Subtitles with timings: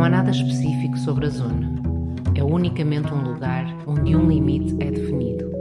[0.00, 1.70] Não há nada específico sobre a zona.
[2.34, 5.52] É unicamente um lugar onde um limite é definido.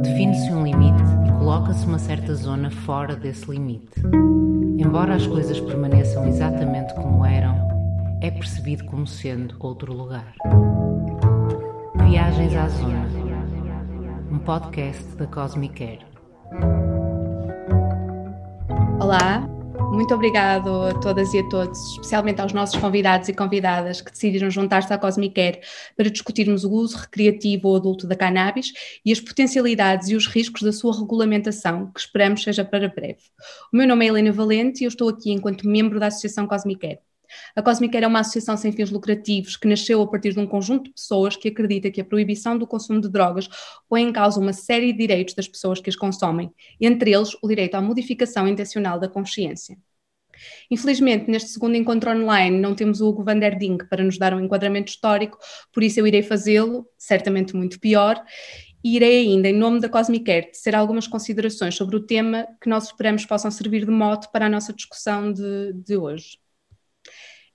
[0.00, 4.00] Define-se um limite e coloca-se uma certa zona fora desse limite.
[4.78, 7.56] Embora as coisas permaneçam exatamente como eram,
[8.20, 10.34] é percebido como sendo outro lugar.
[12.06, 13.08] Viagens à Zona,
[14.30, 15.98] um podcast da Cosmic Air.
[19.00, 19.44] Olá,
[19.94, 24.50] muito obrigado a todas e a todos, especialmente aos nossos convidados e convidadas que decidiram
[24.50, 25.60] juntar-se à Cosmic Air
[25.96, 28.72] para discutirmos o uso recreativo ou adulto da cannabis
[29.04, 33.20] e as potencialidades e os riscos da sua regulamentação, que esperamos seja para breve.
[33.72, 36.84] O meu nome é Helena Valente e eu estou aqui enquanto membro da Associação Cosmic
[36.84, 36.98] Air.
[37.54, 40.46] A Cosmic Air é uma associação sem fins lucrativos que nasceu a partir de um
[40.46, 43.48] conjunto de pessoas que acredita que a proibição do consumo de drogas
[43.88, 47.48] põe em causa uma série de direitos das pessoas que as consomem, entre eles o
[47.48, 49.76] direito à modificação intencional da consciência.
[50.70, 54.34] Infelizmente, neste segundo encontro online, não temos o Hugo van der Dink para nos dar
[54.34, 55.38] um enquadramento histórico,
[55.72, 58.22] por isso eu irei fazê-lo, certamente muito pior,
[58.82, 62.84] e irei ainda, em nome da Cosmic Air, algumas considerações sobre o tema que nós
[62.84, 66.38] esperamos possam servir de mote para a nossa discussão de, de hoje.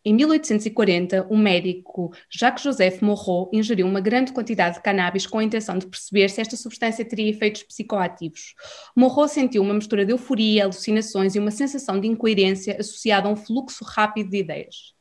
[0.09, 5.43] Em 1840, o médico Jacques Joseph Morreau ingeriu uma grande quantidade de cannabis com a
[5.43, 8.55] intenção de perceber se esta substância teria efeitos psicoativos.
[8.95, 13.35] Morreau sentiu uma mistura de euforia, alucinações e uma sensação de incoerência associada a um
[13.35, 14.95] fluxo rápido de ideias.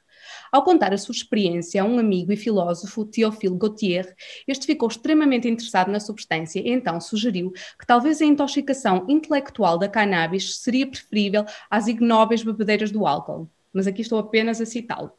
[0.52, 4.14] Ao contar a sua experiência a um amigo e filósofo, Théophile Gautier,
[4.46, 7.50] este ficou extremamente interessado na substância e então sugeriu
[7.80, 13.86] que talvez a intoxicação intelectual da cannabis seria preferível às ignóbeis bebedeiras do álcool mas
[13.86, 15.12] aqui estou apenas a citá-lo.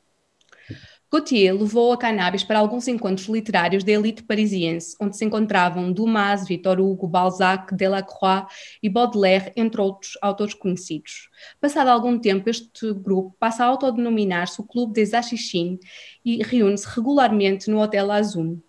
[1.12, 6.48] Gautier levou a cannabis para alguns encontros literários da elite parisiense, onde se encontravam Dumas,
[6.48, 8.46] Victor Hugo, Balzac, Delacroix
[8.84, 11.30] e Baudelaire, entre outros autores conhecidos.
[11.60, 15.80] Passado algum tempo, este grupo passa a autodenominar-se o Clube des Achichines
[16.24, 18.62] e reúne-se regularmente no Hotel Azul.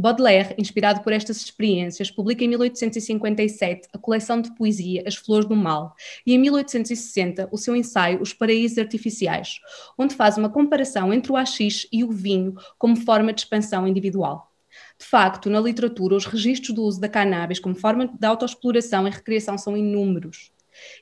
[0.00, 5.54] Baudelaire, inspirado por estas experiências, publica em 1857 a coleção de poesia As Flores do
[5.54, 5.94] Mal
[6.26, 9.60] e em 1860 o seu ensaio Os Paraísos Artificiais,
[9.98, 14.50] onde faz uma comparação entre o haxixe e o vinho como forma de expansão individual.
[14.98, 19.10] De facto, na literatura, os registros do uso da cannabis como forma de autoexploração e
[19.10, 20.50] recreação são inúmeros.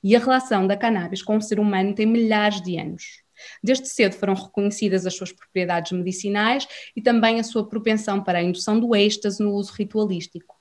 [0.03, 3.23] E a relação da cannabis com o ser humano tem milhares de anos.
[3.63, 8.43] Desde cedo foram reconhecidas as suas propriedades medicinais e também a sua propensão para a
[8.43, 10.59] indução do êxtase no uso ritualístico.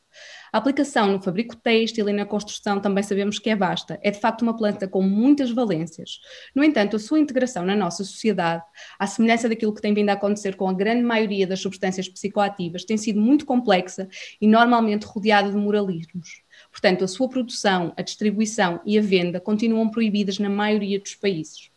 [0.51, 3.99] A aplicação no fabrico têxtil e na construção também sabemos que é vasta.
[4.01, 6.19] É de facto uma planta com muitas valências.
[6.55, 8.63] No entanto, a sua integração na nossa sociedade,
[8.97, 12.85] à semelhança daquilo que tem vindo a acontecer com a grande maioria das substâncias psicoativas,
[12.85, 14.07] tem sido muito complexa
[14.39, 16.41] e normalmente rodeada de moralismos.
[16.71, 21.69] Portanto, a sua produção, a distribuição e a venda continuam proibidas na maioria dos países.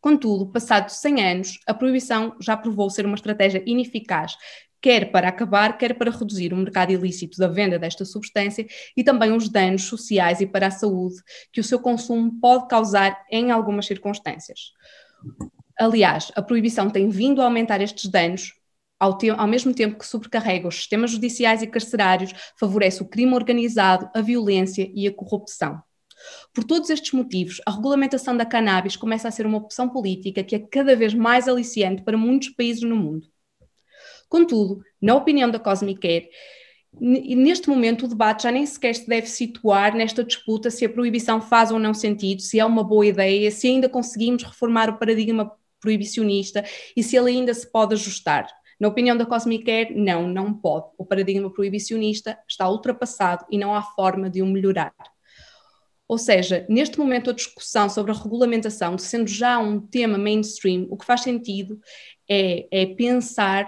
[0.00, 4.36] Contudo, passados 100 anos, a proibição já provou ser uma estratégia ineficaz,
[4.80, 8.66] quer para acabar, quer para reduzir o mercado ilícito da venda desta substância
[8.96, 11.16] e também os danos sociais e para a saúde
[11.52, 14.72] que o seu consumo pode causar em algumas circunstâncias.
[15.78, 18.54] Aliás, a proibição tem vindo a aumentar estes danos,
[18.98, 24.08] ao, ao, mesmo tempo que sobrecarrega os sistemas judiciais e carcerários, favorece o crime organizado,
[24.14, 25.82] a violência e a corrupção.
[26.56, 30.56] Por todos estes motivos, a regulamentação da cannabis começa a ser uma opção política que
[30.56, 33.28] é cada vez mais aliciante para muitos países no mundo.
[34.26, 36.30] Contudo, na opinião da Cosmic Air,
[36.98, 41.42] neste momento o debate já nem sequer se deve situar nesta disputa se a proibição
[41.42, 45.52] faz ou não sentido, se é uma boa ideia, se ainda conseguimos reformar o paradigma
[45.78, 46.64] proibicionista
[46.96, 48.48] e se ele ainda se pode ajustar.
[48.80, 50.86] Na opinião da Cosmic Air, não, não pode.
[50.96, 54.94] O paradigma proibicionista está ultrapassado e não há forma de o melhorar.
[56.08, 60.96] Ou seja, neste momento a discussão sobre a regulamentação, sendo já um tema mainstream, o
[60.96, 61.80] que faz sentido
[62.28, 63.66] é, é pensar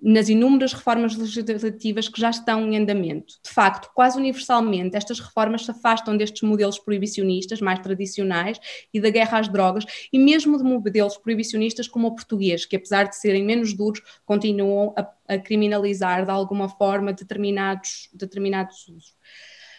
[0.00, 3.34] nas inúmeras reformas legislativas que já estão em andamento.
[3.42, 8.60] De facto, quase universalmente, estas reformas se afastam destes modelos proibicionistas mais tradicionais
[8.92, 13.04] e da guerra às drogas, e mesmo de modelos proibicionistas como o português, que apesar
[13.04, 19.16] de serem menos duros, continuam a, a criminalizar de alguma forma determinados, determinados usos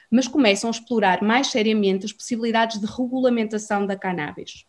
[0.10, 4.66] mas começam a explorar mais seriamente as possibilidades de regulamentação da cannabis.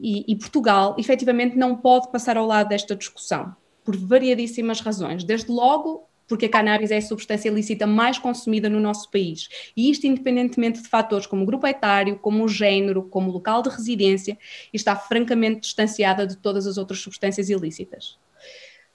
[0.00, 3.54] E, e, Portugal, efetivamente, não pode passar ao lado desta discussão,
[3.84, 5.22] por variadíssimas razões.
[5.22, 9.48] Desde logo, porque a cannabis é a substância ilícita mais consumida no nosso país.
[9.76, 13.68] E isto independentemente de fatores como grupo etário, como o género, como o local de
[13.68, 14.38] residência,
[14.72, 18.16] está francamente distanciada de todas as outras substâncias ilícitas.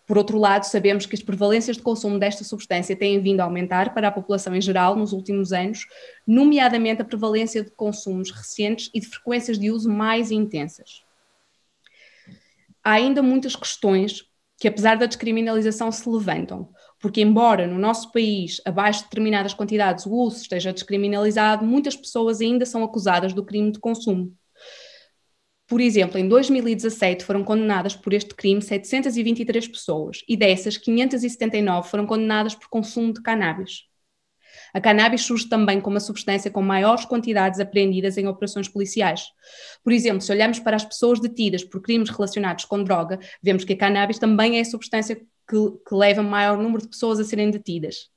[0.07, 3.93] Por outro lado, sabemos que as prevalências de consumo desta substância têm vindo a aumentar
[3.93, 5.85] para a população em geral nos últimos anos,
[6.25, 11.03] nomeadamente a prevalência de consumos recentes e de frequências de uso mais intensas.
[12.81, 14.23] há ainda muitas questões
[14.57, 16.69] que, apesar da descriminalização, se levantam.
[17.01, 22.39] Porque, embora no nosso país, abaixo de determinadas quantidades, o uso esteja descriminalizado, muitas pessoas
[22.39, 24.33] ainda são acusadas do crime de consumo.
[25.67, 32.05] Por exemplo, em 2017 foram condenadas por este crime 723 pessoas e dessas, 579 foram
[32.05, 33.83] condenadas por consumo de cannabis.
[34.73, 39.25] A cannabis surge também como uma substância com maiores quantidades apreendidas em operações policiais.
[39.83, 43.73] Por exemplo, se olhamos para as pessoas detidas por crimes relacionados com droga, vemos que
[43.73, 47.51] a cannabis também é a substância que, que leva maior número de pessoas a serem
[47.51, 48.09] detidas.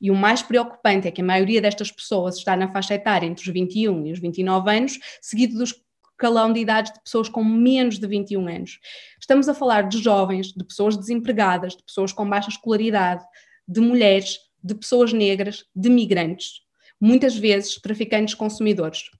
[0.00, 3.44] E o mais preocupante é que a maioria destas pessoas está na faixa etária entre
[3.44, 5.72] os 21 e os 29 anos, seguido dos
[6.16, 8.80] escalão de idades de pessoas com menos de 21 anos.
[9.20, 13.22] Estamos a falar de jovens, de pessoas desempregadas, de pessoas com baixa escolaridade,
[13.68, 16.62] de mulheres, de pessoas negras, de migrantes,
[16.98, 19.10] muitas vezes traficantes consumidores.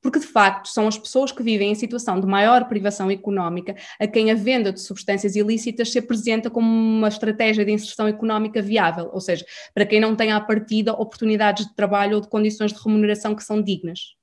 [0.00, 4.06] Porque, de facto, são as pessoas que vivem em situação de maior privação económica a
[4.06, 9.10] quem a venda de substâncias ilícitas se apresenta como uma estratégia de inserção económica viável,
[9.12, 12.80] ou seja, para quem não tem à partida oportunidades de trabalho ou de condições de
[12.80, 14.14] remuneração que são dignas.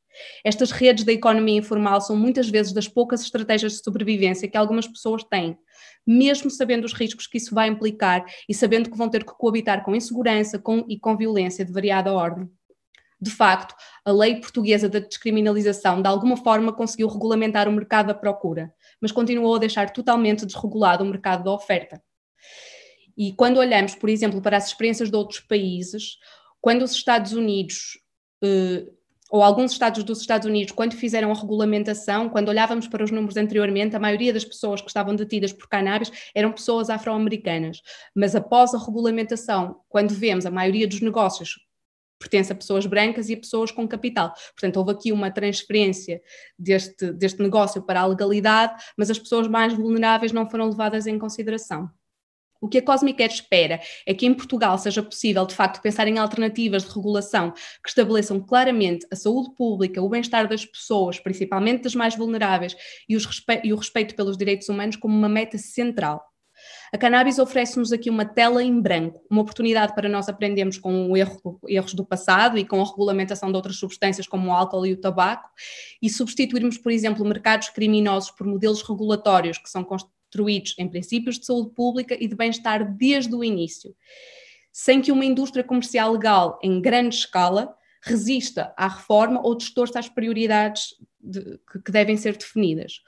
[0.44, 4.88] Estas redes da economia informal são muitas vezes das poucas estratégias de sobrevivência que algumas
[4.88, 5.58] pessoas têm,
[6.06, 9.84] mesmo sabendo os riscos que isso vai implicar e sabendo que vão ter que coabitar
[9.84, 12.50] com insegurança com, e com violência de variada ordem.
[13.22, 18.16] De facto, a lei portuguesa da descriminalização de alguma forma conseguiu regulamentar o mercado da
[18.16, 22.02] procura, mas continuou a deixar totalmente desregulado o mercado da oferta.
[23.16, 26.18] E quando olhamos, por exemplo, para as experiências de outros países,
[26.60, 28.00] quando os Estados Unidos
[28.44, 28.88] eh,
[29.32, 33.38] ou alguns estados dos Estados Unidos, quando fizeram a regulamentação, quando olhávamos para os números
[33.38, 37.82] anteriormente, a maioria das pessoas que estavam detidas por cannabis eram pessoas afro-americanas.
[38.14, 41.56] Mas após a regulamentação, quando vemos a maioria dos negócios
[42.20, 44.32] pertence a pessoas brancas e a pessoas com capital.
[44.54, 46.22] Portanto, houve aqui uma transferência
[46.60, 51.18] deste, deste negócio para a legalidade, mas as pessoas mais vulneráveis não foram levadas em
[51.18, 51.90] consideração.
[52.62, 56.20] O que a Cosmic espera é que em Portugal seja possível, de facto, pensar em
[56.20, 61.96] alternativas de regulação que estabeleçam claramente a saúde pública, o bem-estar das pessoas, principalmente das
[61.96, 62.76] mais vulneráveis,
[63.10, 66.24] e, respe e o respeito pelos direitos humanos como uma meta central.
[66.94, 71.60] A cannabis oferece-nos aqui uma tela em branco, uma oportunidade para nós aprendermos com erro,
[71.68, 75.02] erros do passado e com a regulamentação de outras substâncias como o álcool e o
[75.02, 75.50] tabaco
[76.00, 79.84] e substituirmos, por exemplo, mercados criminosos por modelos regulatórios que são
[80.32, 83.94] construídos em princípios de saúde pública e de bem-estar desde o início,
[84.72, 90.08] sem que uma indústria comercial legal em grande escala resista à reforma ou distorça as
[90.08, 93.02] prioridades de, que, devem ser definidas.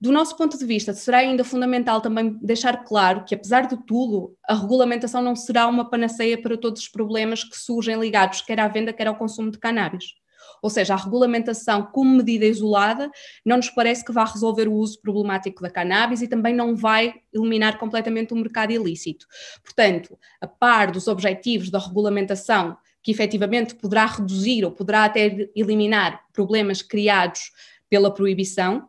[0.00, 4.36] Do nosso ponto de vista, será ainda fundamental também deixar claro que, apesar de tudo,
[4.48, 8.68] a regulamentação não será uma panaceia para todos os problemas que surgem ligados quer à
[8.68, 10.14] venda, quer ao consumo de cannabis.
[10.62, 13.10] Ou seja, a regulamentação como medida isolada
[13.44, 17.14] não nos parece que vá resolver o uso problemático da cannabis e também não vai
[17.32, 19.26] eliminar completamente o mercado ilícito.
[19.62, 26.20] Portanto, a par dos objetivos da regulamentação, que efetivamente poderá reduzir ou poderá até eliminar
[26.32, 27.52] problemas criados
[27.88, 28.88] pela proibição,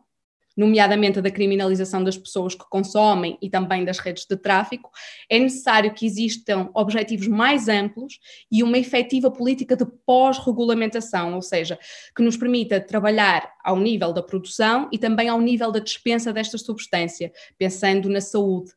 [0.56, 4.90] nomeadamente a da criminalização das pessoas que consomem e também das redes de tráfico,
[5.28, 8.18] é necessário que existam objetivos mais amplos
[8.50, 11.78] e uma efetiva política de pós-regulamentação, ou seja,
[12.14, 16.56] que nos permita trabalhar ao nível da produção e também ao nível da dispensa desta
[16.56, 18.72] substância, pensando na saúde.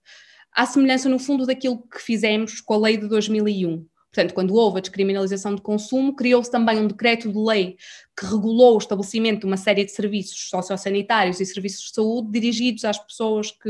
[0.52, 4.80] Há semelhança, no fundo, daquilo que fizemos com a lei de 2001 Portanto, quando houve
[4.80, 7.78] a descriminalização de consumo, criou-se também um decreto de lei
[8.18, 12.84] que regulou o estabelecimento de uma série de serviços sociossanitários e serviços de saúde dirigidos
[12.86, 13.70] às pessoas que,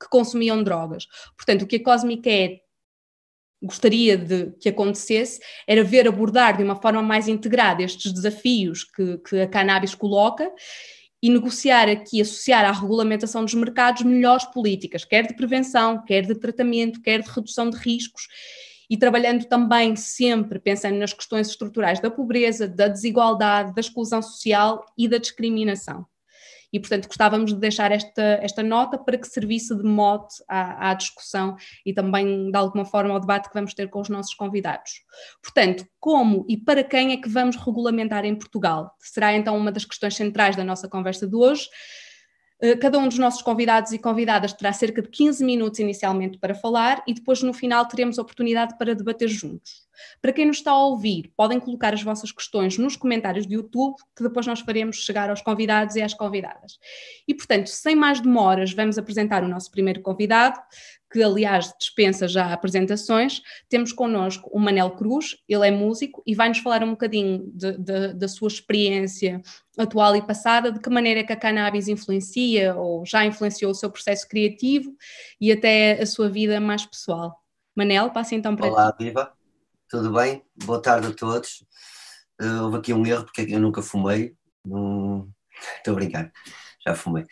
[0.00, 1.06] que consumiam drogas.
[1.36, 2.60] Portanto, o que a Cosmic é
[3.62, 9.18] gostaria de que acontecesse era ver abordar de uma forma mais integrada estes desafios que,
[9.18, 10.50] que a cannabis coloca
[11.20, 16.36] e negociar aqui, associar à regulamentação dos mercados melhores políticas, quer de prevenção, quer de
[16.36, 18.28] tratamento, quer de redução de riscos
[18.88, 24.84] e trabalhando também sempre pensando nas questões estruturais da pobreza, da desigualdade, da exclusão social
[24.96, 26.06] e da discriminação.
[26.72, 30.94] E, portanto, gostávamos de deixar esta, esta nota para que servisse de mote à, à,
[30.94, 35.02] discussão e também, de alguma forma, ao debate que vamos ter com os nossos convidados.
[35.42, 38.94] Portanto, como e para quem é que vamos regulamentar em Portugal?
[38.98, 41.68] Será então uma das questões centrais da nossa conversa de hoje.
[42.60, 46.54] Eh, cada um dos nossos convidados e convidadas terá cerca de 15 minutos inicialmente para
[46.54, 49.86] falar e depois no final teremos oportunidade para debater juntos.
[50.20, 53.96] Para quem nos está a ouvir, podem colocar as vossas questões nos comentários do YouTube,
[54.16, 56.78] que depois nós faremos chegar aos convidados e às convidadas.
[57.26, 60.58] E portanto, sem mais demoras, vamos apresentar o nosso primeiro convidado,
[61.10, 66.58] que aliás dispensa já apresentações, temos connosco o Manel Cruz, ele é músico e vai-nos
[66.58, 69.40] falar um bocadinho de, de, da sua experiência
[69.78, 73.74] atual e passada, de que maneira é que a cannabis influencia ou já influenciou o
[73.74, 74.94] seu processo criativo
[75.40, 77.42] e até a sua vida mais pessoal.
[77.74, 79.04] Manel, passa então para Olá, ti.
[79.04, 79.32] viva,
[79.88, 80.42] tudo bem?
[80.64, 81.64] Boa tarde a todos.
[82.40, 84.34] Uh, houve aqui um erro porque eu nunca fumei,
[84.64, 85.28] não...
[85.76, 86.32] estou a brincar,
[86.86, 87.24] já fumei.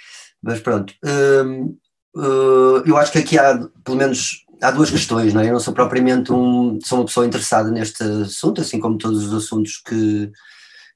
[0.43, 1.79] Mas pronto, uh,
[2.17, 5.49] uh, eu acho que aqui há, pelo menos, há duas questões, não é?
[5.49, 9.35] Eu não sou propriamente um, sou uma pessoa interessada neste assunto, assim como todos os
[9.35, 10.33] assuntos que,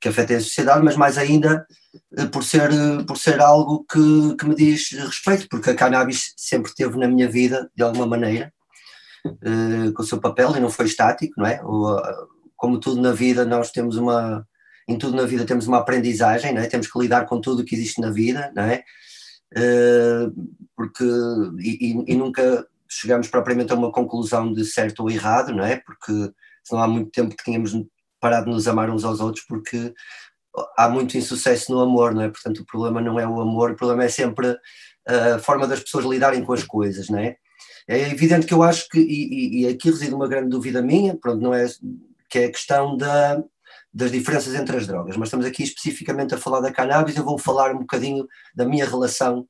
[0.01, 1.67] que afetem a sociedade, mas mais ainda
[2.17, 2.71] eh, por ser,
[3.07, 7.29] por ser algo que, que me diz respeito, porque a cannabis sempre esteve na minha
[7.29, 8.53] vida, de alguma maneira,
[9.27, 11.61] uh, com o seu papel e não foi estático, não é?
[12.57, 14.47] como tudo na vida, nós temos uma,
[14.87, 16.67] em tudo na vida temos uma aprendizagem, não é?
[16.67, 18.85] Temos que lidar com tudo o que existe na vida, não é?
[19.57, 20.33] Uh,
[20.77, 21.05] porque
[21.59, 25.77] e, e, nunca chegamos propriamente a uma conclusão de certo ou errado, não é?
[25.77, 26.13] Porque
[26.65, 27.73] senão há muito tempo que tínhamos
[28.21, 29.93] parado de nos amar uns aos outros, porque
[30.77, 32.29] há muito insucesso no amor, não é?
[32.29, 34.57] Portanto, o problema não é o amor, o problema é sempre
[35.07, 37.37] a forma das pessoas lidarem com as coisas, não é?
[37.89, 41.41] É evidente que eu acho que, e, e aqui reside uma grande dúvida minha, pronto,
[41.41, 41.67] não é,
[42.29, 43.43] que é a questão da,
[43.93, 47.39] das diferenças entre as drogas, mas estamos aqui especificamente a falar da cannabis, eu vou
[47.39, 49.47] falar um bocadinho da minha relação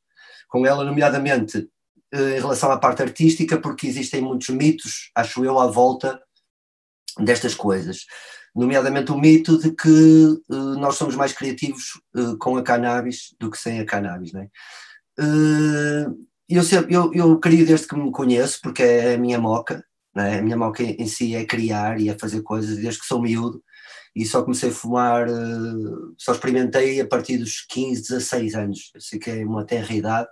[0.49, 1.69] com ela, nomeadamente
[2.13, 6.21] eh, em relação à parte artística, porque existem muitos mitos, acho eu, à volta
[7.19, 8.07] destas coisas.
[8.55, 9.89] Nomeadamente o mito de que
[10.49, 14.33] uh, nós somos mais criativos uh, com a cannabis do que sem a cannabis.
[14.33, 14.49] Né?
[16.49, 20.41] Eu, sempre, eu, eu crio desde que me conheço, porque é a minha moca, né?
[20.41, 23.63] a minha moca em si é criar e é fazer coisas, desde que sou miúdo,
[24.15, 25.27] e só comecei a fumar,
[26.19, 30.29] só experimentei a partir dos 15, 16 anos, sei que é uma terra idade,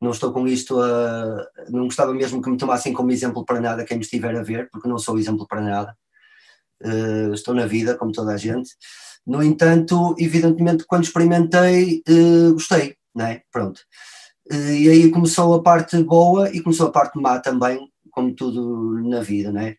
[0.00, 1.46] não estou com isto a.
[1.68, 4.70] Não gostava mesmo que me tomassem como exemplo para nada quem me estiver a ver,
[4.70, 5.96] porque não sou exemplo para nada.
[6.82, 8.70] Uh, estou na vida, como toda a gente.
[9.26, 13.42] No entanto, evidentemente, quando experimentei, uh, gostei, não é?
[13.52, 13.82] Pronto.
[14.50, 17.78] Uh, e aí começou a parte boa e começou a parte má também,
[18.10, 19.76] como tudo na vida, não é?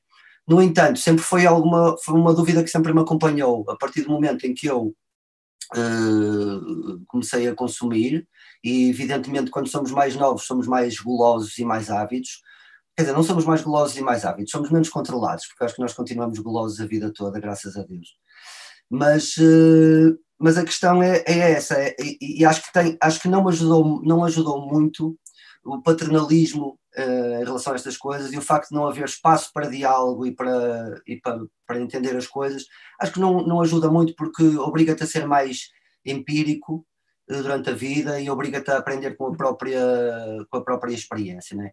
[0.51, 3.63] No entanto, sempre foi alguma foi uma dúvida que sempre me acompanhou.
[3.69, 4.93] A partir do momento em que eu
[7.07, 8.27] comecei a consumir,
[8.61, 12.41] e evidentemente quando somos mais novos somos mais gulosos e mais ávidos,
[12.97, 15.81] quer dizer, não somos mais gulosos e mais ávidos, somos menos controlados, porque acho que
[15.81, 18.09] nós continuamos gulosos a vida toda, graças a Deus.
[18.89, 23.21] Mas, uh, mas a questão é, é essa, é, e, e, acho que tem, acho
[23.21, 25.17] que não ajudou, não ajudou muito
[25.63, 29.51] o paternalismo uh, em relação a estas coisas e o facto de não haver espaço
[29.53, 32.65] para diálogo e para, e para, para entender as coisas,
[32.99, 35.69] acho que não, não ajuda muito porque obriga-te a ser mais
[36.05, 36.85] empírico
[37.27, 39.81] durante a vida e obriga-te a aprender com a própria,
[40.49, 41.55] com a própria experiência.
[41.55, 41.71] Né?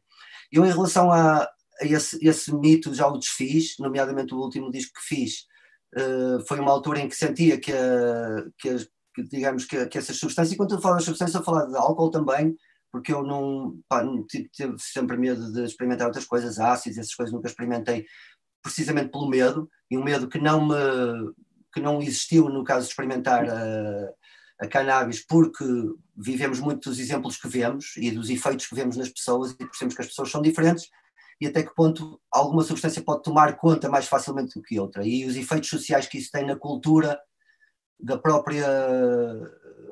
[0.53, 4.93] Eu, em relação a, a esse, esse, mito, já o desfiz, nomeadamente o último disco
[4.95, 5.47] que fiz,
[5.97, 7.73] uh, foi uma altura em que sentia que,
[8.59, 8.77] que,
[9.15, 11.77] que digamos, que, que, essas substâncias, e quando eu falo das substâncias, eu falo de
[11.77, 12.57] álcool também,
[12.91, 17.49] porque eu não pá, tive, sempre medo de experimentar outras coisas, ácidos, essas coisas nunca
[17.49, 18.07] experimentei,
[18.63, 20.75] precisamente pelo medo, e um medo que não me
[21.73, 24.15] que não existiu no caso de experimentar uh,
[24.59, 25.65] a cannabis porque
[26.17, 29.95] vivemos muito dos exemplos que vemos e dos efeitos que vemos nas pessoas e percebemos
[29.95, 30.89] que as pessoas são diferentes
[31.41, 35.07] e até que ponto alguma substância pode tomar conta mais facilmente do que outra.
[35.07, 37.21] E os efeitos sociais que isso tem na cultura
[38.01, 38.67] da própria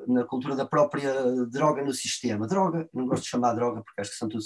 [0.07, 1.13] na cultura da própria
[1.47, 4.43] droga no sistema droga, não gosto de chamar droga porque acho que são tudo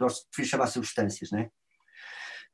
[0.00, 1.50] gosto de chamar substâncias, não é?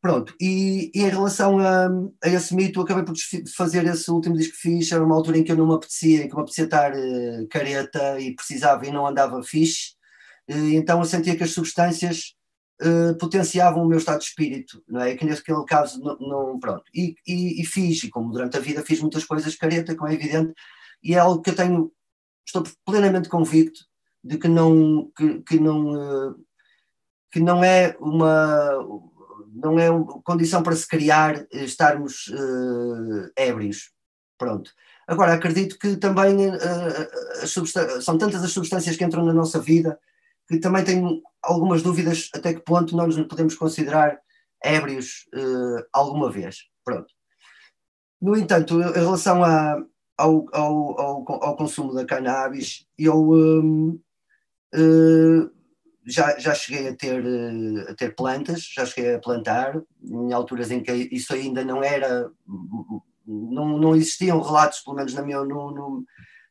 [0.01, 1.87] Pronto, e, e, em relação a,
[2.25, 3.15] a, esse mito, acabei por
[3.55, 6.25] fazer esse último disco que fiz, era uma altura em que eu não me apetecia,
[6.25, 9.95] em que me apetecia estar uh, careta e precisava e não andava fixe,
[10.49, 12.35] então eu sentia que as substâncias
[12.83, 15.15] uh, potenciavam o meu estado de espírito, não é?
[15.15, 18.83] Que naquele caso não, não pronto, e, e, e, fiz, e como durante a vida
[18.83, 20.55] fiz muitas coisas careta, como é evidente,
[21.03, 21.93] e é algo que eu tenho,
[22.47, 23.81] estou plenamente convicto
[24.23, 26.37] de que não, que, que não,
[27.31, 28.79] que não é uma
[29.53, 29.89] não é
[30.25, 33.91] condição para se criar eh, estarmos uh, ébrios.
[34.39, 34.71] Pronto.
[35.07, 39.99] Agora, acredito que também uh, são tantas as substâncias que entram na nossa vida
[40.49, 44.19] que também tenho algumas dúvidas até que ponto nós nos podemos considerar
[44.63, 46.65] ébrios uh, alguma vez.
[46.85, 47.13] Pronto.
[48.21, 49.83] No entanto, em relação a,
[50.21, 53.99] ao, ao, ao, ao, consumo da cannabis, eu um,
[54.75, 55.51] uh,
[56.07, 60.71] já, já cheguei a ter, eh, a ter plantas, já cheguei a plantar, em alturas
[60.71, 62.31] em que isso ainda não era,
[63.27, 66.05] não, não existiam relatos, pelo menos na minha, no, no,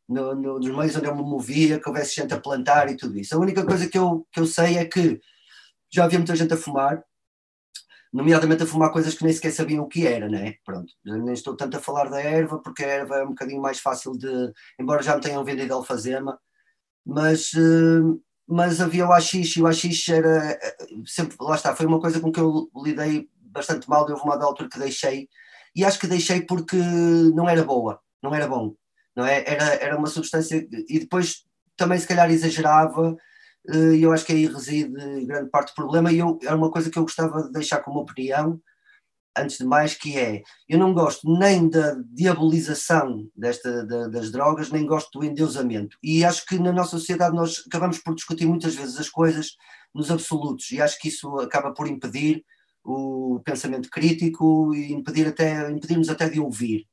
[0.08, 3.18] no, no, nos meios onde eu me movia, que houvesse gente a plantar e tudo
[3.20, 3.36] isso.
[3.36, 5.20] A única coisa que eu, que eu sei é que
[5.92, 7.04] já havia muita gente a fumar,
[8.12, 10.56] nomeadamente a fumar coisas que nem sequer sabiam o que era, né?
[10.66, 13.80] Pronto, nem estou tanto a falar da erva, porque a erva é um bocadinho mais
[13.80, 16.39] fácil de, embora já me tenham vendido alfazema,
[17.06, 21.86] mas, uh, mas havia o haxixe, e o haxixe era, eh, sempre, lá está, foi
[21.86, 25.30] uma coisa com que eu lidei bastante mal, houve uma altura que deixei,
[25.75, 28.74] e acho que deixei porque não era boa, não era bom,
[29.16, 29.44] não é?
[29.46, 31.46] Era, era uma substância, e depois
[31.78, 33.16] também se calhar exagerava, eh,
[33.72, 34.92] e eu acho que aí reside
[35.26, 38.00] grande parte do problema, e eu, era uma coisa que eu gostava de deixar como
[38.00, 38.60] opinião,
[39.38, 44.72] antes de mais, que é, eu não gosto nem da diabolização desta, da, das drogas,
[44.72, 48.76] nem gosto do endeusamento, e acho que na nossa sociedade nós acabamos por discutir muitas
[48.76, 49.56] vezes as coisas
[49.94, 52.44] nos absolutos, e acho que isso acaba por impedir
[52.84, 56.88] o pensamento crítico e impedir até, impedir-nos até de ouvir.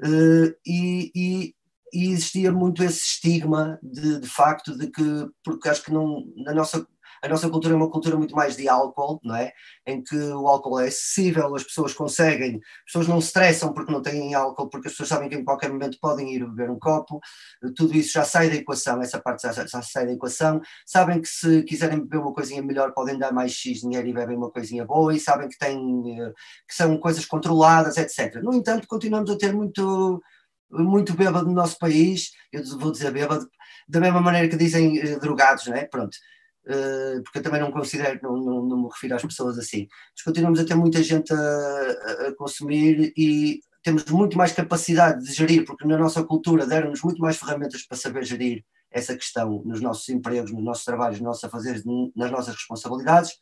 [0.00, 1.54] Uh, e, e,
[1.94, 6.52] e existia muito esse estigma de, de facto de que, porque acho que não, na
[6.52, 6.84] nossa,
[7.22, 9.52] a nossa cultura é uma cultura muito mais de álcool, não é?
[9.86, 13.92] Em que o álcool é acessível, as pessoas conseguem, as pessoas não se estressam porque
[13.92, 16.78] não têm álcool, porque as pessoas sabem que em qualquer momento podem ir beber um
[16.78, 17.20] copo,
[17.76, 21.28] tudo isso já sai da equação, essa parte já, já sai da equação, sabem que
[21.28, 24.84] se quiserem beber uma coisinha melhor podem dar mais X dinheiro e bebem uma coisinha
[24.84, 26.32] boa e sabem que têm, eh,
[26.68, 28.42] que são coisas controladas, etc.
[28.42, 30.20] No entanto, continuamos a ter muito
[30.82, 33.48] muito bêbado no nosso país, eu vou dizer bêbado,
[33.88, 35.84] da mesma maneira que dizem uh, drogados, não é?
[35.86, 36.16] Pronto.
[36.66, 39.86] Uh, porque eu também não considero, não, não, não, me refiro às pessoas assim.
[40.16, 45.32] Mas continuamos a ter muita gente a, a, consumir e temos muito mais capacidade de
[45.32, 49.80] gerir, porque na nossa cultura deram-nos muito mais ferramentas para saber gerir essa questão nos
[49.80, 51.82] nossos empregos, nos nossos trabalhos, nos nossos afazeres,
[52.16, 53.32] nas nossas responsabilidades.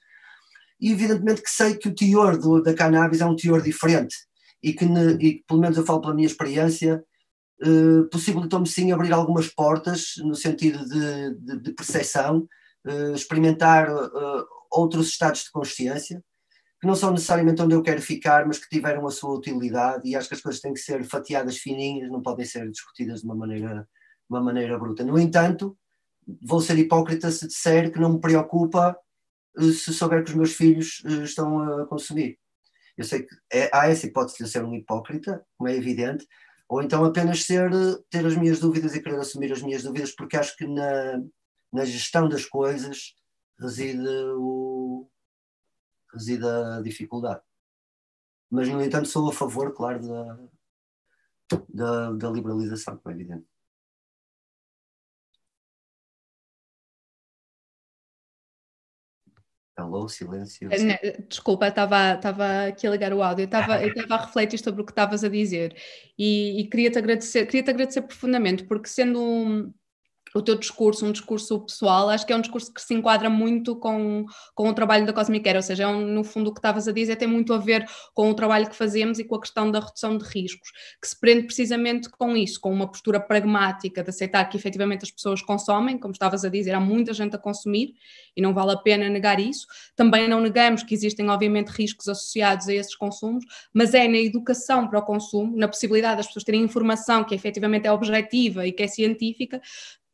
[0.80, 4.16] E evidentemente que sei que o teor do, da cannabis é um teor diferente
[4.62, 7.04] e que, ne, e pelo menos eu falo pela minha experiência,
[7.62, 12.49] uh, possibilitou-me sim abrir algumas portas no sentido de, de, de percepção,
[12.87, 16.23] uh, experimentar uh, outros estados de consciência,
[16.81, 20.16] que não são necessariamente onde eu quero ficar, mas que tiveram a sua utilidade e
[20.16, 23.37] acho que as coisas têm que ser fatiadas fininhas, não podem ser discutidas de uma
[23.37, 23.88] maneira,
[24.28, 25.04] uma maneira bruta.
[25.04, 25.78] No entanto,
[26.42, 28.97] vou ser hipócrita se disser que não me preocupa
[29.57, 32.38] se souber que os meus filhos estão a consumir.
[32.96, 36.27] Eu sei que é, há essa hipótese de eu ser um hipócrita, como é evidente,
[36.72, 37.70] ou então apenas ser,
[38.08, 41.22] ter as minhas dúvidas e querer assumir as minhas dúvidas, porque acho que na,
[41.70, 43.14] na gestão das coisas
[43.61, 44.08] reside,
[44.38, 45.06] o,
[46.14, 47.42] reside a dificuldade.
[48.50, 50.38] Mas, no entanto, sou a favor, claro, da,
[51.68, 53.46] da, da liberalização, como é evidente.
[59.76, 60.68] Alô, silêncio.
[60.70, 64.82] Eh, desculpa, estava, estava aqui a ligar o áudio, estava, eu estava a refletir sobre
[64.82, 65.74] o que estavas a dizer.
[66.18, 69.72] E, e queria-te agradecer, queria-te agradecer profundamente, porque sendo um,
[70.35, 73.77] o teu discurso, um discurso pessoal, acho que é um discurso que se enquadra muito
[73.77, 76.59] com, com o trabalho da Cosmic Care, ou seja, é um, no fundo o que
[76.59, 79.40] estavas a dizer tem muito a ver com o trabalho que fazemos e com a
[79.40, 84.03] questão da redução de riscos, que se prende precisamente com isso, com uma postura pragmática
[84.03, 87.38] de aceitar que efetivamente as pessoas consomem, como estavas a dizer, há muita gente a
[87.38, 87.95] consumir
[88.37, 89.66] e não vale a pena negar isso.
[89.95, 94.88] Também não negamos que existem, obviamente, riscos associados a esses consumos, mas é na educação
[94.88, 98.83] para o consumo, na possibilidade das pessoas terem informação que efetivamente é objetiva e que
[98.83, 99.61] é científica,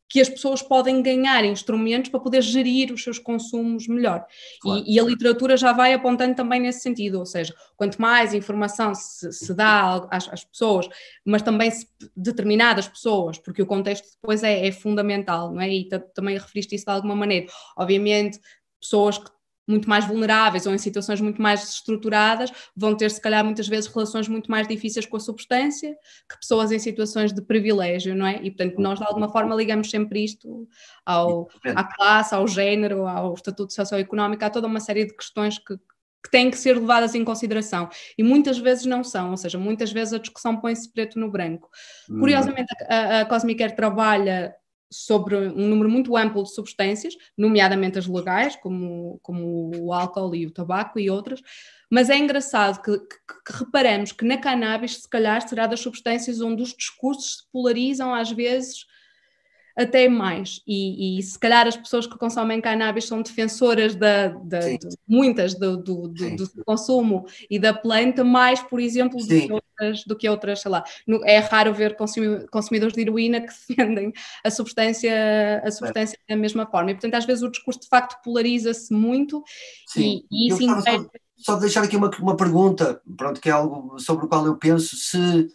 [0.09, 4.25] que as pessoas podem ganhar instrumentos para poder gerir os seus consumos melhor.
[4.59, 4.83] Claro.
[4.85, 8.95] E, e, a literatura já vai apontando também nesse sentido, ou seja, quanto mais informação
[8.95, 10.89] se, se dá às, às, pessoas,
[11.23, 15.69] mas também se, determinadas pessoas, porque o contexto depois é, é fundamental, não é?
[15.69, 17.45] E também referiste isso de alguma maneira.
[17.77, 18.39] Obviamente,
[18.81, 19.29] pessoas que
[19.69, 23.91] muito mais vulneráveis ou em situações muito mais estruturadas vão ter, se calhar, muitas vezes
[23.91, 25.95] relações muito mais difíceis com a substância
[26.29, 28.41] que pessoas em situações de privilégio, não é?
[28.41, 30.67] E, portanto, nós de alguma forma ligamos sempre isto
[31.05, 35.77] ao, à classe, ao género, ao estatuto socioeconómico, há toda uma série de questões que,
[35.77, 39.91] que têm que ser levadas em consideração e muitas vezes não são, ou seja, muitas
[39.91, 41.69] vezes a discussão põe-se preto no branco.
[42.09, 42.19] Hum.
[42.19, 44.55] Curiosamente, a, a Cosmic Air trabalha
[44.91, 50.45] sobre um número muito amplo de substâncias, nomeadamente as legais, como, como o álcool e
[50.45, 51.41] o tabaco e outras,
[51.89, 56.41] mas é engraçado que, que, que, reparamos que na cannabis, se calhar, será das substâncias
[56.41, 58.85] onde os discursos se polarizam às vezes
[59.79, 60.61] até mais.
[60.67, 65.53] E, e, se calhar as pessoas que consomem cannabis são defensoras da, da de, muitas
[65.53, 70.15] do, do, do, do, consumo e da planta, mais, por exemplo, do que, outras, do
[70.17, 70.83] que outras, sei lá.
[71.23, 71.95] É raro ver
[72.51, 74.11] consumidores de heroína que defendem
[74.43, 76.35] a substância, a substância é.
[76.35, 76.91] da mesma forma.
[76.91, 79.41] E, portanto, às vezes o discurso de facto polariza-se muito
[79.87, 80.25] Sim.
[80.29, 81.07] e, e isso impede...
[81.37, 84.57] Só, só deixar aqui uma, uma pergunta, pronto, que é algo sobre o qual eu
[84.57, 85.47] penso, se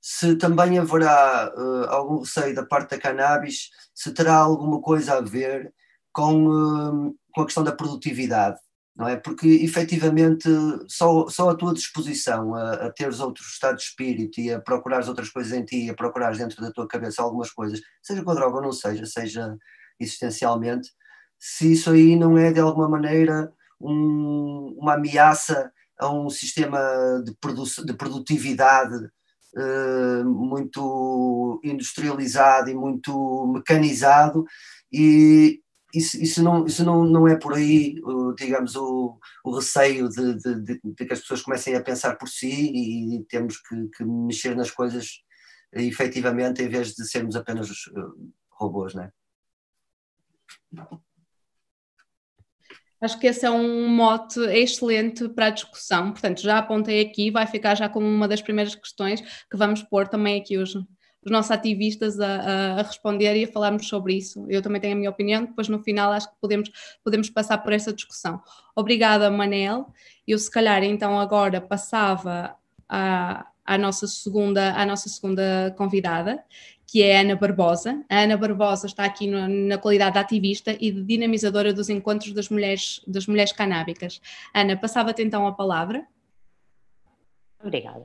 [0.00, 5.20] se também haverá uh, algum receio da parte da cannabis, se terá alguma coisa a
[5.20, 5.72] ver
[6.12, 8.58] com, uh, com a questão da produtividade,
[8.96, 9.16] não é?
[9.16, 10.48] Porque efetivamente
[10.88, 15.08] só, só a tua disposição a, a teres outro estado de espírito e a procurares
[15.08, 18.34] outras coisas em ti, a procurares dentro da tua cabeça algumas coisas, seja com a
[18.34, 19.56] droga ou não seja, seja
[19.98, 20.90] existencialmente,
[21.38, 26.78] se isso aí não é de alguma maneira um, uma ameaça a um sistema
[27.24, 29.10] de, produ de produtividade
[29.56, 34.44] uh, muito industrializado e muito mecanizado
[34.92, 35.60] e
[35.92, 37.96] isso, isso, não, isso não, não é por aí,
[38.38, 42.48] digamos, o, o receio de, de, de, que as pessoas comecem a pensar por si
[42.48, 45.20] e temos que, que mexer nas coisas
[45.72, 49.12] efetivamente em vez de sermos apenas uh, robôs, não é?
[53.00, 56.12] Acho que esse é um mote excelente para a discussão.
[56.12, 60.06] Portanto, já apontei aqui, vai ficar já como uma das primeiras questões que vamos pôr
[60.06, 64.44] também aqui os, os nossos ativistas a, a, responder e a falarmos sobre isso.
[64.48, 66.70] Eu também tenho a minha opinião, depois no final acho que podemos,
[67.02, 68.40] podemos passar por essa discussão.
[68.76, 69.86] Obrigada, Manel.
[70.26, 72.54] Eu se calhar então agora passava
[72.88, 76.42] à, à nossa segunda, à nossa segunda convidada,
[76.90, 78.04] que é a Ana Barbosa.
[78.08, 82.32] A Ana Barbosa está aqui no, na qualidade de ativista e de dinamizadora dos encontros
[82.32, 84.20] das mulheres, das mulheres canábicas.
[84.52, 86.04] Ana, passava-te então a palavra.
[87.62, 88.04] Obrigada.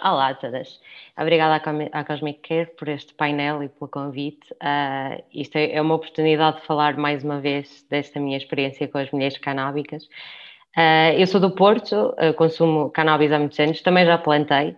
[0.00, 0.80] Olá a todas.
[1.18, 1.60] Obrigada
[1.92, 4.52] à Cosmic Care por este painel e pelo convite.
[4.54, 8.98] Uh, isto é, é, uma oportunidade de falar mais uma vez desta minha experiência com
[8.98, 10.04] as mulheres canábicas.
[10.76, 14.76] Uh, eu sou do Porto, uh, consumo cannabis há muitos anos, também já plantei,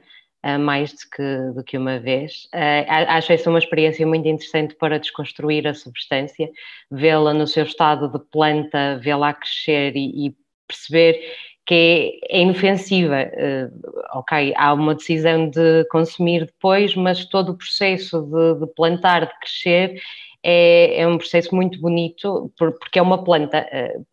[0.58, 2.44] mais do que, do que uma vez.
[2.54, 6.48] Uh, acho essa uma experiência muito interessante para desconstruir a substância,
[6.90, 10.36] vê-la no seu estado de planta, vê-la crescer e, e,
[10.68, 11.20] perceber
[11.66, 13.30] que é, inofensiva.
[13.34, 19.26] Uh, ok, há uma decisão de consumir depois, mas todo o processo de, de plantar,
[19.26, 20.00] de crescer,
[20.42, 23.66] é, é, um processo muito bonito, porque é uma planta,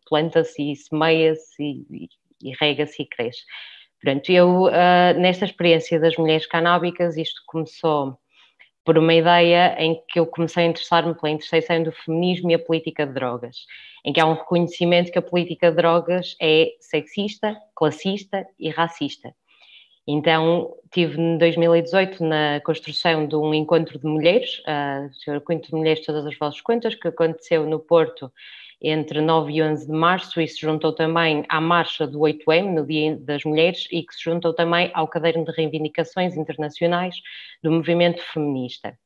[0.08, 2.08] planta-se e semeia-se e,
[2.42, 3.42] e rega-se e cresce.
[4.04, 8.18] Portanto, eu, uh, nesta experiência das mulheres canábicas, isto começou
[8.84, 12.58] por uma ideia em que eu comecei a interessar-me pela interseção do feminismo e a
[12.58, 13.56] política de drogas,
[14.04, 19.34] em que há um reconhecimento que a política de drogas é sexista, classista e racista.
[20.06, 25.76] Então, tive em 2018 na construção de um encontro de mulheres, uh, o Encontro de
[25.76, 28.30] Mulheres Todas as Vozes Contas, que aconteceu no Porto
[28.84, 32.86] entre 9 e 11 de março e se juntou também à marcha do 8M, no
[32.86, 37.16] Dia das Mulheres, e que se juntou também ao caderno de reivindicações internacionais
[37.62, 38.96] do movimento feminista.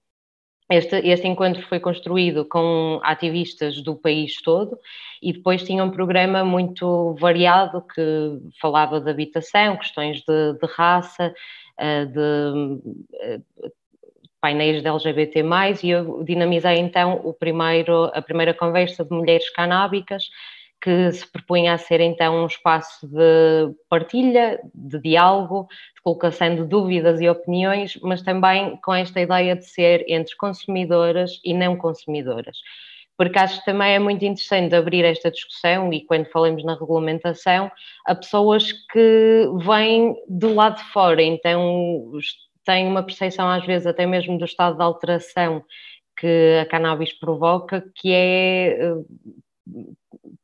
[0.70, 4.78] Este, este, encontro foi construído com ativistas do país todo
[5.22, 11.32] e depois tinha um programa muito variado que falava de habitação, questões de, de raça,
[11.78, 12.80] eh, de
[13.14, 13.40] eh,
[14.40, 15.44] painéis de LGBT+,
[15.82, 20.24] e eu dinamizei então o primeiro, a primeira conversa de mulheres canábicas,
[20.80, 26.64] que se propunha a ser então um espaço de partilha, de diálogo, de colocação de
[26.64, 32.58] dúvidas e opiniões, mas também com esta ideia de ser entre consumidoras e não consumidoras.
[33.16, 37.68] Porque acho que também é muito interessante abrir esta discussão e quando falamos na regulamentação,
[38.06, 42.12] a pessoas que vêm do lado de fora, então
[42.68, 45.64] têm uma percepção às vezes até mesmo do estado de alteração
[46.18, 48.94] que a cannabis provoca, que é eh,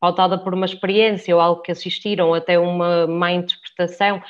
[0.00, 4.22] pautada por uma experiência ou algo que assistiram, até uma má interpretação,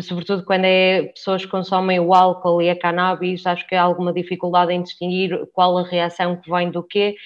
[0.00, 4.14] sobretudo quando é pessoas que consomem o álcool e a cannabis, acho que há alguma
[4.14, 7.16] dificuldade em distinguir qual a reação que vem do quê,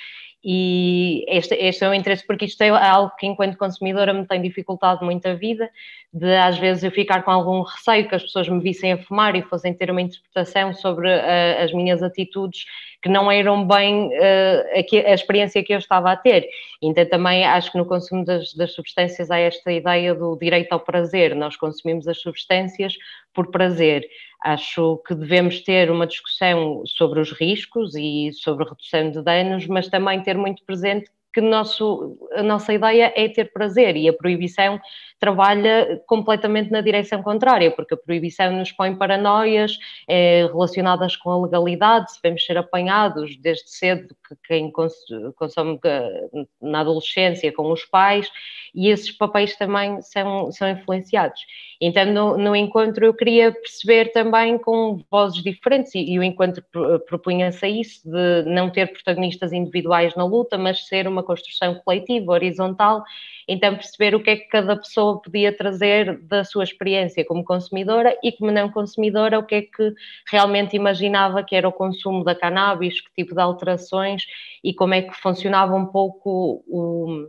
[0.44, 4.40] e este, este é o interesse, porque isto é algo que, enquanto consumidora, me tem
[4.40, 5.70] dificultado muito a vida,
[6.12, 9.34] de às vezes eu ficar com algum receio que as pessoas me vissem a fumar
[9.34, 12.64] e fossem ter uma interpretação sobre uh, as minhas atitudes
[13.06, 16.48] que não eram bem uh, a, a, experiência que eu estava a ter.
[16.82, 20.80] Então, também acho que no consumo das, das substâncias há esta ideia do direito ao
[20.80, 22.94] prazer, nós consumimos as substâncias
[23.32, 24.04] por prazer.
[24.42, 29.86] Acho que devemos ter uma discussão sobre os riscos e sobre redução de danos, mas
[29.86, 34.80] também ter muito presente que nosso, a nossa ideia é ter prazer e a proibição
[35.20, 41.42] trabalha completamente na direção contrária, porque a proibição nos põe paranoias é, relacionadas com a
[41.42, 46.28] legalidade, se devemos ser apanhados desde cedo, que quem consome eh,
[46.60, 48.30] na adolescência com os pais,
[48.74, 51.40] e esses papéis também são, são influenciados.
[51.80, 56.62] Então, no, no encontro, eu queria perceber também com vozes diferentes, e, e o encontro
[57.06, 62.32] propunha-se a isso, de não ter protagonistas individuais na luta, mas ser uma construção coletiva,
[62.32, 63.04] horizontal,
[63.46, 68.16] então perceber o que é que cada pessoa podia trazer da sua experiência como consumidora
[68.22, 69.94] e como não consumidora, o que é que
[70.30, 74.24] realmente imaginava que era o consumo da cannabis, que tipo de alterações
[74.64, 77.28] e como é que funcionava um pouco o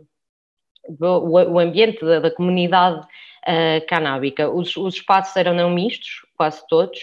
[1.00, 4.48] o, ambiente da, da comunidade uh, canábica.
[4.48, 6.98] Os, os, espaços eram não mistos, quase todos,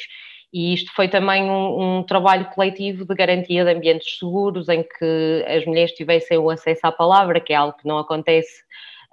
[0.55, 5.45] e isto foi também um, um, trabalho coletivo de garantia de ambientes seguros, em que
[5.49, 8.63] as mulheres tivessem o acesso à palavra, que é algo que não acontece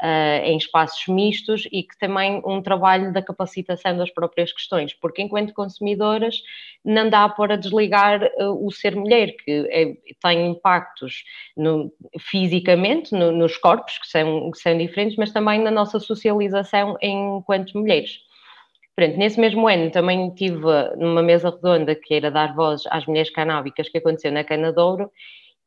[0.00, 5.20] uh, em espaços mistos e que também um trabalho da capacitação das próprias questões, porque
[5.20, 6.36] enquanto consumidoras
[6.84, 11.24] não dá para desligar uh, o ser mulher, que é, tem impactos
[11.56, 16.96] no, fisicamente no, nos corpos, que são, que são diferentes, mas também na nossa socialização
[17.02, 18.30] enquanto mulheres.
[18.94, 20.60] Pronto, nesse mesmo ano também tive
[20.98, 25.10] numa mesa redonda que era dar voz às mulheres canábicas que aconteceu na Cana Douro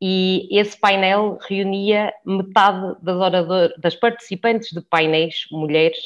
[0.01, 5.97] e esse painel reunia metade das, orador, das participantes de painéis mulheres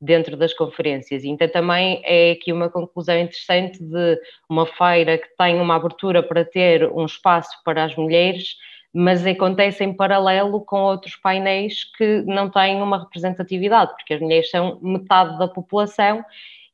[0.00, 1.24] dentro das conferências.
[1.24, 6.44] Então também é aqui uma conclusão interessante de uma feira que tem uma abertura para
[6.44, 8.56] ter um espaço para as mulheres,
[8.98, 14.48] mas acontece em paralelo com outros painéis que não têm uma representatividade, porque as mulheres
[14.48, 16.24] são metade da população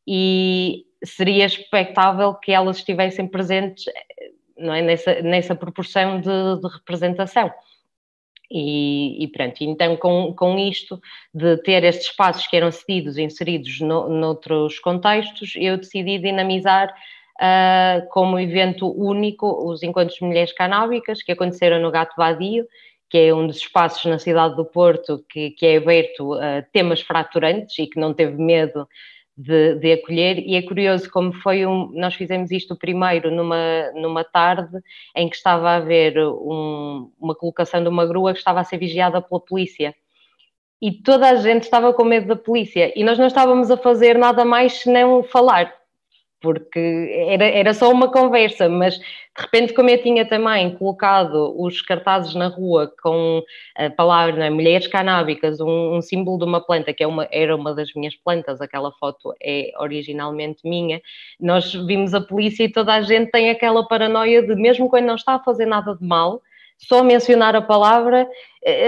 [0.07, 3.87] e seria expectável que elas estivessem presentes
[4.57, 4.81] não é?
[4.83, 7.53] nessa, nessa proporção de, de representação.
[8.49, 11.01] E, e, pronto, então com, com isto
[11.35, 16.95] de ter estes espaços que eram cedidos, inseridos no, noutros contextos, eu decidi dinamizar
[17.41, 22.67] uh, como evento único os Encontros de Mulheres Canábicas, que aconteceram no Gato Vadio,
[23.09, 27.03] que é um dos espaços na cidade do Porto que, que é aberto a temas
[27.03, 28.89] fraturantes e que não teve medo
[29.37, 31.91] de, de, acolher, e é curioso como foi um.
[31.93, 34.79] Nós fizemos isto primeiro numa, numa tarde
[35.17, 38.79] em que estava a haver um, uma colocação de uma grua que estava a ser
[38.79, 39.95] vigiada pela polícia.
[40.81, 44.19] E toda a gente estava com medo da polícia, e nós não estávamos a fazer
[44.19, 45.73] nada mais senão falar
[46.43, 49.05] porque era, era só uma conversa, mas de
[49.39, 53.43] repente, como eu tinha também colocado os cartazes na rua com
[53.77, 57.57] a palavra é, mulheres canábicas, um, um, símbolo de uma planta, que é uma, era
[57.57, 61.01] uma das minhas plantas, aquela foto é originalmente minha,
[61.41, 65.15] nós vimos a polícia e toda a gente tem aquela paranoia de, mesmo quando não
[65.15, 66.43] está a fazer nada de mal,
[66.79, 68.29] só mencionar a palavra,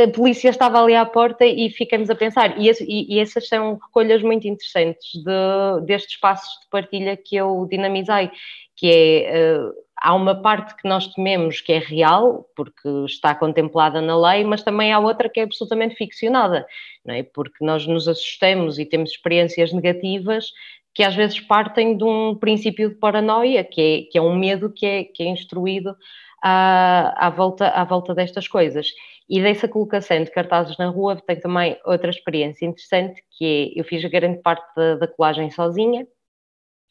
[0.05, 2.61] a polícia estava ali à porta e ficamos a pensar.
[2.61, 7.37] E, esse, e, e essas são recolhas muito interessantes de, destes espaços de partilha que
[7.37, 8.31] eu dinamizei,
[8.77, 9.59] que é.
[9.59, 14.45] Uh, há uma parte que nós tememos que é real, porque está contemplada na lei,
[14.45, 16.67] mas também há outra que é absolutamente ficcionada,
[17.05, 17.23] não é?
[17.23, 20.53] Porque nós nos assustamos e temos experiências negativas
[20.93, 24.71] que às vezes partem de um princípio de paranoia, que é, que é um medo
[24.71, 25.97] que é, que é instruído
[26.45, 28.89] à, à, volta, à volta destas coisas.
[29.29, 33.85] E dessa colocação de cartazes na rua, tenho também outra experiência interessante, que é, eu
[33.85, 36.07] fiz a grande parte da, da colagem sozinha,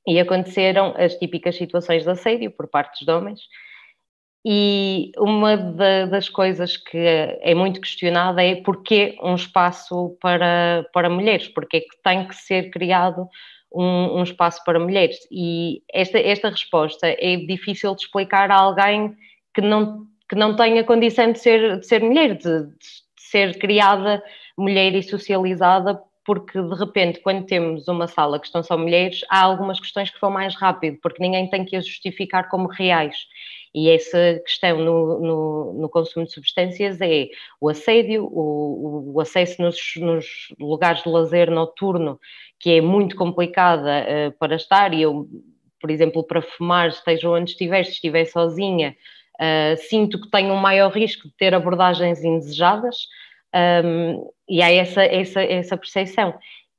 [0.07, 3.41] e aconteceram as típicas situações de assédio por parte de homens,
[4.45, 11.09] e uma da, das coisas que é muito questionada é porquê um espaço para, para
[11.09, 13.29] mulheres, porque é que tem que ser criado
[13.73, 15.17] um, um, espaço para mulheres.
[15.31, 19.15] E esta, esta resposta é difícil de explicar a alguém
[19.53, 22.75] que não, que não tem a condição de ser, de ser mulher, de, de
[23.17, 24.23] ser criada
[24.57, 29.41] mulher e socializada porque de repente, quando temos uma sala que estão só mulheres, há
[29.41, 33.15] algumas questões que vão mais rápido, porque ninguém tem que as justificar como reais.
[33.75, 37.27] E essa questão no, no, no consumo de substâncias é
[37.59, 40.25] o assédio, o, o acesso nos, nos,
[40.59, 42.19] lugares de lazer noturno,
[42.59, 45.27] que é muito complicada uh, para estar, e eu,
[45.81, 48.95] por exemplo, para fumar, esteja onde estiver, se estiver sozinha,
[49.39, 53.07] Uh, sinto que tenho um maior risco de ter abordagens indesejadas
[53.83, 56.33] um, e há essa, essa, essa percepção.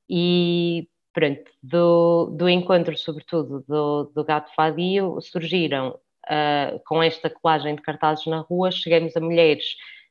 [0.08, 7.76] E pronto, do, do encontro, sobretudo do, do gato fadio, surgiram uh, com esta colagem
[7.76, 9.64] de cartazes na rua, chegamos a mulheres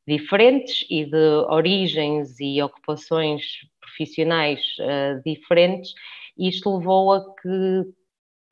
[0.08, 3.44] diferentes e de origens e ocupações
[3.80, 5.94] profissionais uh, diferentes,
[6.38, 7.86] e isto levou a que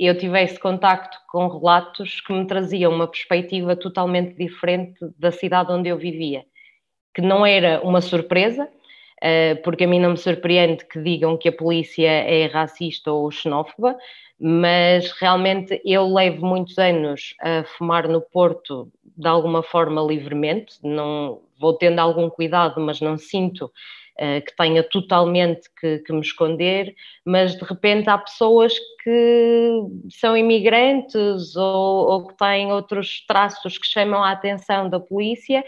[0.08, 5.90] eu tivesse contacto com relatos que me traziam uma perspectiva totalmente diferente da cidade onde
[5.90, 6.44] eu vivia,
[7.14, 8.68] que não era uma surpresa,
[9.22, 13.30] eh, porque a mim não me surpreende que digam que a polícia é racista ou
[13.30, 13.96] xenófoba,
[14.40, 21.42] mas realmente eu levo muitos anos a fumar no Porto de alguma forma livremente, não
[21.60, 23.72] vou tendo algum cuidado, mas não sinto
[24.18, 26.94] que tenha totalmente que, que, me esconder,
[27.26, 33.88] mas de repente há pessoas que são imigrantes ou, ou que têm outros traços que
[33.88, 35.64] chamam a atenção da polícia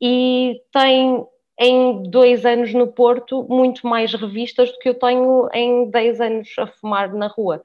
[0.00, 1.24] e têm
[1.60, 6.48] em dois anos no Porto muito mais revistas do que eu tenho em dez anos
[6.58, 7.62] a fumar na rua.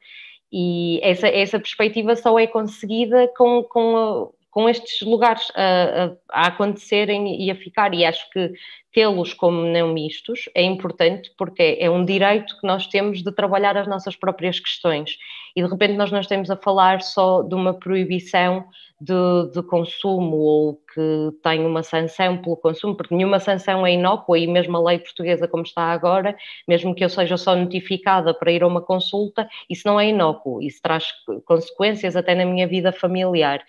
[0.52, 6.48] E essa, essa perspectiva só é conseguida com, com, com estes lugares a, a, a,
[6.48, 7.92] acontecerem e a ficar.
[7.96, 8.54] E acho que
[8.94, 13.76] tê-los como não mistos é importante porque é um direito que nós temos de trabalhar
[13.76, 15.18] as nossas próprias questões.
[15.56, 18.64] E de repente nós não estamos a falar só de uma proibição
[19.02, 24.38] de, de, consumo ou que tem uma sanção pelo consumo, porque nenhuma sanção é inócua
[24.38, 26.36] e mesmo a lei portuguesa como está agora,
[26.68, 30.62] mesmo que eu seja só notificada para ir a uma consulta, isso não é inócuo,
[30.62, 31.08] isso traz
[31.44, 33.64] consequências até na minha vida familiar.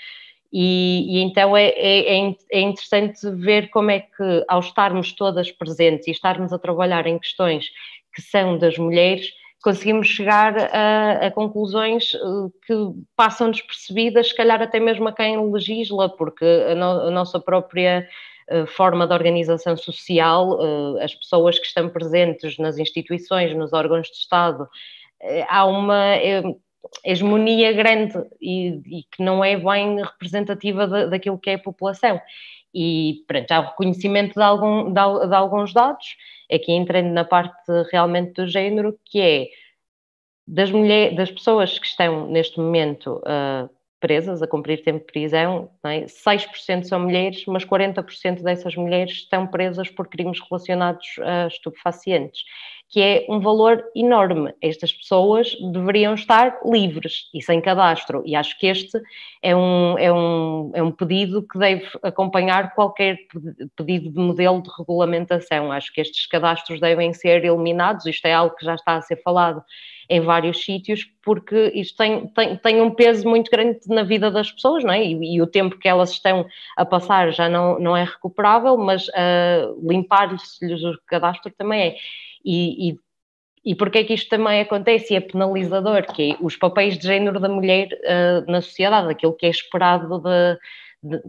[0.56, 5.50] E, e então é, é, é, é interessante ver como é que, ao estarmos todas
[5.50, 7.66] presentes e estarmos a trabalhar em questões
[8.14, 9.32] que são das mulheres,
[9.64, 12.18] conseguimos chegar a, a conclusões eh,
[12.66, 12.74] que
[13.16, 18.06] passam despercebidas, se calhar até mesmo a quem legisla, porque a, no, a nossa própria
[18.48, 24.06] eh, forma de organização social, eh, as pessoas que estão presentes nas instituições, nos órgãos
[24.06, 24.68] de Estado,
[25.48, 26.16] há uma
[27.04, 32.20] hegemonia grande e, e, que não é bem representativa da, daquilo que é a população.
[32.74, 36.16] E pronto, há o reconhecimento de, algum, de, de alguns dados,
[36.52, 39.48] aqui entrando na parte realmente do género, que é
[40.46, 43.70] das, mulher, das pessoas que estão neste momento uh,
[44.00, 46.04] presas, a cumprir tempo de prisão, é?
[46.04, 52.42] 6% são mulheres, mas 40% dessas mulheres estão presas por crimes relacionados a estupefacientes
[52.88, 54.54] que é um valor enorme.
[54.62, 59.00] Estas pessoas deveriam estar livres e sem cadastro, e acho que este
[59.42, 63.18] é um, é um, é um pedido que deve acompanhar qualquer
[63.76, 65.72] pedido de modelo de regulamentação.
[65.72, 69.20] Acho que estes cadastros devem ser eliminados, isto é algo que já está a ser
[69.22, 69.62] falado
[70.08, 74.52] em vários sítios, porque isto tem, tem, tem um peso muito grande na vida das
[74.52, 75.04] pessoas, não é?
[75.04, 79.08] E, e o tempo que elas estão a passar já não, não é recuperável, mas
[79.08, 81.96] uh, limpar-lhes o cadastro também é.
[82.44, 82.98] E, e,
[83.64, 87.40] e é que isto também acontece e é penalizador, que é os papéis de género
[87.40, 90.20] da mulher uh, na sociedade, aquilo que é esperado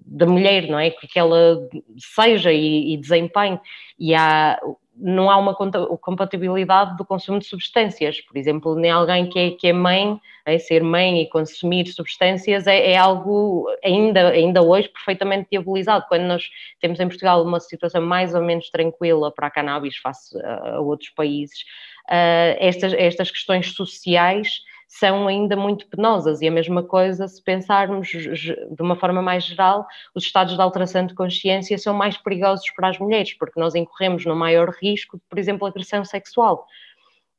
[0.05, 0.89] da mulher, não é?
[0.89, 1.59] Que ela
[1.97, 3.59] seja e, e desempenhe.
[3.99, 4.59] E há,
[4.97, 8.21] não há uma compatibilidade do consumo de substâncias.
[8.21, 12.65] Por exemplo, nem alguém que é, que é mãe, é, ser mãe e consumir substâncias
[12.67, 16.05] é, é, algo ainda, ainda hoje perfeitamente diabolizado.
[16.07, 20.37] Quando nós temos em Portugal uma situação mais ou menos tranquila para a cannabis face
[20.41, 21.61] a, a outros países,
[22.09, 26.41] uh, estas, estas questões sociais são ainda muito penosas.
[26.41, 31.05] E a mesma coisa, se pensarmos de uma forma mais geral, os estados de alteração
[31.05, 35.39] de consciência são mais perigosos para as mulheres, porque nós incorremos no maior risco por
[35.39, 36.65] exemplo, agressão sexual.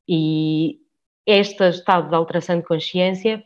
[0.08, 0.78] E
[1.26, 3.42] este estado de alteração de consciência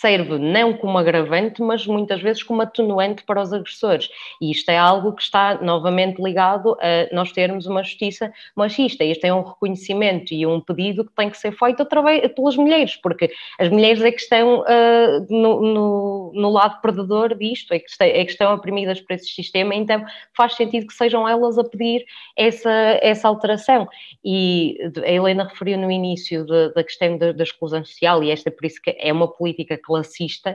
[0.00, 4.08] serve não como agravante, mas muitas vezes como atenuante para os agressores.
[4.40, 9.04] E isto é algo que está novamente ligado a nós termos uma justiça machista.
[9.04, 12.94] Este é um reconhecimento e um pedido que tem que ser feito através, pelas mulheres,
[12.96, 17.90] porque as mulheres é que estão uh, no, no, no, lado perdedor disto, é que,
[17.90, 20.04] está, é que estão oprimidas por esse sistema, então
[20.36, 22.04] faz sentido que sejam elas a pedir
[22.36, 22.70] essa,
[23.02, 23.88] essa alteração.
[24.24, 28.48] E a Helena referiu no início da, da questão da, da exclusão social, e esta
[28.48, 30.52] por isso que é uma política classista,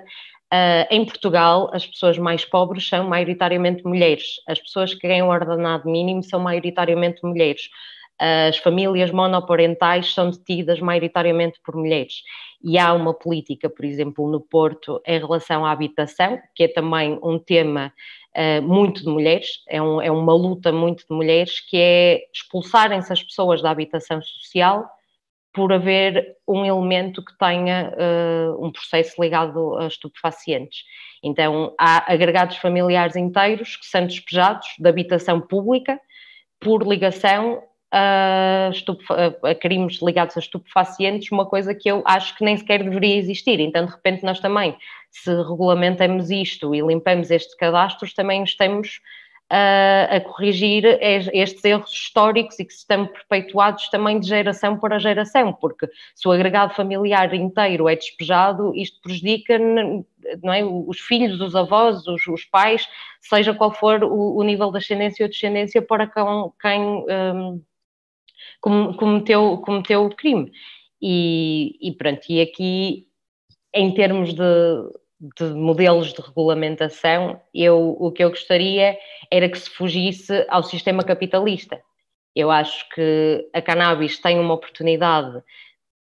[0.54, 5.90] uh, em Portugal as pessoas mais pobres são maioritariamente mulheres, as pessoas que ganham ordenado
[5.90, 7.70] mínimo são maioritariamente mulheres.
[8.20, 12.22] As famílias monoparentais são detidas maioritariamente por mulheres.
[12.64, 17.20] E há uma política, por exemplo, no Porto, em relação à habitação, que é também
[17.22, 17.92] um tema
[18.38, 23.12] uh, muito de mulheres, é, um, é uma luta muito de mulheres, que é expulsarem-se
[23.12, 24.88] as pessoas da habitação social
[25.54, 30.80] por haver um elemento que tenha uh, um processo ligado a estupefacientes.
[31.24, 36.00] Então, há agregados familiares inteiros que são despejados da habitação pública
[36.60, 37.62] por ligação
[37.92, 38.72] a,
[39.44, 43.60] a, crimes ligados a estupefacientes, uma coisa que eu acho que nem sequer deveria existir.
[43.60, 44.76] Então, de repente, nós também,
[45.12, 49.00] se regulamentamos isto e limpamos estes cadastros, também estamos
[49.56, 55.54] a, a corrigir estes erros históricos e que estão perpetuados também de geração para geração,
[55.54, 59.60] porque se o agregado familiar inteiro é despejado, isto prejudica
[60.42, 62.88] não é, os filhos, os avós, os, os pais,
[63.22, 66.24] seja qual for o, o, nível de ascendência ou descendência para quem,
[66.60, 67.62] quem um,
[68.98, 70.52] cometeu, cometeu o crime.
[71.00, 73.08] E, e pronto, e aqui
[73.72, 74.44] em termos de
[75.20, 78.98] de modelos de regulamentação, eu, o que eu gostaria
[79.32, 81.82] era que se fugisse ao sistema capitalista.
[82.36, 85.42] Eu acho que a cannabis tem uma oportunidade,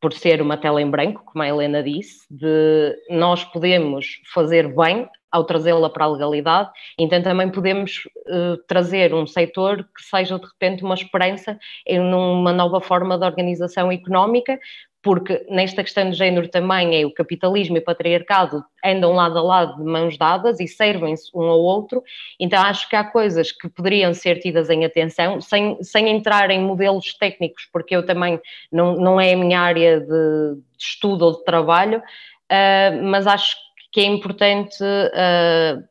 [0.01, 5.07] por ser uma tela em branco, como a Helena disse, de nós podemos fazer bem
[5.31, 10.47] ao trazê-la para a legalidade, então também podemos uh, trazer um setor que seja de
[10.47, 11.57] repente uma esperança
[11.87, 14.59] em uma nova forma de organização económica,
[15.03, 19.43] porque nesta questão de género também é o capitalismo e o patriarcado andam lado a
[19.43, 22.03] lado de mãos dadas e servem-se um ao outro,
[22.39, 26.61] então acho que há coisas que poderiam ser tidas em atenção, sem, sem entrar em
[26.61, 28.39] modelos técnicos, porque eu também
[28.71, 33.57] não, não é a minha área de, de estudo ou de trabalho, uh, mas acho
[33.93, 35.83] que é importante uh,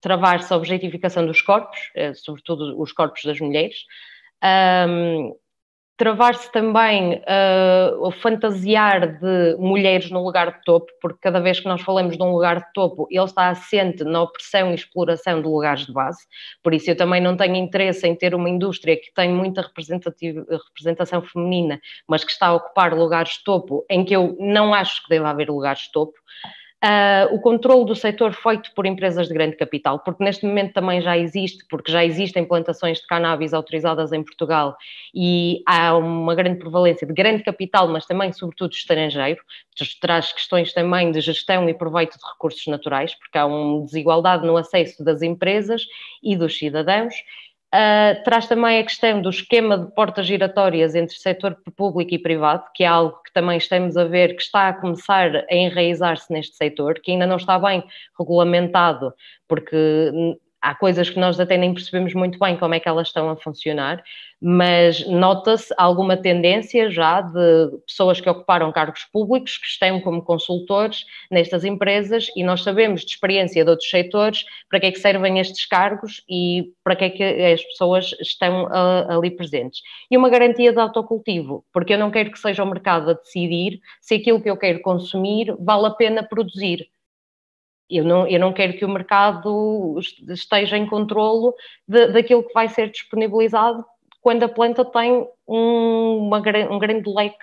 [0.00, 3.84] travar-se a objetificação dos corpos, uh, sobretudo os corpos das mulheres,
[4.88, 5.32] um,
[6.00, 11.68] travar-se também uh, o fantasiar de mulheres no lugar de topo, porque cada vez que
[11.68, 15.46] nós falamos de um lugar de topo, ele está assente na opressão e exploração de
[15.46, 16.20] lugares de base,
[16.62, 21.20] por isso eu também não tenho interesse em ter uma indústria que tem muita representação
[21.20, 21.78] feminina,
[22.08, 25.28] mas que está a ocupar lugares de topo, em que eu não acho que deva
[25.28, 26.14] haver lugares de topo,
[26.82, 31.02] Uh, o controle do setor feito por empresas de grande capital, porque neste momento também
[31.02, 34.74] já existe, porque já existem plantações de cannabis autorizadas em Portugal
[35.14, 39.42] e há uma grande prevalência de grande capital, mas também, sobretudo, estrangeiro,
[40.00, 44.56] traz questões também de gestão e proveito de recursos naturais, porque há uma desigualdade no
[44.56, 45.82] acesso das empresas
[46.22, 47.12] e dos cidadãos,
[47.72, 52.64] Uh, traz também a questão do esquema de portas giratórias entre setor público e privado,
[52.74, 56.56] que é algo que também estamos a ver que está a começar a enraizar-se neste
[56.56, 57.84] setor, que ainda não está bem
[58.18, 59.14] regulamentado,
[59.46, 60.10] porque
[60.60, 63.36] há coisas que nós até nem percebemos muito bem como é que elas estão a
[63.36, 64.02] funcionar,
[64.40, 71.04] mas nota-se alguma tendência já de pessoas que ocuparam cargos públicos que estão como consultores
[71.30, 75.38] nestas empresas e nós sabemos de experiência de outros setores para que é que servem
[75.38, 79.80] estes cargos e para que é que as pessoas estão uh, ali presentes.
[80.10, 83.80] E uma garantia de autocultivo, porque eu não quero que seja o mercado a decidir
[84.00, 86.88] se aquilo que eu quero consumir vale a pena produzir
[87.90, 91.54] eu não, eu não quero que o mercado esteja em controlo
[91.86, 93.84] de, daquilo que vai ser disponibilizado
[94.20, 96.38] quando a planta tem um, uma,
[96.70, 97.38] um grande leque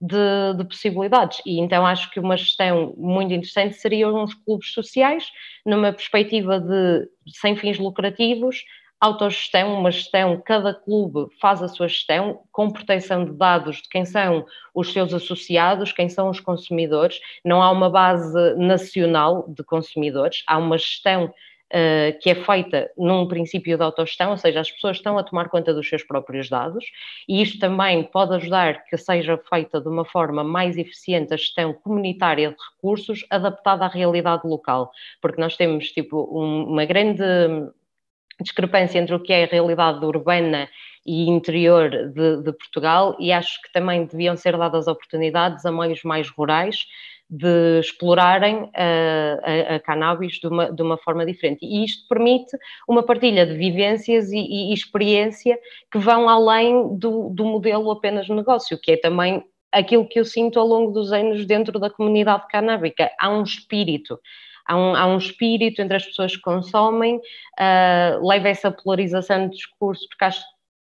[0.00, 1.42] de, de, possibilidades.
[1.44, 5.26] E então acho que uma gestão muito interessante seriam os clubes sociais,
[5.66, 8.62] numa perspectiva de sem fins lucrativos,
[9.00, 14.04] autogestão, uma gestão, cada clube faz a sua gestão, com proteção de dados de quem
[14.04, 14.44] são
[14.74, 17.18] os seus associados, quem são os consumidores.
[17.44, 21.32] Não há uma base nacional de consumidores, há uma gestão
[21.72, 25.48] Uh, que é feita num princípio de autogestão, ou seja, as pessoas estão a tomar
[25.48, 26.84] conta dos seus próprios dados,
[27.28, 31.72] e isto também pode ajudar que seja feita de uma forma mais eficiente a gestão
[31.72, 34.90] comunitária de recursos adaptada à realidade local,
[35.22, 37.22] porque nós temos tipo um, uma grande
[38.42, 40.68] discrepância entre o que é a realidade urbana
[41.06, 46.02] e interior de, de, Portugal e acho que também deviam ser dadas oportunidades a meios
[46.02, 46.84] mais rurais
[47.30, 51.64] de explorarem uh, a, a, cannabis de uma, de uma forma diferente.
[51.64, 52.56] E isto permite
[52.88, 55.56] uma partilha de vivências e, e, experiência
[55.92, 60.58] que vão além do, do modelo apenas negócio, que é também aquilo que eu sinto
[60.58, 63.08] ao longo dos anos dentro da comunidade canábica.
[63.20, 64.18] Há um espírito
[64.70, 69.56] há um, há um espírito entre as pessoas que consomem, uh, leva essa polarização de
[69.56, 70.46] discurso, porque acho que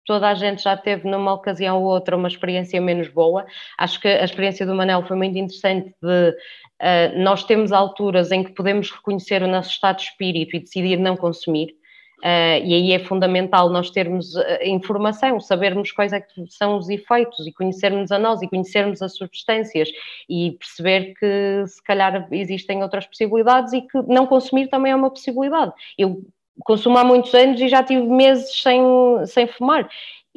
[0.05, 3.47] toda a gente já teve numa ocasião ou outra uma experiência menos boa.
[3.79, 8.43] Acho que a experiência do Manel foi muito interessante de uh, nós temos alturas em
[8.43, 11.78] que podemos reconhecer o nosso estado de espírito e decidir não consumir.
[12.19, 17.47] Uh, e aí é fundamental nós termos uh, informação, sabermos quais é são os efeitos
[17.47, 19.89] e conhecermos a nós e conhecermos as substâncias
[20.29, 25.11] e perceber que se calhar existem outras possibilidades e que não consumir também é uma
[25.11, 25.73] possibilidade.
[25.97, 26.21] Eu
[26.65, 28.83] consumo há muitos anos e já tive meses sem,
[29.25, 29.89] sem fumar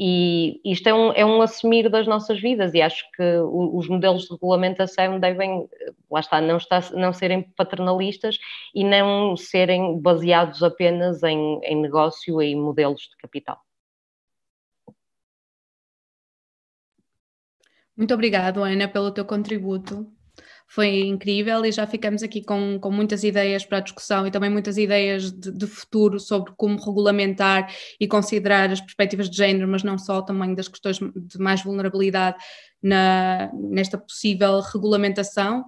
[0.04, 4.24] e isto é um, é um assumir das nossas vidas e acho que os modelos
[4.24, 5.70] de regulamentação devem,
[6.10, 8.40] lá está, não, está, não serem paternalistas
[8.74, 13.62] e não serem baseados apenas em, em negócio e em modelos de capital.
[17.96, 20.12] Muito obrigado, Ana, pelo teu contributo
[20.74, 24.50] foi incrível e já ficamos aqui com, com muitas ideias para a discussão e também
[24.50, 27.70] muitas ideias de, de, futuro sobre como regulamentar
[28.00, 32.38] e considerar as perspectivas de género, mas não só, também das questões de mais vulnerabilidade
[32.82, 35.66] na, nesta possível regulamentação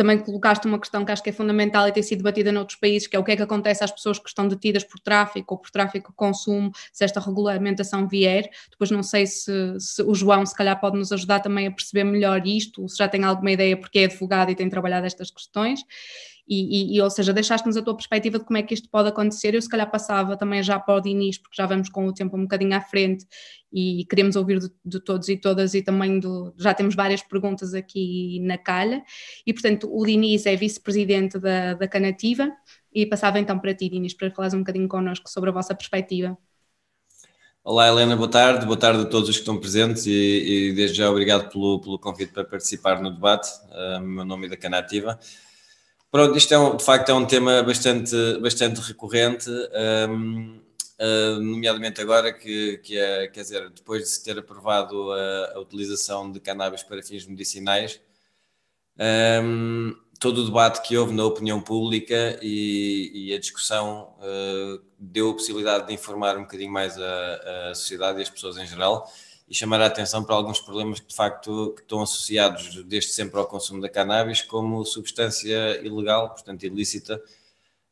[0.00, 3.06] também colocaste uma questão que acho que é fundamental e tem sido debatida noutros países,
[3.06, 5.60] que é o que é que acontece às pessoas que estão detidas por tráfico ou
[5.60, 8.48] por tráfico consumo, se esta regulamentação vier.
[8.70, 12.04] Depois não sei se, se, o João se calhar pode nos ajudar também a perceber
[12.04, 15.84] melhor isto, se já tem alguma ideia porque é advogado e tem trabalhado estas questões.
[16.52, 19.54] E, e, ou seja, deixaste-nos a tua perspectiva de como é que isto pode acontecer.
[19.54, 22.36] Eu, se calhar, passava também já para o Dinis, porque já vamos com o tempo
[22.36, 23.24] um bocadinho à frente
[23.72, 27.72] e queremos ouvir de, de todos e todas, e também do, já temos várias perguntas
[27.72, 29.00] aqui na calha.
[29.46, 32.50] E, portanto, o Dinis é vice-presidente da, da Canativa,
[32.92, 36.36] e passava então para ti, Dinis, para falares um bocadinho connosco sobre a vossa perspectiva.
[37.62, 40.96] Olá Helena, boa tarde, boa tarde a todos os que estão presentes e, e desde
[40.96, 45.16] já obrigado pelo, pelo convite para participar no debate, uh, meu nome é da Canativa.
[46.10, 49.48] Pronto, isto é um, de facto é um tema bastante, bastante recorrente,
[50.08, 50.60] um,
[50.98, 55.60] uh, nomeadamente agora que, que é, quer dizer, depois de se ter aprovado a, a
[55.60, 58.00] utilização de cannabis para fins medicinais,
[59.44, 65.30] um, todo o debate que houve na opinião pública e, e a discussão uh, deu
[65.30, 69.08] a possibilidade de informar um bocadinho mais a, a, sociedade e as pessoas em geral
[69.50, 73.36] e chamar a atenção para alguns problemas que de facto que estão associados desde sempre
[73.36, 77.20] ao consumo da cannabis como substância ilegal, portanto ilícita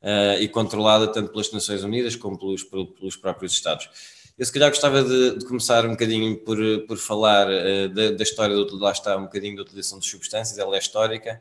[0.00, 3.90] uh, e controlada tanto pelas Nações Unidas como pelos, pelos próprios Estados.
[4.38, 6.56] Eu se calhar gostava de, de começar um bocadinho por,
[6.86, 10.56] por falar uh, da, da, história, do, lá está um bocadinho da utilização de substâncias,
[10.59, 11.40] ela é histórica,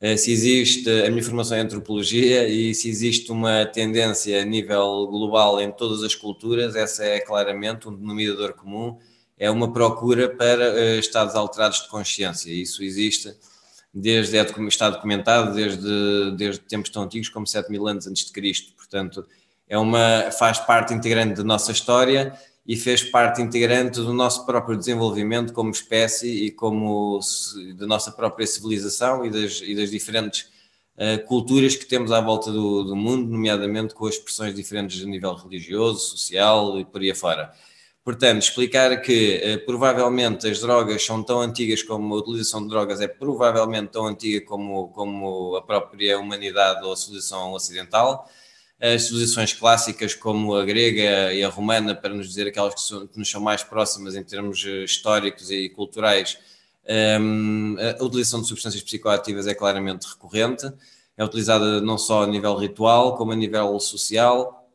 [0.00, 5.06] eh, se existe, a minha formação é antropologia e se existe uma tendência a nível
[5.06, 8.98] global em todas as culturas, essa é claramente um denominador comum,
[9.38, 12.50] é uma procura para uh, estados alterados de consciência.
[12.50, 13.34] Isso existe
[13.92, 18.32] desde, é, está documentado desde, desde tempos tão antigos como 7 mil anos antes de
[18.32, 18.72] Cristo.
[18.74, 19.24] Portanto,
[19.68, 24.76] é uma, faz parte integrante da nossa história e fez parte integrante do nosso próprio
[24.76, 27.20] desenvolvimento como espécie e como
[27.76, 30.48] da nossa própria civilização e das, e das diferentes
[30.96, 35.34] uh, culturas que temos à volta do, do, mundo, nomeadamente com expressões diferentes a nível
[35.34, 37.52] religioso, social e por aí afora.
[38.04, 43.00] Portanto, explicar que uh, provavelmente as drogas são tão antigas como a utilização de drogas
[43.00, 48.28] é provavelmente tão antiga como, como a própria humanidade ou a civilização ocidental,
[48.78, 53.06] as civilizações clássicas como a grega e a romana, para nos dizer aquelas que, são,
[53.06, 56.36] que nos são mais próximas em termos eh, históricos e culturais,
[57.18, 60.70] um, a utilização de substâncias psicoativas é claramente recorrente,
[61.16, 64.68] é utilizada não só a nível ritual, como a nível social,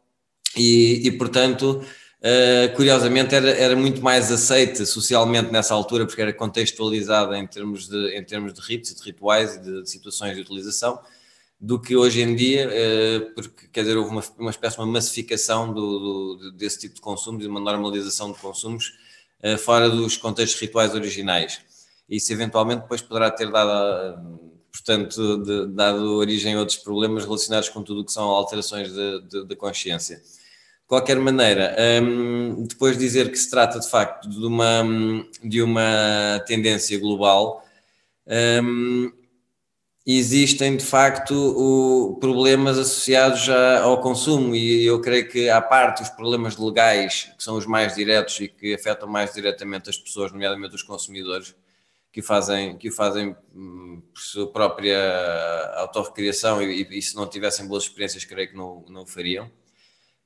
[0.56, 1.86] e, e portanto,
[2.22, 7.88] uh, curiosamente, era, era muito mais aceite socialmente nessa altura, porque era contextualizada em termos
[7.88, 11.00] de, em termos de ritos e de rituais e de, de situações de utilização
[11.60, 14.94] do que hoje em dia, eh, porque quer dizer, houve uma, uma espécie de uma
[14.94, 18.94] massificação do, do, desse tipo de consumos e uma normalização de consumos
[19.42, 21.60] eh, fora dos contextos rituais originais.
[22.10, 24.40] Isso eventualmente depois poderá ter dado,
[24.72, 29.56] portanto, de, dado origem a outros problemas relacionados com tudo o que são alterações da
[29.58, 30.22] consciência.
[30.90, 34.84] Qualquer maneira, um, depois de dizer que se trata de facto de uma,
[35.44, 37.64] de uma tendência global,
[38.64, 39.12] um,
[40.04, 44.56] existem de facto o, problemas associados já ao consumo.
[44.56, 48.48] E eu creio que à parte os problemas legais que são os mais diretos e
[48.48, 51.56] que afetam mais diretamente as pessoas, nomeadamente os consumidores
[52.12, 54.98] que fazem, que o fazem hum, por sua própria
[55.76, 59.52] autorrecriação e, e, se não tivessem boas experiências creio que não, não o fariam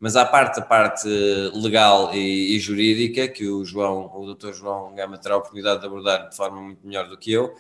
[0.04, 1.08] mas à parte a parte
[1.54, 4.51] legal e, e, jurídica que o João, o Dr.
[4.51, 7.56] João Gama terá a oportunidade de abordar de forma muito melhor do que eu,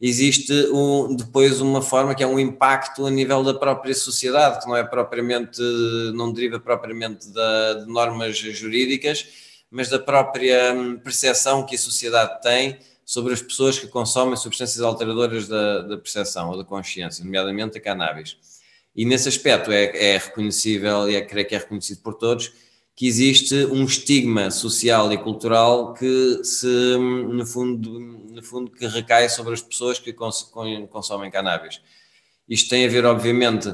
[0.00, 4.68] existe um, depois uma forma que é um impacto a nível da própria sociedade, que
[4.68, 5.60] não é propriamente,
[6.14, 9.26] não deriva propriamente da, de normas jurídicas,
[9.68, 14.82] mas da própria hum, percepção que a sociedade tem sobre as pessoas que consomem substâncias
[14.82, 18.36] alteradoras da, da percepção ou da consciência, nomeadamente a cannabis.
[18.98, 22.52] E nesse aspecto é, é reconhecível e é, creio que é reconhecido por todos
[22.96, 29.28] que existe um estigma social e cultural que se, no fundo, no fundo que recai
[29.28, 30.52] sobre as pessoas que cons
[30.90, 31.80] consomem cannabis.
[32.48, 33.72] Isto tem a ver, obviamente,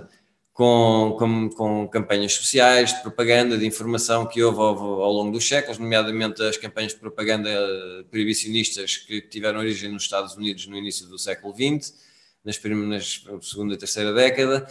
[0.52, 5.48] com, com, com, campanhas sociais, de propaganda, de informação que houve ao, ao, longo dos
[5.48, 7.48] séculos, nomeadamente as campanhas de propaganda
[8.10, 11.94] proibicionistas que tiveram origem nos Estados Unidos no início do século XX,
[12.44, 12.60] nas,
[13.40, 14.66] segunda e terceira década,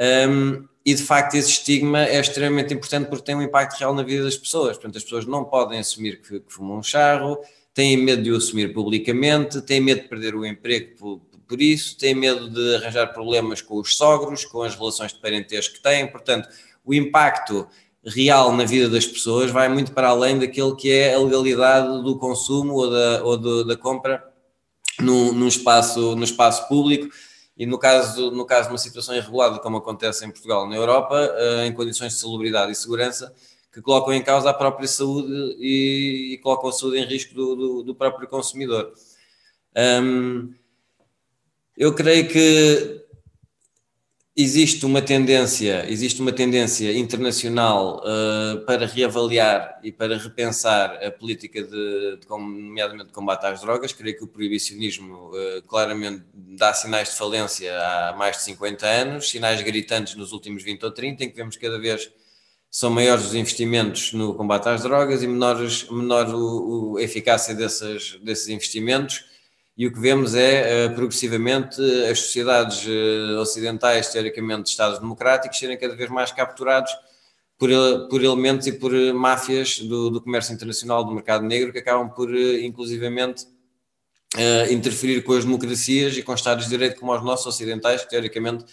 [0.00, 4.02] um, e de facto esse estigma é extremamente importante porque tem um impacto real na
[4.02, 4.76] vida das pessoas.
[4.76, 7.38] Portanto, as pessoas não podem assumir que, que fumam um charro,
[7.74, 11.98] têm medo de o assumir publicamente, têm medo de perder o emprego por, por, isso,
[11.98, 16.06] têm medo de arranjar problemas com os sogros, com as relações de parentesco que têm.
[16.06, 16.48] Portanto,
[16.84, 17.68] o impacto
[18.04, 22.18] real na vida das pessoas vai muito para além daquele que é a legalidade do
[22.18, 24.24] consumo ou da, ou do, da compra
[24.98, 27.10] no, no, espaço, no espaço público
[27.60, 31.30] e no caso, no caso de uma situação irregulada, como acontece em Portugal na Europa,
[31.36, 33.34] eh, em condições de salubridade e segurança,
[33.70, 37.54] que colocam em causa a própria saúde e, e colocam a saúde em risco do,
[37.54, 38.94] do, do próprio consumidor.
[39.76, 40.54] Um,
[41.76, 43.04] eu creio que
[44.36, 51.62] existe uma tendência, existe uma tendência internacional uh, para reavaliar e para repensar a política
[51.62, 53.92] de, de, nomeadamente de combate às drogas.
[53.92, 59.30] Creio que o proibicionismo uh, claramente dá sinais de falência há mais de 50 anos,
[59.30, 62.10] sinais gritantes nos últimos 20 ou 30, em que vemos cada vez
[62.70, 67.52] são maiores os investimentos no combate às drogas e menores, menor o, o, a eficácia
[67.52, 69.24] desses, desses investimentos.
[69.76, 75.78] E o que vemos é, uh, progressivamente, as sociedades uh, ocidentais, teoricamente Estados democráticos, serem
[75.78, 76.92] cada vez mais capturados
[77.58, 77.70] por,
[78.08, 82.34] por elementos e por máfias do, do, comércio internacional, do mercado negro, que acabam por,
[82.34, 83.46] inclusivamente,
[84.70, 88.64] interferir com as democracias e com Estados de Direito como os nossos ocidentais, que teoricamente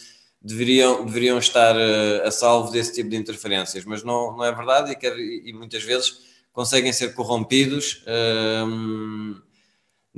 [0.41, 1.75] deveriam, deveriam estar
[2.23, 5.83] a salvo desse tipo de interferências, mas não, não é verdade e, quer, e muitas
[5.83, 6.19] vezes
[6.53, 9.41] conseguem ser corrompidos uh,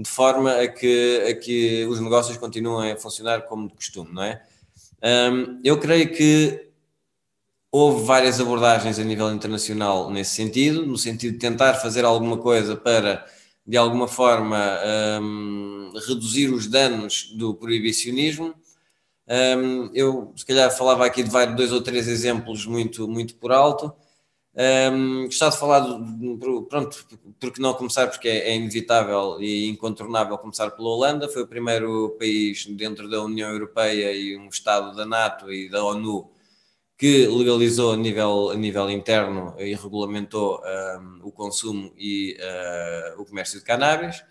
[0.01, 4.23] de forma a que, a que os negócios continuem a funcionar como de costume, não
[4.23, 4.41] é?
[5.31, 6.69] Um, eu creio que
[7.71, 12.75] houve várias abordagens a nível internacional nesse sentido, no sentido de tentar fazer alguma coisa
[12.75, 13.25] para,
[13.65, 14.79] de alguma forma,
[15.21, 18.55] um, reduzir os danos do proibicionismo
[19.29, 23.51] um, eu, se calhar, falava aqui de vários, dois ou três exemplos muito, muito por
[23.51, 23.93] alto.
[24.55, 26.37] Um, gostava de falar, de,
[26.67, 27.05] pronto,
[27.39, 32.15] porque não começar, porque é, é, inevitável e incontornável começar pela Holanda, foi o primeiro
[32.19, 36.31] país dentro da União Europeia e um Estado da NATO e da ONU
[36.97, 40.61] que legalizou a nível, a nível interno e regulamentou
[40.99, 44.21] um, o consumo e uh, o comércio de cannabis,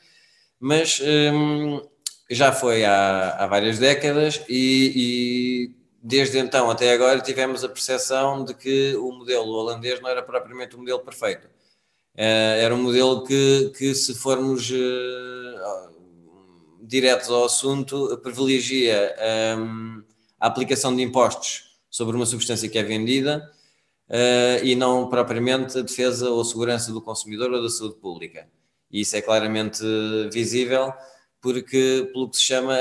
[0.61, 1.01] mas
[1.33, 1.81] um,
[2.31, 8.45] já foi há, há várias décadas e, e, desde então até agora tivemos a percepção
[8.45, 11.49] de que o modelo holandês não era propriamente o modelo perfeito.
[12.17, 15.95] Eh, era um modelo que, que se formos uh,
[16.81, 19.15] diretos ao assunto, privilegia
[19.59, 20.03] um,
[20.41, 23.51] a aplicação de impostos sobre uma substância que é vendida
[24.63, 28.49] e não propriamente a defesa ou segurança do consumidor ou da saúde pública.
[28.91, 29.83] E isso é claramente
[30.33, 30.95] visível
[31.41, 32.75] porque pelo que se chama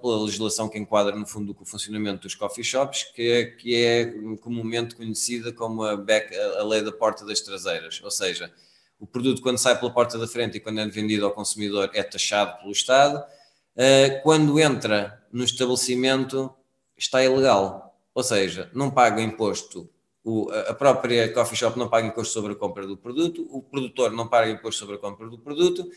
[0.00, 4.12] pela legislação que enquadra no fundo o funcionamento dos coffee shops, que é, que é
[4.40, 8.52] comumente conhecida como a, back, a lei da porta das traseiras, ou seja,
[8.98, 12.02] o produto quando sai pela porta da frente e quando é vendido ao consumidor é
[12.02, 16.52] taxado pelo Estado, uh, quando entra no estabelecimento
[16.96, 19.88] está ilegal, ou seja, não paga imposto
[20.26, 24.10] o, a própria coffee shop não paga imposto sobre a compra do produto, o produtor
[24.10, 25.88] não paga imposto sobre a compra do produto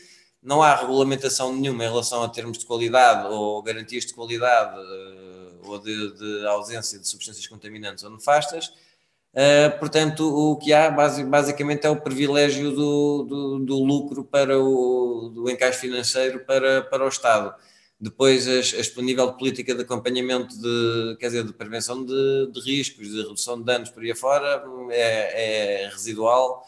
[0.42, 5.70] não há regulamentação nenhuma em relação a termos de qualidade ou garantias de qualidade uh,
[5.70, 8.72] ou de, de, ausência de substâncias contaminantes ou nefastas.
[9.32, 15.30] Uh, portanto, o que há basicamente é o privilégio do, do, do lucro para o
[15.32, 17.54] do encaixe financeiro para, para o Estado.
[18.00, 22.60] Depois, as, as nível de política de acompanhamento, de, quer dizer, de prevenção de, de
[22.60, 26.66] riscos, de redução de danos por aí afora, é, é residual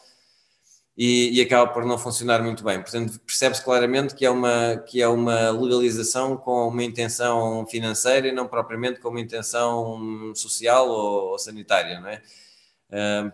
[0.97, 2.81] e, e, acaba por não funcionar muito bem.
[2.81, 8.33] Portanto, percebe-se claramente que é, uma, que é uma legalização com uma intenção financeira e
[8.33, 12.23] não propriamente com uma intenção social ou, ou sanitária, não é?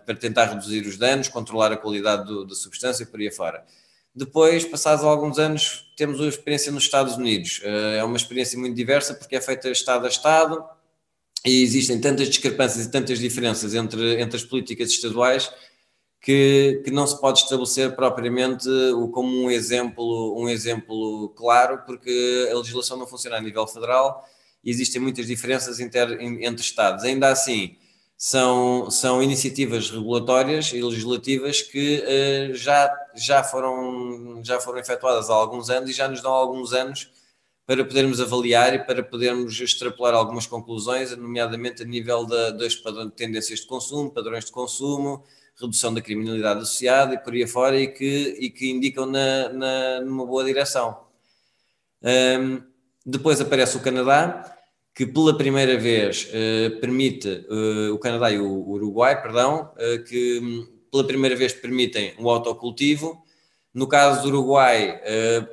[0.05, 3.65] Para tentar reduzir os danos, controlar a qualidade do, da substância e por aí fora.
[4.15, 7.59] Depois, passados alguns anos, temos a experiência nos Estados Unidos.
[7.59, 10.63] Uh, é uma experiência muito diversa porque é feita Estado a Estado
[11.45, 15.51] e existem tantas discrepâncias e tantas diferenças entre, entre as políticas estaduais
[16.21, 18.67] que, que não se pode estabelecer propriamente
[19.13, 24.25] como um exemplo, um exemplo claro, porque a legislação não funciona a nível federal
[24.63, 27.05] e existem muitas diferenças inter, entre Estados.
[27.05, 27.77] Ainda assim,
[28.17, 35.33] são, são iniciativas regulatórias e legislativas que uh, já, já, foram, já foram efetuadas há
[35.33, 37.09] alguns anos e já nos dão alguns anos
[37.65, 42.75] para podermos avaliar e para podermos extrapolar algumas conclusões, nomeadamente a nível da, das
[43.15, 45.23] tendências de consumo, padrões de consumo,
[45.59, 50.01] redução da criminalidade associada e por aí afora e que, e que indicam na, na,
[50.01, 50.97] numa boa direção.
[52.01, 52.61] Um,
[53.05, 54.55] depois aparece o Canadá,
[54.95, 60.39] que pela primeira vez uh, permite, uh, o Canadá e o Uruguai, perdão, uh, que
[60.39, 63.23] um, pela primeira vez permitem o autocultivo.
[63.73, 64.99] No caso do Uruguai,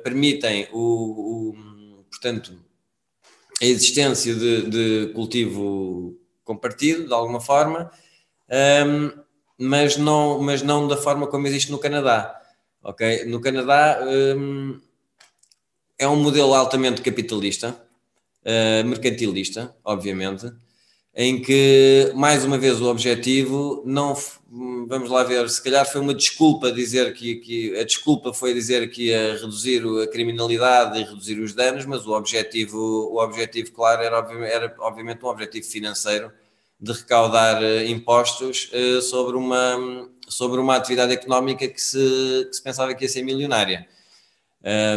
[0.03, 2.51] permitem o, o, portanto,
[3.61, 7.91] a existência de, de cultivo compartido, de alguma forma.
[8.49, 9.26] Um,
[9.57, 12.39] mas não, mas não da forma como existe no Canadá.
[12.83, 13.99] ok No Canadá
[14.37, 14.79] hum,
[15.97, 17.75] é um modelo altamente capitalista,
[18.43, 20.51] uh, mercantilista, obviamente,
[21.19, 24.15] em que, mais uma vez, o objetivo não,
[24.87, 28.87] vamos lá ver, se calhar foi uma desculpa dizer que, que a desculpa foi dizer
[28.91, 32.77] que ia reduzir a criminalidade e reduzir os danos, mas o objetivo,
[33.11, 36.31] o objetivo claro, era, era obviamente um objetivo financeiro,
[36.79, 42.63] de recaudar uh, impostos uh, sobre, uma, sobre uma atividade económica que se, que se
[42.63, 43.87] pensava que ia ser milionária.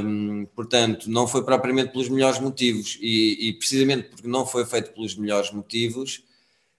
[0.03, 4.93] Um, portanto, não foi propriamente pelos melhores motivos, e, e, precisamente porque não foi feito
[4.93, 6.25] pelos melhores motivos,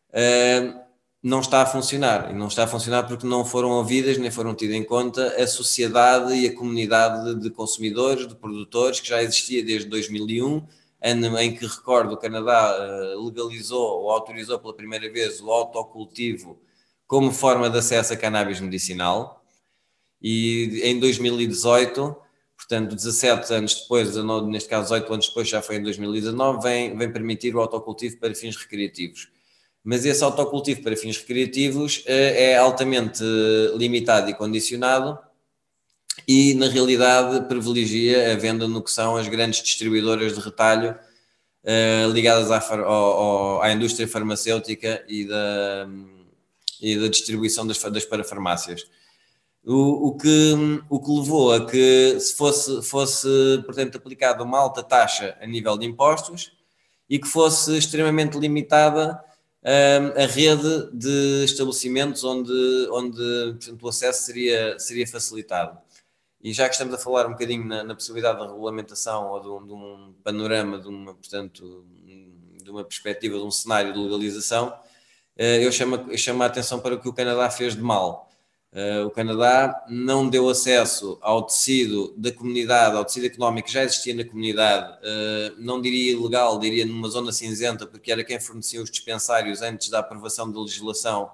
[0.10, 0.82] uh,
[1.24, 2.32] não está a funcionar.
[2.32, 5.48] E não está a funcionar porque não foram ouvidas nem foram tidas em conta a
[5.48, 10.66] sociedade e a comunidade de consumidores, de produtores, que já existia desde 2001,
[11.02, 16.62] ano em que, recordo, o Canadá eh, legalizou ou autorizou pela primeira vez o autocultivo
[17.08, 19.44] como forma de acesso a cannabis medicinal.
[20.22, 22.16] E em 2018,
[22.56, 27.12] portanto, 17 anos depois, neste caso 18 anos depois, já foi em 2019, vem, vem
[27.12, 29.30] permitir o autocultivo para fins recreativos
[29.84, 33.24] mas esse autocultivo para fins recreativos eh, é altamente
[33.76, 35.18] limitado e condicionado
[36.28, 40.96] e, na realidade, privilegia a venda no que são as grandes distribuidoras de retalho
[41.64, 45.88] eh, ligadas à, ao, à indústria farmacêutica e da,
[46.82, 48.86] e da distribuição das, das parafarmácias.
[49.64, 50.54] O, o, que,
[50.90, 53.28] o que levou a que se fosse, fosse,
[53.66, 56.52] portanto, aplicada uma alta taxa a nível de impostos
[57.08, 59.24] e que fosse extremamente limitada
[59.64, 62.52] a rede de estabelecimentos onde,
[62.92, 65.78] onde portanto, o acesso seria, seria facilitado.
[66.44, 69.48] E já que estamos a falar um bocadinho na, na possibilidade da regulamentação ou de
[69.48, 71.86] um, de um, panorama, de uma, portanto,
[72.64, 74.74] de uma perspectiva, de um cenário de legalização,
[75.38, 78.32] eh, eu chamo, eu chamo a atenção para o que o Canadá fez de mal.
[78.74, 83.84] Uh, o Canadá não deu acesso ao tecido da comunidade, ao tecido económico que já
[83.84, 88.82] existia na comunidade, uh, não diria ilegal, diria numa zona cinzenta, porque era quem fornecia
[88.82, 91.32] os dispensários antes da aprovação da legislação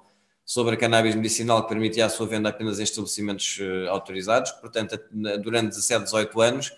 [0.47, 4.51] sobre a cannabis medicinal que permitia a sua venda apenas em estabelecimentos uh, autorizados.
[4.51, 4.97] Portanto,
[5.43, 6.71] durante 17, 18 anos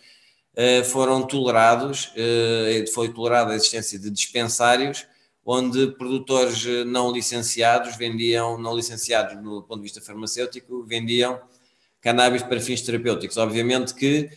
[0.91, 2.11] foram tolerados,
[2.93, 5.05] foi tolerada a existência de dispensários
[5.45, 11.39] onde produtores eh, não licenciados vendiam, não licenciados no ponto de vista farmacêutico, vendiam
[12.01, 13.35] cannabis para fins terapêuticos.
[13.37, 14.29] Obviamente que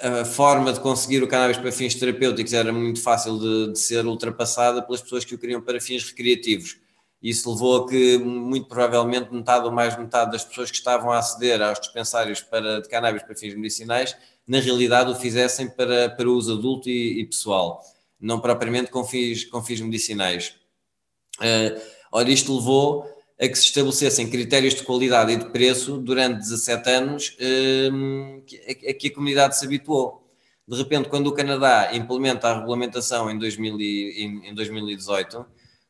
[0.00, 4.06] a, forma de conseguir o cannabis para fins terapêuticos era muito fácil de, de, ser
[4.06, 6.76] ultrapassada pelas pessoas que o queriam para fins recreativos.
[7.24, 11.18] Isso levou a que, muito provavelmente, metade ou mais metade das pessoas que estavam a
[11.18, 14.14] aceder aos dispensários para, de cannabis para fins medicinais,
[14.46, 17.82] na realidade o fizessem para, para uso adulto e, e pessoal
[18.24, 20.54] não propriamente com fins, com fins medicinais.
[21.38, 21.78] Uh,
[22.10, 23.04] ora, isto levou
[23.38, 28.90] a que se estabelecessem critérios de qualidade e de preço durante 17 anos uh, a,
[28.90, 30.24] a que a comunidade se habituou.
[30.66, 35.44] De repente, quando o Canadá implementa a regulamentação em, 2000 e, em, em 2018,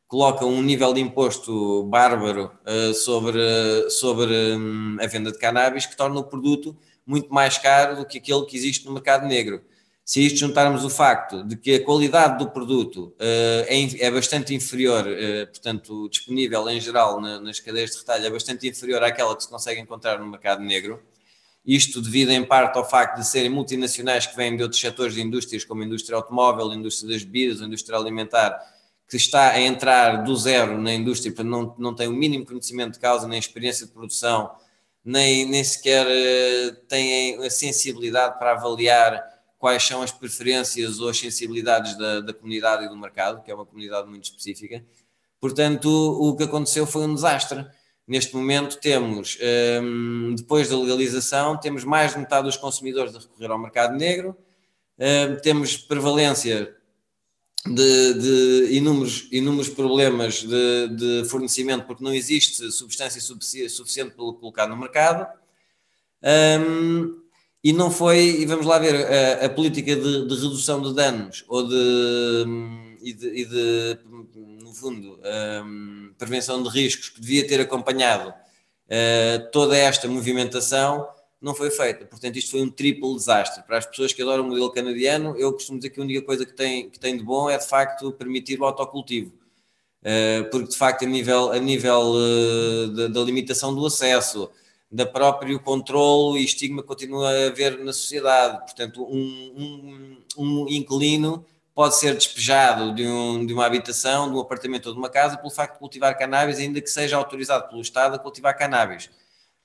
[0.07, 5.96] coloca um nível de imposto bárbaro uh, sobre, sobre um, a venda de cannabis que
[5.96, 6.76] torna o produto
[7.07, 9.62] muito mais caro do que aquele que existe no mercado negro.
[10.05, 14.55] Se isto juntarmos o facto de que a qualidade do produto uh, é, é, bastante
[14.55, 19.34] inferior, uh, portanto, disponível em geral na, nas cadeias de retalho, é bastante inferior àquela
[19.34, 21.02] que se consegue encontrar no mercado negro,
[21.64, 25.22] isto devido em parte ao facto de serem multinacionais que vêm de outros setores de
[25.22, 28.61] indústrias, como a indústria automóvel, a indústria das bebidas, a indústria alimentar,
[29.09, 32.98] que está a entrar do zero na indústria, não, não tem o mínimo conhecimento de
[32.98, 34.50] causa, nem experiência de produção,
[35.05, 39.22] nem, nem sequer uh, têm a sensibilidade para avaliar
[39.59, 43.55] quais são as preferências ou as sensibilidades da, da comunidade e do mercado, que é
[43.55, 44.84] uma comunidade muito específica.
[45.40, 47.66] Portanto, o que aconteceu foi um desastre.
[48.07, 49.38] Neste momento temos,
[49.82, 54.36] um, depois da legalização, temos mais de metade dos consumidores a recorrer ao mercado negro,
[54.98, 56.74] um, temos prevalência
[57.66, 64.66] de, de, inúmeros, inúmeros problemas de, de, fornecimento, porque não existe substância suficiente para colocar
[64.66, 65.26] no mercado.
[66.60, 67.22] Um,
[67.62, 71.44] e não foi, e vamos lá ver, a, a política de, de, redução de danos
[71.48, 72.44] ou de,
[73.02, 73.98] e de, e de
[74.62, 75.18] no fundo,
[75.64, 81.08] um, prevenção de riscos que devia ter acompanhado uh, toda esta movimentação
[81.45, 82.07] não foi feita.
[82.07, 83.62] Portanto, isto foi um triplo desastre.
[83.64, 86.47] Para as pessoas que adoram o modelo canadiano, eu costumo dizer que a única coisa
[86.47, 89.30] que tem, que tem de bom é, de facto, permitir o autocultivo.
[90.01, 94.51] Uh, porque, de facto, a nível, a nível uh, da limitação do acesso,
[94.90, 98.59] da próprio controle e estigma que continua a haver na sociedade.
[98.61, 104.40] Portanto, um, um, um inquilino pode ser despejado de, um, de, uma habitação, de um
[104.40, 107.82] apartamento ou de uma casa pelo facto de cultivar cannabis, ainda que seja autorizado pelo
[107.82, 109.11] Estado a cultivar cannabis.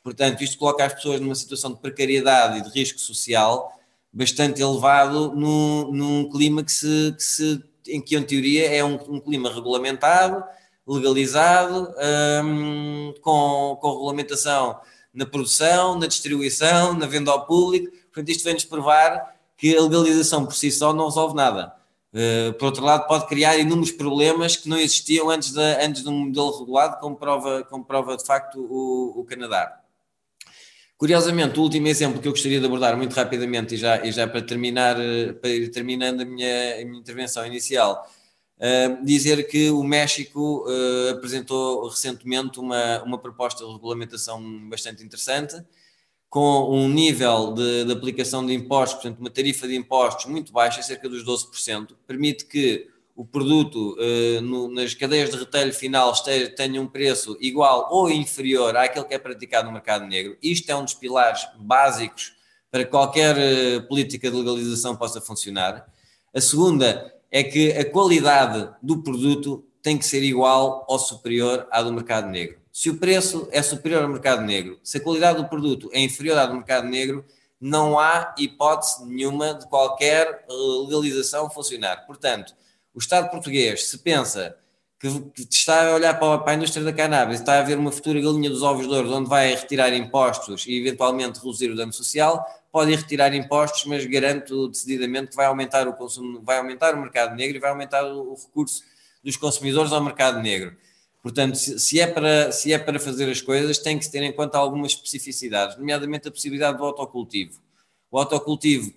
[0.03, 3.73] Portanto, isto coloca as pessoas numa situação de precariedade e de risco social
[4.11, 8.95] bastante elevado num, num clima que se, que se, em que, em teoria, é um,
[9.07, 10.43] um clima regulamentado,
[10.87, 11.93] legalizado,
[12.43, 14.79] um, com, com regulamentação
[15.13, 17.91] na produção, na distribuição, na venda ao público.
[18.05, 21.75] Portanto, isto vem-nos provar que a legalização por si só não resolve nada.
[22.11, 26.09] Uh, por outro lado, pode criar inúmeros problemas que não existiam antes, de, antes de
[26.09, 29.78] um modelo regulado, como prova, como prova de facto o, o Canadá.
[30.99, 34.27] Curiosamente, o último exemplo que eu gostaria de abordar muito rapidamente e já, e já
[34.27, 38.05] para terminar, eh, para ir terminando a minha, a minha intervenção inicial,
[38.61, 45.55] Uh, dizer que o México uh, apresentou recentemente uma, uma proposta de regulamentação bastante interessante,
[46.29, 50.81] com um nível de, de, aplicação de impostos, portanto, uma tarifa de impostos muito baixa,
[50.81, 52.89] cerca dos 12%, permite que
[53.19, 58.09] o produto uh, no, nas cadeias de retalho final esteja, tenha um preço igual ou
[58.09, 60.37] inferior àquele que é praticado no mercado negro.
[60.41, 62.33] Isto é um dos pilares básicos
[62.71, 63.35] para que qualquer
[63.89, 65.85] política de legalização possa funcionar.
[66.33, 71.81] A segunda é que a qualidade do produto tem que ser igual ou superior à
[71.81, 72.57] do mercado negro.
[72.71, 76.37] Se o preço é superior ao mercado negro, se a qualidade do produto é inferior
[76.37, 77.25] à do mercado negro,
[77.59, 80.53] não há hipótese nenhuma de qualquer eh,
[80.87, 82.05] legalização funcionar.
[82.05, 82.55] Portanto,
[82.99, 84.57] o Estado português, se pensa
[84.99, 85.07] que,
[85.49, 88.61] está a olhar para a indústria da cannabis, está a ver uma futura galinha dos
[88.61, 93.33] ovos de ouro, onde vai retirar impostos e eventualmente reduzir o dano social, pode retirar
[93.33, 97.59] impostos, mas garanto decididamente que vai aumentar o consumo, vai aumentar o mercado negro e
[97.61, 98.83] vai aumentar o, recurso
[99.23, 100.75] dos consumidores ao mercado negro.
[101.23, 104.33] Portanto, se, é para, se é para fazer as coisas, tem que se ter em
[104.33, 107.61] conta algumas especificidades, nomeadamente a possibilidade do autocultivo.
[108.11, 108.91] O autocultivo,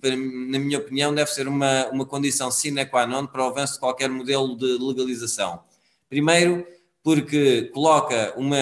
[0.49, 3.81] na minha opinião, deve ser uma, uma condição sine qua non para o avanço de
[3.81, 5.61] qualquer modelo de legalização.
[6.09, 6.67] Primeiro,
[7.03, 8.57] porque coloca uma,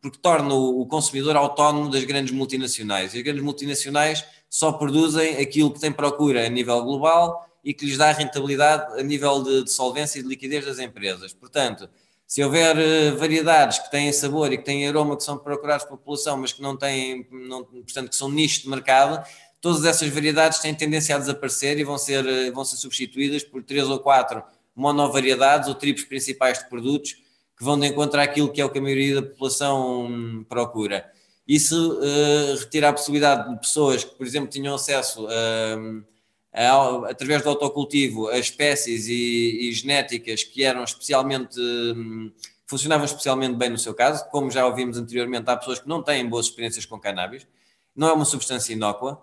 [0.00, 3.14] porque torna o consumidor autónomo das grandes multinacionais.
[3.14, 7.84] E as grandes multinacionais só produzem aquilo que tem procura a nível global e que
[7.84, 11.32] lhes dá rentabilidade a nível de, de solvência e de liquidez das empresas.
[11.32, 11.88] Portanto,
[12.30, 15.96] se houver uh, variedades que têm sabor e que têm aroma que são procuradas pela
[15.96, 19.26] população, mas que não têm, não, portanto, que são nicho de mercado,
[19.60, 23.64] todas essas variedades têm tendência a desaparecer e vão ser, uh, vão ser substituídas por
[23.64, 24.44] três ou quatro
[24.76, 27.14] monovariedades ou tripos principais de produtos
[27.58, 31.10] que vão de encontro àquilo que é o que a maioria da população procura.
[31.48, 36.06] Isso uh, retira a possibilidade de pessoas que, por exemplo, tinham acesso uh, a,
[36.52, 42.32] através do autocultivo a espécies e, e genéticas que eram especialmente um,
[42.66, 46.28] funcionavam especialmente bem no seu caso, como já ouvimos anteriormente, há pessoas que não têm
[46.28, 47.46] boas experiências com cannabis,
[47.94, 49.22] não é uma substância inócua,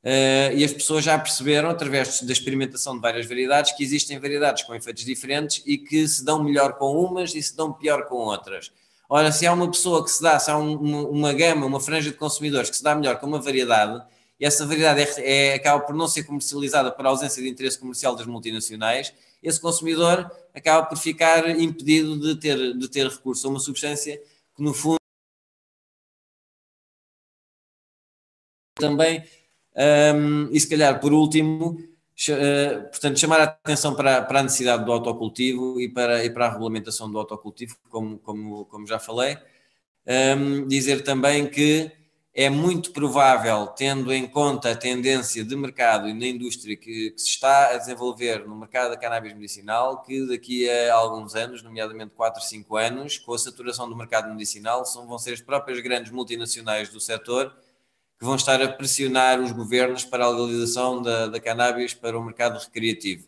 [0.00, 4.62] Uh, e as pessoas já perceberam, através da experimentação de várias variedades, que existem variedades
[4.62, 8.14] com efeitos diferentes e que se dão melhor com umas e se dão pior com
[8.14, 8.70] outras.
[9.08, 12.10] Ora, se há uma pessoa que se dá, se há um, uma, gama, uma franja
[12.10, 14.00] de consumidores que se dá melhor com uma variedade,
[14.38, 18.14] e essa variedade é, é, acaba por não ser comercializada por ausência de interesse comercial
[18.14, 19.12] das multinacionais,
[19.42, 24.20] esse consumidor acaba por ficar impedido de ter, de ter recurso a uma substância
[24.54, 24.98] que, no fundo,
[28.74, 29.24] também
[29.78, 34.84] um, e se calhar, por último, uh, portanto, chamar a atenção para, para, a necessidade
[34.84, 39.38] do autocultivo e para, e para a regulamentação do autocultivo, como, como, como já falei.
[40.04, 41.92] Um, dizer também que
[42.40, 47.20] é muito provável, tendo em conta a tendência de mercado e na indústria que, que,
[47.20, 52.14] se está a desenvolver no mercado da cannabis medicinal, que daqui a alguns anos, nomeadamente
[52.14, 56.12] 4, 5 anos, com a saturação do mercado medicinal, são, vão ser as próprias grandes
[56.12, 57.52] multinacionais do setor
[58.16, 62.22] que vão estar a pressionar os governos para a legalização da, da cannabis para o
[62.22, 63.26] mercado recreativo.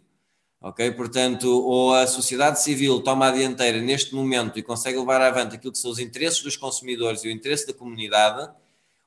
[0.61, 0.89] Ok?
[0.93, 5.73] Portanto, ou a sociedade civil toma a dianteira neste momento e consegue levar avante aquilo
[5.73, 8.49] que são os interesses dos consumidores e o interesse da comunidade,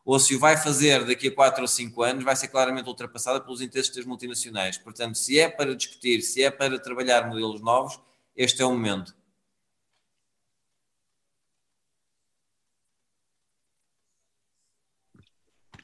[0.06, 3.40] ou se o vai fazer daqui a 4 ou 5 anos, vai ser claramente ultrapassada
[3.40, 4.78] pelos interesses das multinacionais.
[4.78, 8.00] Portanto, se é para discutir, se é para trabalhar modelos novos,
[8.36, 9.16] este é o momento.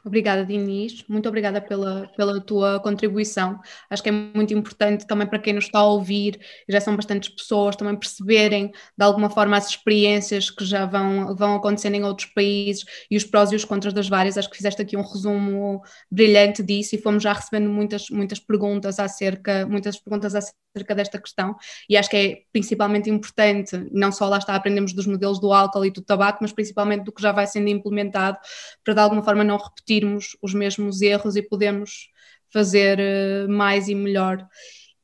[0.04, 1.04] Obrigada, Diniz.
[1.10, 3.60] Muito obrigada pela, pela tua contribuição.
[3.90, 6.40] Acho que é muito importante também para quem nos está a ouvir,
[6.70, 11.56] já são bastantes pessoas, também perceberem de alguma forma as experiências que já vão, vão
[11.56, 14.38] acontecendo em outros países e os prós e os contras das várias.
[14.38, 19.00] Acho que fizeste aqui um resumo brilhante disso e fomos já recebendo muitas, muitas perguntas
[19.00, 21.56] acerca, muitas perguntas acerca desta questão
[21.90, 25.86] e acho que é principalmente importante, não só lá está aprendemos dos modelos do álcool
[25.86, 28.38] e do tabaco, mas principalmente do que já vai sendo implementado
[28.84, 32.10] para de alguma forma não repetir repetirmos os mesmos erros e podemos
[32.52, 34.48] fazer eh, mais e melhor.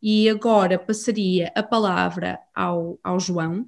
[0.01, 3.67] E agora passaria a palavra ao, ao João.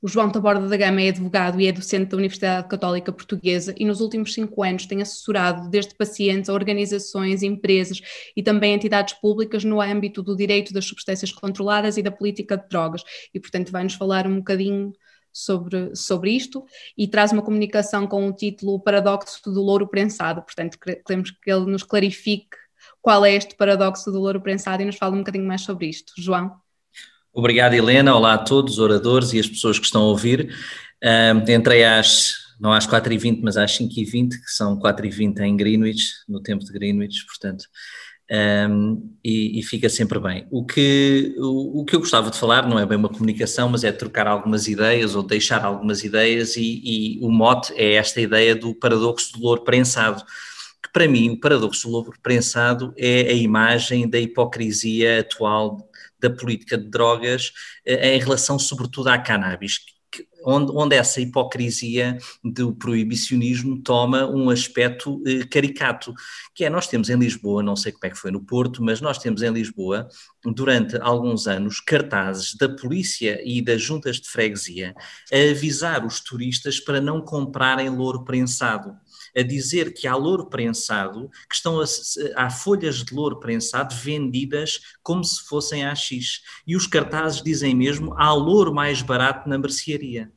[0.00, 3.84] O João Taborda da Gama é advogado e é docente da Universidade Católica Portuguesa e
[3.84, 8.00] nos últimos cinco anos tem assessorado desde pacientes a organizações, empresas
[8.36, 12.68] e também entidades públicas no âmbito do direito das substâncias controladas e da política de
[12.68, 13.02] drogas.
[13.34, 14.92] E, portanto, vai-nos falar um bocadinho
[15.36, 16.64] sobre, sobre isto
[16.96, 20.40] e traz uma comunicação com o título Paradoxo do Louro Prensado.
[20.40, 22.56] Portanto, queremos que ele nos clarifique
[23.02, 26.12] qual é este paradoxo do louro prensado e nos fale um bocadinho mais sobre isto.
[26.16, 26.56] João?
[27.32, 28.14] Obrigado, Helena.
[28.14, 30.54] Olá a todos, os oradores e as pessoas que estão a ouvir.
[31.04, 36.40] Uh, entrei às, não às 4h20, mas às 5h20, que são 4h20 em Greenwich, no
[36.40, 37.66] tempo de Greenwich, portanto,
[38.30, 40.46] um, e, e, fica sempre bem.
[40.50, 43.84] O que, o, o, que eu gostava de falar não é bem uma comunicação, mas
[43.84, 48.54] é trocar algumas ideias ou deixar algumas ideias, e, e o mote é esta ideia
[48.54, 50.24] do paradoxo do louro prensado,
[50.82, 56.30] que para mim o paradoxo do louro prensado é a imagem da hipocrisia atual da
[56.30, 57.52] política de drogas
[57.84, 59.80] eh, em relação sobretudo à cannabis,
[60.46, 66.14] onde, onde essa hipocrisia do proibicionismo toma um aspecto eh, caricato,
[66.54, 69.00] que é nós temos em Lisboa, não sei como é que foi no Porto, mas
[69.00, 70.08] nós temos em Lisboa,
[70.44, 74.94] durante alguns anos, cartazes da polícia e das juntas de freguesia
[75.32, 78.94] a avisar os turistas para não comprarem louro prensado
[79.36, 81.84] a dizer que há louro prensado, que estão a,
[82.36, 86.40] há folhas de louro prensado vendidas como se fossem AX.
[86.66, 90.32] E os cartazes dizem mesmo, há louro mais barato na mercearia.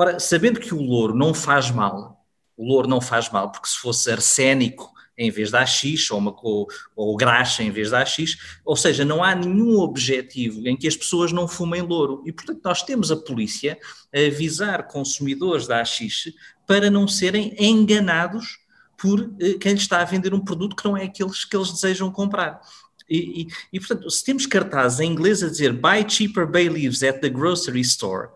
[0.00, 2.24] Ora, sabendo que o louro não faz mal,
[2.56, 6.34] o louro não faz mal, porque se fosse arsénico em vez da AX, ou, uma,
[6.42, 10.88] ou, ou graxa em vez da AX, ou seja, não há nenhum objetivo em que
[10.88, 12.22] as pessoas não fumem louro.
[12.24, 13.78] E, portanto, nós temos a polícia
[14.10, 16.32] a avisar consumidores da AX
[16.66, 18.58] para não serem enganados
[18.96, 21.72] por eh, quem lhes está a vender um produto que não é aqueles que eles
[21.72, 22.58] desejam comprar.
[23.06, 27.02] E, e, e, portanto, se temos cartazes em inglês a dizer buy cheaper bay leaves
[27.02, 28.30] at the grocery store,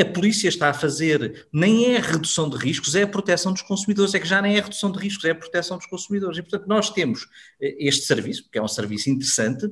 [0.00, 3.62] a polícia está a fazer nem é a redução de riscos, é a proteção dos
[3.62, 6.38] consumidores, é que já nem é a redução de riscos, é a proteção dos consumidores.
[6.38, 7.26] E, portanto, nós temos
[7.60, 9.70] eh, este serviço, que é um serviço interessante,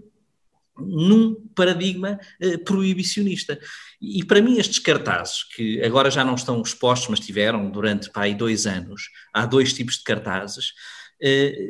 [0.77, 3.59] num paradigma eh, proibicionista.
[4.01, 8.29] E, para mim estes cartazes, que agora já não estão expostos, mas tiveram durante pá,
[8.29, 10.75] dois anos, há dois tipos de cartazes,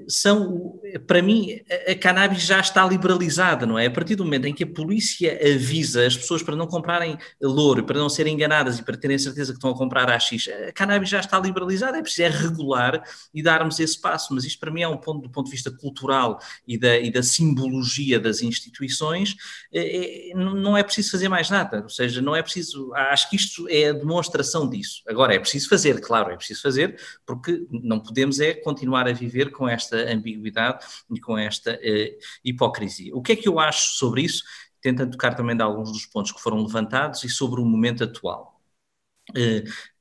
[0.09, 3.87] são, para mim, a cannabis já está liberalizada, não é?
[3.87, 7.85] A partir do momento em que a polícia avisa as pessoas para não comprarem louro,
[7.85, 11.09] para não serem enganadas e para terem certeza que estão a comprar AX, a cannabis
[11.09, 14.83] já está liberalizada, é preciso é regular e darmos esse passo, mas isto para mim
[14.83, 19.37] é um ponto do ponto de vista cultural e da, e da simbologia das instituições,
[19.73, 23.69] é, não é preciso fazer mais nada, ou seja, não é preciso, acho que isto
[23.69, 25.03] é a demonstração disso.
[25.09, 29.34] Agora, é preciso fazer, claro, é preciso fazer, porque não podemos é continuar a viver
[29.35, 33.15] viver com esta ambiguidade e com esta uh, hipocrisia.
[33.15, 34.45] O que é que eu acho sobre isso?
[34.81, 38.61] Tentando tocar também de alguns dos pontos que foram levantados e sobre o momento atual.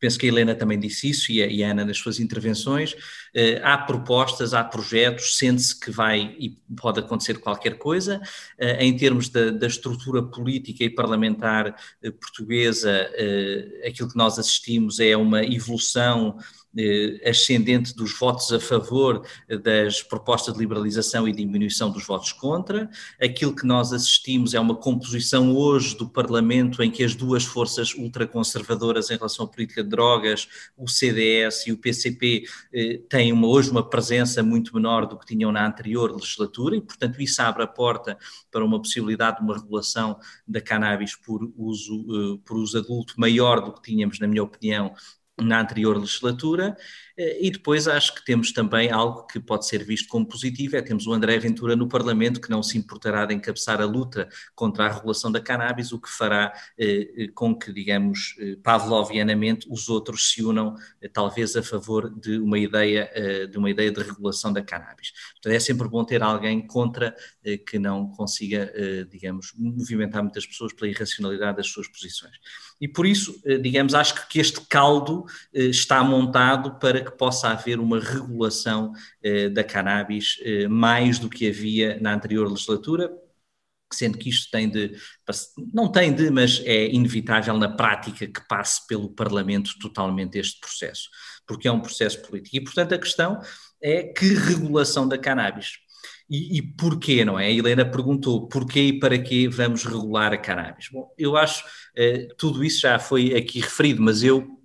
[0.03, 2.91] Penso que a Helena também disse isso e a, e a Ana nas suas intervenções.
[2.91, 8.21] Uh, há propostas, há projetos, sente-se que vai e pode acontecer qualquer coisa.
[8.59, 11.73] Uh, em termos da, da, estrutura política e parlamentar
[12.19, 13.09] portuguesa,
[13.87, 16.37] aquilo que nós assistimos é uma evolução
[16.75, 19.23] eh, ascendente dos votos a favor
[19.61, 22.89] das propostas de liberalização e diminuição dos votos contra.
[23.21, 27.93] Aquilo que nós assistimos é uma composição hoje do Parlamento em que as duas forças
[27.93, 33.69] ultraconservadoras em relação à política drogas, o CDS e o PCP, eh, têm uma, hoje
[33.69, 37.67] uma presença muito menor do que tinham na anterior legislatura e, portanto, isso abre a
[37.67, 38.17] porta
[38.51, 43.61] para uma possibilidade de uma regulação da cannabis por uso, eh, por uso adulto maior
[43.61, 44.93] do que tínhamos, na minha opinião,
[45.39, 46.75] na anterior legislatura
[47.17, 51.05] e depois acho que temos também algo que pode ser visto como positivo, é temos
[51.05, 54.91] o André Ventura no Parlamento que não se importará de encabeçar a luta contra a
[54.91, 60.31] regulação da cannabis, o que fará eh, eh com que, digamos, eh, pavlovianamente os outros
[60.31, 64.51] se unam eh, talvez a favor de uma ideia eh, de uma ideia de regulação
[64.53, 65.11] da cannabis.
[65.33, 67.15] Portanto, é sempre bom ter alguém contra
[67.67, 68.71] que não consiga,
[69.09, 72.33] digamos, movimentar muitas pessoas pela irracionalidade das suas posições.
[72.79, 77.99] E por isso, digamos, acho que este caldo está montado para que possa haver uma
[77.99, 83.11] regulação eh, da cannabis eh, mais do que havia na anterior legislatura,
[83.91, 84.95] sendo que isto tem de,
[85.73, 91.09] não tem de, mas é inevitável na prática que passe pelo Parlamento totalmente este processo,
[91.45, 92.55] porque é um processo político.
[92.55, 93.39] E, portanto, a questão
[93.81, 95.77] é que regulação da cannabis.
[96.29, 97.47] E, e porquê, não é?
[97.47, 100.89] A Helena perguntou porquê e para que vamos regular a cannabis.
[100.91, 101.63] Bom, eu acho
[101.95, 104.62] eh, tudo isso já foi aqui referido, mas eu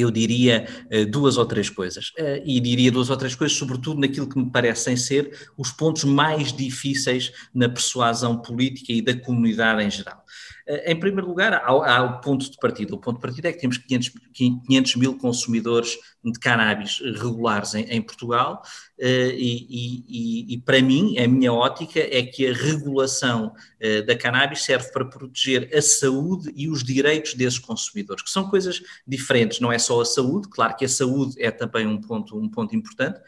[0.00, 2.10] eu diria uh, duas ou três coisas.
[2.10, 6.04] Uh, e diria duas ou três coisas, sobretudo naquilo que me parecem ser os pontos
[6.04, 10.24] mais difíceis na persuasão política e da comunidade em geral.
[10.66, 12.94] Eh, em primeiro lugar, há, há, o ponto de partida.
[12.94, 17.84] O ponto de partida é que temos 500, 500 mil consumidores de cannabis regulares em,
[17.84, 18.62] em Portugal
[18.98, 24.16] eh, e, e, e, para mim, a minha ótica é que a regulação eh, da
[24.16, 29.60] cannabis serve para proteger a saúde e os direitos desses consumidores, que são coisas diferentes,
[29.60, 32.74] não é só a saúde, claro que a saúde é também um ponto, um ponto
[32.74, 33.20] importante,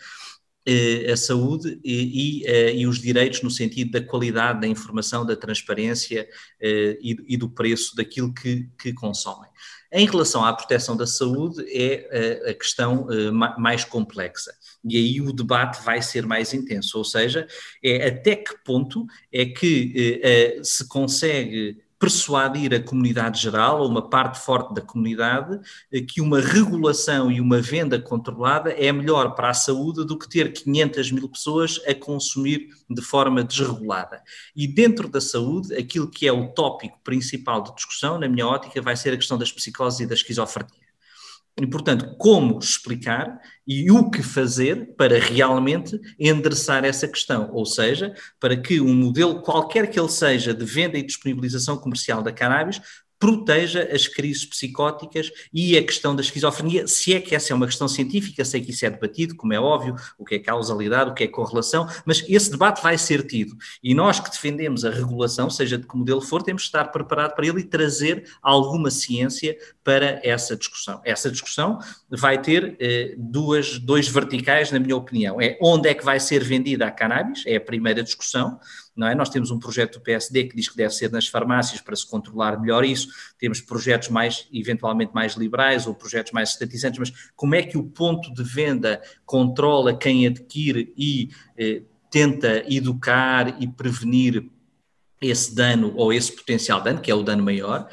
[1.11, 6.28] a saúde e, e, e, os direitos no sentido da qualidade da informação, da transparência
[6.61, 9.48] e, e do preço daquilo que, que consomem.
[9.90, 13.06] Em relação à proteção da saúde, é a, questão
[13.56, 14.52] mais complexa.
[14.84, 17.46] E aí o debate vai ser mais intenso, ou seja,
[17.82, 20.20] é até que ponto é que
[20.62, 25.59] se consegue persuadir a comunidade geral, ou uma parte forte da comunidade,
[25.92, 30.28] eh, que uma regulação e uma venda controlada é melhor para a saúde do que
[30.28, 34.22] ter 500 mil pessoas a consumir de forma desregulada.
[34.55, 38.80] E dentro da saúde, aquilo que é o tópico principal de discussão, na minha ótica,
[38.80, 40.88] vai ser a questão das psicoses e da esquizofrenia.
[41.61, 48.14] E, portanto, como explicar e o que fazer para realmente endereçar essa questão, ou seja,
[48.40, 52.80] para que um modelo, qualquer que ele seja, de venda e disponibilização comercial da cannabis,
[53.18, 57.66] proteja as crises psicóticas e a questão da esquizofrenia, se é que essa é uma
[57.66, 61.14] questão científica, sei que isso é debatido, como é óbvio, o que é causalidade, o
[61.14, 63.56] que é correlação, mas esse debate vai ser tido.
[63.82, 67.34] E nós que defendemos a regulação, seja de que modelo for, temos que estar preparados
[67.34, 71.00] para ele e trazer alguma ciência para essa discussão.
[71.04, 71.78] Essa discussão
[72.10, 75.40] vai ter eh, duas, dois verticais, na minha opinião.
[75.40, 78.60] É onde é que vai ser vendida a cannabis, é a primeira discussão,
[78.99, 79.14] não é?
[79.14, 82.07] Nós temos um projeto do PSD que diz que deve ser nas farmácias para se
[82.07, 87.55] controlar melhor isso, temos projetos mais, eventualmente mais liberais ou projetos mais estatizantes, mas como
[87.55, 94.49] é que o ponto de venda controla quem adquire e eh, tenta educar e prevenir
[95.20, 97.88] esse dano ou esse potencial dano, que é o dano maior,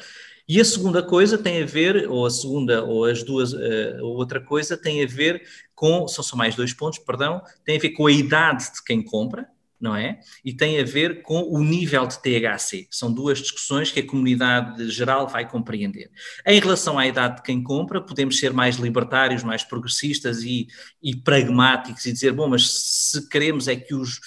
[0.48, 4.40] e a segunda coisa tem a ver, ou a segunda, ou as duas, uh, outra
[4.40, 5.42] coisa tem a ver
[5.74, 9.02] com, são só mais dois pontos, perdão, tem a ver com a idade de quem
[9.02, 9.48] compra,
[9.80, 10.20] não é?
[10.44, 12.86] E tem a ver com o nível de THC.
[12.90, 16.10] São duas discussões que a comunidade geral vai compreender.
[16.46, 20.66] Em relação à idade de quem compra, podemos ser mais libertários, mais progressistas e,
[21.02, 24.18] e pragmáticos e dizer, bom, mas se queremos é que os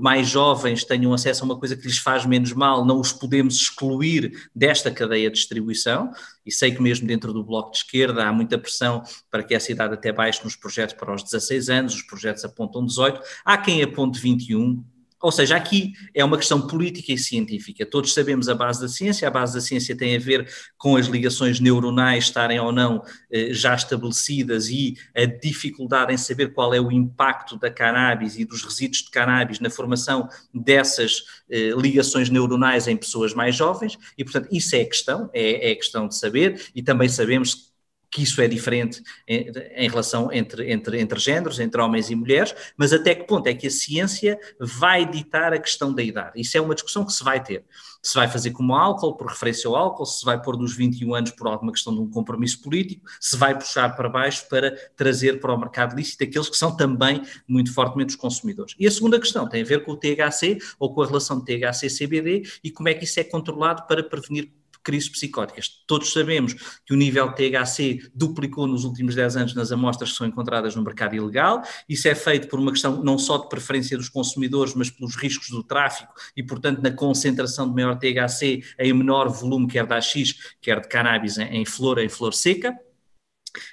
[0.00, 3.56] mais jovens tenham acesso a uma coisa que lhes faz menos mal, não os podemos
[3.56, 6.10] excluir desta cadeia de distribuição.
[6.50, 9.70] E sei que mesmo dentro do Bloco de Esquerda há muita pressão para que essa
[9.70, 13.80] idade até baixe nos projetos para os 16 anos, os projetos apontam 18, há quem
[13.84, 14.84] aponte 21,
[15.20, 17.84] ou seja, aqui é uma questão política e científica.
[17.84, 20.48] Todos sabemos a base da ciência, a base da ciência tem a ver
[20.78, 26.52] com as ligações neuronais estarem ou não eh, já estabelecidas e a dificuldade em saber
[26.52, 31.72] qual é o impacto da cannabis e dos resíduos de cannabis na formação dessas eh,
[31.76, 35.76] ligações neuronais em pessoas mais jovens, e portanto isso é a questão, é, é a
[35.76, 37.69] questão de saber, e também sabemos que
[38.18, 42.92] isso é diferente em, em, relação entre, entre, entre géneros, entre homens e mulheres, mas
[42.92, 46.40] até que ponto é que a ciência vai ditar a questão da idade?
[46.40, 47.64] Isso é uma discussão que se vai ter.
[48.02, 51.30] Se vai fazer como álcool, por referência ao álcool, se vai pôr dos 21 anos
[51.32, 55.52] por alguma questão de um compromisso político, se vai puxar para baixo para trazer para
[55.52, 58.74] o mercado lícito aqueles que são também muito fortemente os consumidores.
[58.78, 61.44] E a segunda questão tem a ver com o THC ou com a relação de
[61.44, 64.50] THC-CBD e como é que isso é controlado para prevenir
[64.82, 65.68] crises psicóticas.
[65.86, 66.54] Todos sabemos
[66.84, 70.82] que o nível THC duplicou nos últimos 10 anos nas amostras que são encontradas no
[70.82, 71.62] mercado ilegal.
[71.88, 75.48] Isso é feito por uma questão não só de preferência dos consumidores, mas pelos riscos
[75.50, 80.54] do tráfico e, portanto, na concentração de maior THC em menor volume, quer da X,
[80.60, 82.76] quer de cannabis em flor, em flor seca.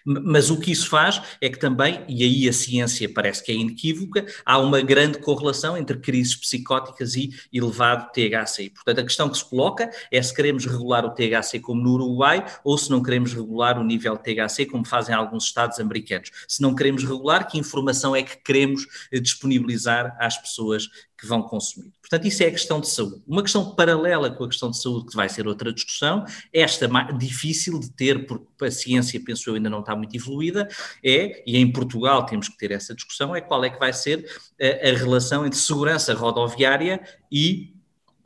[0.06, 3.56] Mas o que isso faz é que também, e aí a ciência parece que é
[3.56, 8.70] inequívoca, há uma grande correlação entre crises psicóticas e elevado THC.
[8.70, 12.46] Portanto, a questão que se coloca é se queremos regular o THC como no Uruguai
[12.64, 16.32] ou se não queremos regular o nível de THC como fazem alguns estados americanos.
[16.48, 21.42] Se não queremos regular, que informação é que queremos eh, disponibilizar às pessoas que vão
[21.42, 21.92] consumir.
[22.00, 23.24] Portanto, isso é a questão de saúde.
[23.28, 26.88] Uma questão paralela com a questão de saúde, que vai ser outra discussão, esta
[27.18, 30.68] difícil de ter, porque a ciência, penso eu, ainda não está muito evoluída,
[31.04, 34.30] é, e em Portugal temos que ter essa discussão, é qual é que vai ser
[34.62, 37.02] a, a relação entre segurança rodoviária
[37.32, 37.77] e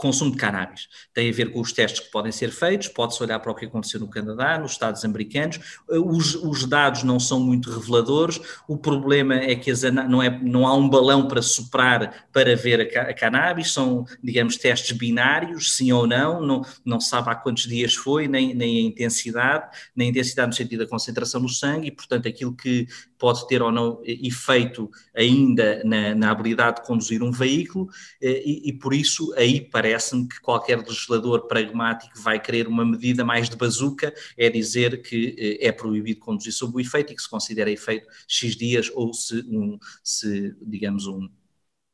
[0.02, 0.88] consumo de cannabis.
[1.14, 3.66] Tem a ver com os testes que podem ser feitos, pode-se olhar para o que
[3.66, 9.36] aconteceu no Canadá, nos Estados americanos, os, os dados não são muito reveladores, o problema
[9.36, 13.14] é que as, não, é, não há um balão para soprar para ver a, a,
[13.14, 18.28] cannabis, são, digamos, testes binários, sim ou não, não, não sabe há quantos dias foi,
[18.28, 22.28] nem, nem a intensidade, nem a intensidade no sentido da concentração no sangue, e portanto
[22.28, 22.88] aquilo que
[23.22, 27.88] pode ter ou não efeito ainda na, na habilidade de conduzir um veículo,
[28.20, 33.24] eh, e, e por isso aí parece-me que qualquer legislador pragmático vai querer uma medida
[33.24, 37.22] mais de bazuca, é dizer que eh, é proibido conduzir sob o efeito e que
[37.22, 41.30] se considera efeito X dias ou se, um, se digamos, um,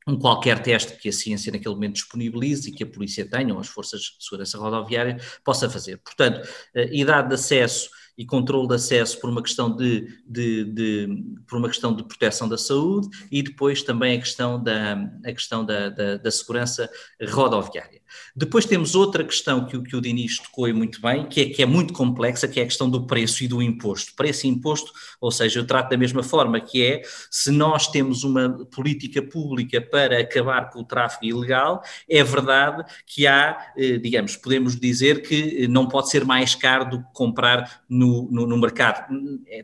[0.07, 3.59] um qualquer teste que a ciência naquele momento disponibilize e que a polícia tenha, ou
[3.59, 5.97] as forças de segurança rodoviária, possa fazer.
[5.97, 11.57] Portanto, idade de acesso e controle de acesso por uma questão de, de, de, por
[11.57, 15.89] uma questão de proteção da saúde e depois também a questão da, a questão da,
[15.89, 16.89] da, da segurança
[17.29, 18.01] rodoviária.
[18.35, 21.65] Depois temos outra questão que, que o Dinis tocou muito bem, que é, que é
[21.65, 24.13] muito complexa, que é a questão do preço e do imposto.
[24.15, 28.23] Preço e imposto, ou seja, eu trato da mesma forma, que é se nós temos
[28.23, 34.35] uma política pública para acabar com o tráfego ilegal, é verdade que há, eh, digamos,
[34.35, 39.05] podemos dizer que não pode ser mais caro do que comprar no, no, no mercado.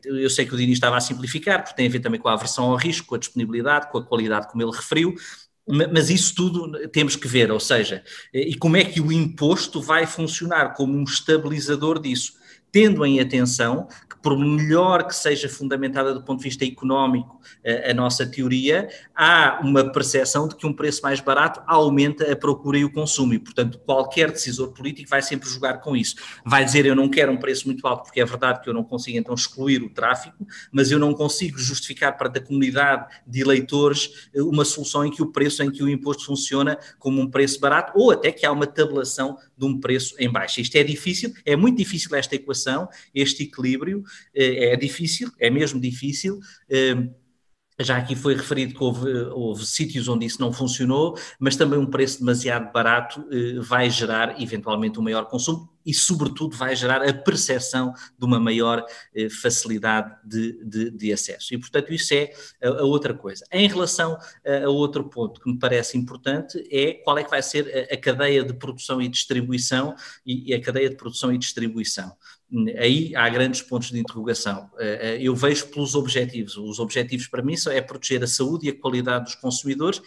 [0.03, 2.33] Eu sei que o Dinis estava a simplificar, porque tem a ver também com a
[2.33, 5.15] aversão ao risco, com a disponibilidade, com a qualidade, como ele referiu,
[5.65, 8.03] mas isso tudo temos que ver, ou seja,
[8.33, 12.33] e como é que o imposto vai funcionar como um estabilizador disso,
[12.73, 17.91] tendo em atenção que, por melhor que seja fundamentada do ponto de vista económico a,
[17.91, 22.79] a nossa teoria, há uma percepção de que um preço mais barato aumenta a procura
[22.79, 26.15] e o consumo, e, portanto, qualquer decisor político vai sempre jogar com isso.
[26.43, 28.83] Vai dizer, eu não quero um preço muito alto, porque é verdade que eu não
[28.83, 34.29] consigo então excluir o tráfico, mas eu não consigo justificar para a comunidade de eleitores
[34.33, 37.59] eh, uma solução em que o preço, em que o imposto funciona como um preço
[37.59, 40.59] barato, ou até que há uma tabulação de um preço em baixa.
[40.59, 42.62] Isto é difícil, é muito difícil esta equação,
[43.13, 44.03] este equilíbrio,
[44.35, 46.39] eh, é difícil, é mesmo difícil.
[46.69, 47.09] Eh,
[47.79, 51.85] já aqui foi referido que houve, houve, sítios onde isso não funcionou, mas também um
[51.85, 57.13] preço demasiado barato eh, vai gerar eventualmente um maior consumo e, sobretudo, vai gerar a
[57.13, 58.85] percepção de uma maior
[59.15, 61.53] eh, facilidade de, de, de, acesso.
[61.53, 62.31] E, portanto, isso é
[62.61, 63.43] a, a outra coisa.
[63.51, 67.41] Em relação a, a, outro ponto que me parece importante é qual é que vai
[67.41, 69.95] ser a, a cadeia de produção e distribuição
[70.25, 72.15] e, e a cadeia de produção e distribuição
[72.77, 74.69] aí há grandes pontos de interrogação.
[74.79, 76.55] Eh, eh, eu vejo pelos objetivos.
[76.57, 80.01] Os objetivos para mim é proteger a saúde e a qualidade dos consumidores.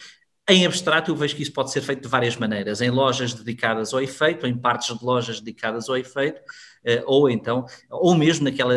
[0.48, 3.92] Em abstrato, eu vejo que isso pode ser feito de várias maneiras, em lojas dedicadas
[3.92, 6.40] ao efeito, em partes de lojas dedicadas ao efeito,
[6.84, 8.72] eh, ou então, ou mesmo naquela,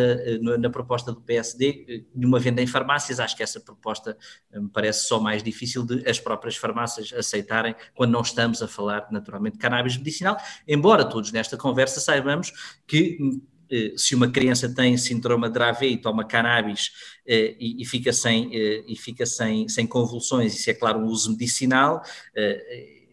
[0.58, 4.18] na proposta do PSD, de uma venda em farmácias, acho que essa proposta
[4.52, 9.08] me parece só mais difícil de as próprias farmácias aceitarem, quando não estamos a falar,
[9.12, 10.38] naturalmente, de cannabis medicinal,
[10.68, 12.52] embora todos nesta conversa saibamos
[12.88, 13.49] que eh,
[13.96, 16.91] se uma criança tem síndrome de Dravet e toma cannabis
[17.26, 21.32] eh, e, fica, sem, eh, e fica sem, sem convulsões, isso é claro um uso
[21.32, 22.02] medicinal,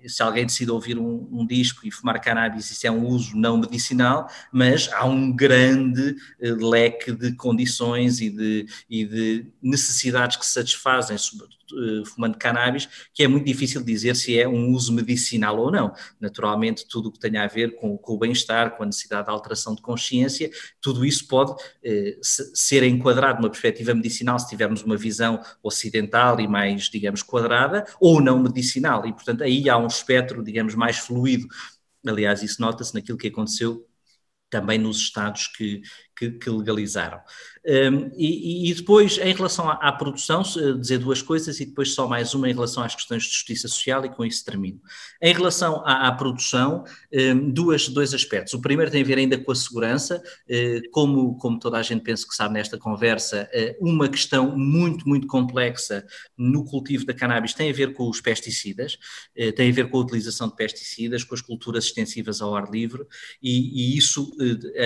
[0.07, 3.59] se alguém decide ouvir um, um, disco e fumar cannabis, isso é um uso não
[3.59, 10.53] medicinal, mas há um grande leque de condições e de, e de necessidades que se
[10.53, 11.65] satisfazem uh,
[12.06, 15.93] fumando cannabis, que é muito difícil dizer se é um uso medicinal ou não.
[16.20, 19.30] Naturalmente, tudo o que tenha a ver com, com o bem-estar, com a necessidade de
[19.30, 24.97] alteração de consciência, tudo isso pode uh, ser enquadrado numa perspectiva medicinal se tivermos uma
[24.97, 29.06] visão ocidental e mais, digamos, quadrada, ou não medicinal.
[29.06, 31.47] E, portanto, aí há um espectro, digamos, mais fluido.
[32.06, 33.86] Aliás, isso nota-se naquilo que aconteceu
[34.48, 35.82] também nos estados que,
[36.16, 37.20] que, que legalizaram.
[38.16, 40.43] E, depois, em relação à, produção,
[40.78, 44.05] dizer duas coisas e depois só mais uma em relação às questões de justiça social
[44.05, 44.80] e com isso termino.
[45.20, 46.84] Em relação à, produção,
[47.52, 48.55] duas, dois aspectos.
[48.55, 52.02] O primeiro tem a ver ainda com a segurança, uh, como, como toda a gente
[52.02, 56.06] pensa que sabe nesta conversa, uh, uma questão muito, muito complexa
[56.36, 58.98] no cultivo da cannabis tem a ver com os pesticidas,
[59.56, 63.05] tem a ver com a utilização de pesticidas, com as culturas extensivas ao ar livre
[63.43, 64.36] e, e isso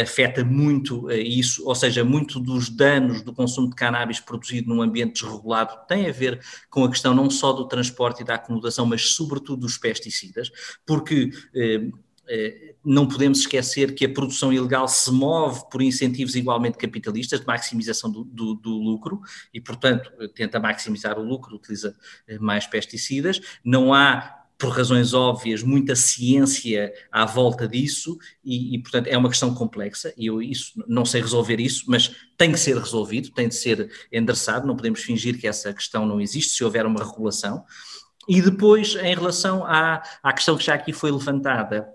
[0.00, 5.22] afeta muito isso, ou seja, muito dos danos do consumo de cannabis produzido num ambiente
[5.22, 6.40] desregulado tem a ver
[6.70, 10.50] com a questão não só do transporte e da acomodação, mas sobretudo dos pesticidas,
[10.86, 11.90] porque eh,
[12.28, 17.46] eh, não podemos esquecer que a produção ilegal se move por incentivos igualmente capitalistas de
[17.46, 19.20] maximização do, do, do, lucro
[19.52, 21.96] e, portanto, tenta maximizar o lucro, utiliza
[22.28, 23.40] eh, mais pesticidas.
[23.64, 29.30] Não há por razões óbvias, muita ciência à volta disso e, e, portanto, é uma
[29.30, 33.48] questão complexa e eu isso, não sei resolver isso, mas tem que ser resolvido, tem
[33.48, 37.64] de ser endereçado, não podemos fingir que essa questão não existe se houver uma regulação.
[38.28, 41.88] E depois, em relação à, à questão que já aqui foi levantada,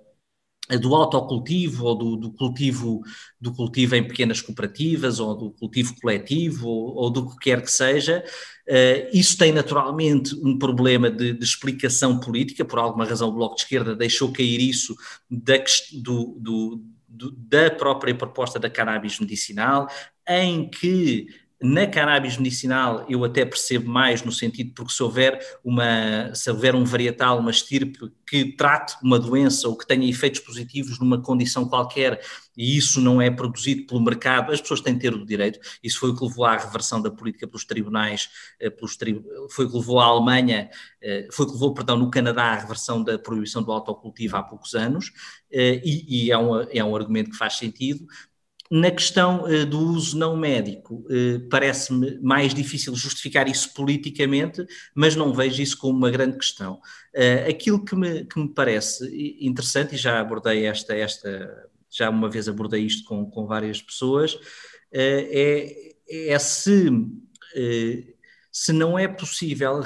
[0.69, 3.01] do autocultivo ou do, do, cultivo
[3.39, 7.71] do cultivo em pequenas cooperativas ou do cultivo coletivo ou, ou do que quer que
[7.71, 8.23] seja,
[8.67, 13.55] uh, isso tem naturalmente um problema de, de, explicação política, por alguma razão o Bloco
[13.55, 14.95] de Esquerda deixou cair isso
[15.29, 15.63] da,
[15.93, 19.87] do, do, da própria proposta da cannabis medicinal,
[20.27, 21.27] em que
[21.65, 26.75] na cannabis medicinal eu até percebo mais no sentido porque se houver uma se houver
[26.75, 31.67] um varietal, uma estirpe que trate uma doença ou que tenha efeitos positivos numa condição
[31.67, 32.21] qualquer
[32.57, 35.59] e isso não é produzido pelo mercado, as pessoas têm de ter o direito.
[35.83, 38.29] Isso foi o que levou à reversão da política pelos tribunais,
[38.59, 39.21] eh, pelos tri...
[39.49, 40.69] foi o que levou à Alemanha,
[41.01, 44.43] eh, foi o que levou, perdão, no Canadá à reversão da proibição do autocultivo há
[44.43, 45.11] poucos anos,
[45.51, 48.05] eh, e, e é, um, é um argumento que faz sentido
[48.69, 55.15] na questão uh, do uso não médico, uh, parece-me mais difícil justificar isso politicamente, mas
[55.15, 56.79] não vejo isso como uma grande questão.
[57.15, 59.05] Uh, aquilo que me, que me parece
[59.39, 64.37] interessante, e já abordei esta, esta já uma vez abordei isto com, com várias pessoas,
[64.91, 66.89] é, é se
[68.57, 69.81] se não é possível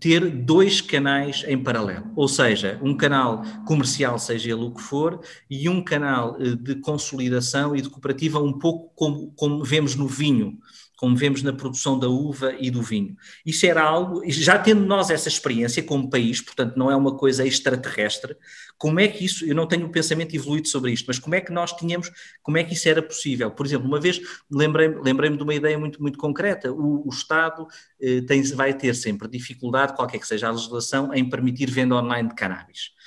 [0.00, 5.20] ter dois canais em paralelo, ou seja, um canal comercial, seja ele o que for,
[5.50, 10.08] e um canal eh, de consolidação e de cooperativa, um pouco como, como vemos no
[10.08, 10.58] vinho
[10.98, 13.16] como vemos na produção da uva e do vinho.
[13.46, 17.46] Isso era algo, já tendo nós essa experiência como país, portanto não é uma coisa
[17.46, 18.36] extraterrestre,
[18.76, 21.40] como é que isso, eu não tenho um pensamento evoluído sobre isto, mas como é
[21.40, 22.10] que nós tínhamos,
[22.42, 23.48] como é que isso era possível?
[23.48, 24.20] Por exemplo, uma vez
[24.50, 27.68] lembrei-me lembrei de uma ideia muito, muito concreta, o, o Estado
[28.00, 32.28] eh, tem, vai ter sempre dificuldade, qualquer que seja a legislação, em permitir venda online
[32.28, 32.97] de cannabis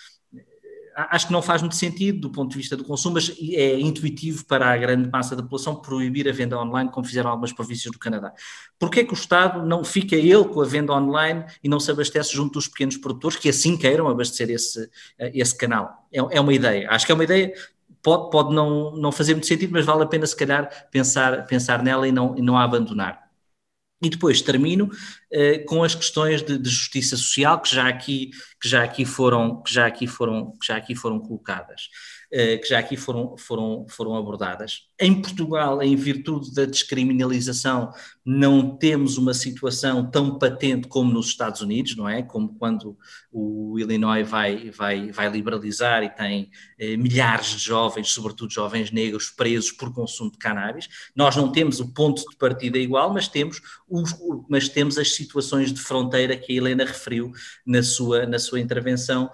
[0.96, 4.46] acho que não faz muito sentido do ponto de vista do consumo, mas é intuitivo
[4.46, 8.00] para a grande massa da população proibir a venda online, como fizeram algumas províncias do
[8.00, 8.34] Canadá.
[8.80, 12.34] Porquê que o Estado não fica ele com a venda online e não se abastece
[12.34, 16.08] junto dos pequenos produtores que assim queiram abastecer esse, esse canal?
[16.12, 16.90] É, é uma ideia.
[16.90, 17.54] Acho que é uma ideia
[18.02, 21.84] pode, pode não, não fazer muito sentido, mas vale a pena, se calhar, pensar, pensar
[21.84, 23.21] nela e não, e não a abandonar.
[24.02, 28.68] E depois termino uh, com as questões de, de, justiça social que já aqui que
[28.68, 31.90] já aqui foram que já aqui foram que já aqui foram colocadas.
[32.34, 34.84] Eh, que já aqui foram, foram, foram abordadas.
[34.98, 37.92] Em Portugal, em virtude da descriminalização,
[38.26, 42.24] não temos uma situação tão patente como nos Estados Unidos, não é?
[42.24, 42.98] Como quando
[43.30, 46.50] o Illinois vai, vai, vai liberalizar e tem
[46.80, 50.88] eh, milhares de jovens, sobretudo jovens negros, presos por consumo de cannabis.
[51.14, 54.16] Nós não temos o ponto de partida igual, mas temos, os,
[54.48, 57.34] mas temos as situações de fronteira que a Helena referiu
[57.66, 59.30] na sua, na sua intervenção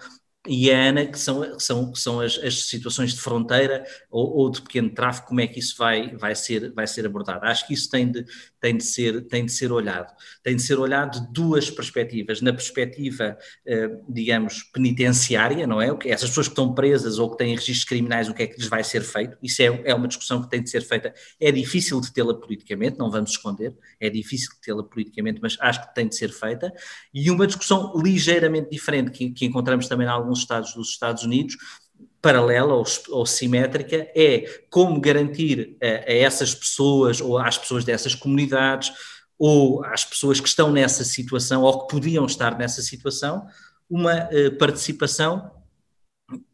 [0.47, 4.61] e a ANA, que são, são, são as, as situações de fronteira ou, ou, de
[4.61, 7.45] pequeno tráfego, como é que isso vai, vai, ser, vai ser abordado.
[7.45, 8.25] Acho que isso tem de,
[8.68, 10.14] tem de, ser, tem de ser olhado.
[10.44, 12.41] Tem de ser olhado de duas perspectivas.
[12.41, 15.88] Na perspectiva, eh, digamos, penitenciária, não é?
[16.03, 18.68] Essas pessoas que estão presas ou que têm registros criminais, o que é que lhes
[18.68, 19.38] vai ser feito?
[19.41, 21.14] Isso é, é uma discussão que tem de ser feita.
[21.39, 25.88] É difícil de tê-la politicamente, não vamos esconder, é difícil de tê-la politicamente, mas acho
[25.88, 26.73] que tem de ser feita.
[27.14, 31.56] E uma discussão ligeiramente diferente, que, que encontramos também em alguns estados dos Estados Unidos,
[32.22, 38.15] paralela ou, ou, simétrica é como garantir a, a, essas pessoas ou às pessoas dessas
[38.15, 38.91] comunidades
[39.38, 43.45] ou às pessoas que estão nessa situação ou que podiam estar nessa situação
[43.89, 45.52] uma uh, participação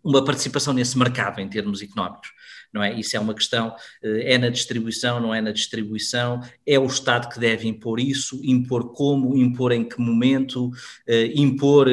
[0.03, 2.29] uma participação nesse mercado em termos económicos
[2.73, 2.99] não é?
[2.99, 7.29] Isso é uma questão, uh, é na distribuição, não é na distribuição, é o Estado
[7.29, 10.71] que deve impor isso, impor como, impor em que momento, uh,
[11.35, 11.87] impor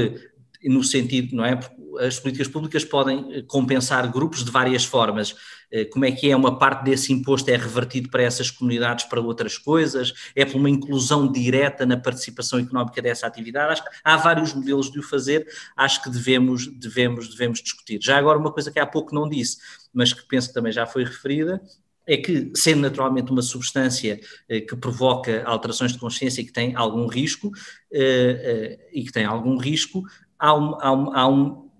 [0.64, 1.58] no sentido, não é?
[2.00, 5.34] As políticas públicas podem eh, compensar grupos de várias formas.
[5.70, 9.20] Eh, como é que é uma parte desse imposto é revertido para essas comunidades para
[9.20, 10.12] outras coisas?
[10.34, 13.72] É por uma inclusão direta na participação económica dessa atividade?
[13.72, 15.46] Acho que há vários modelos de o fazer,
[15.76, 17.98] acho que devemos, devemos, devemos discutir.
[18.02, 19.58] Já agora uma coisa que há pouco não disse,
[19.92, 21.60] mas que penso que também já foi referida,
[22.06, 26.74] é que, sendo naturalmente uma substância eh, que provoca alterações de consciência e que tem
[26.74, 27.52] algum risco,
[27.92, 30.02] eh, eh, e que tem algum risco,
[30.40, 31.70] há um, há um, há um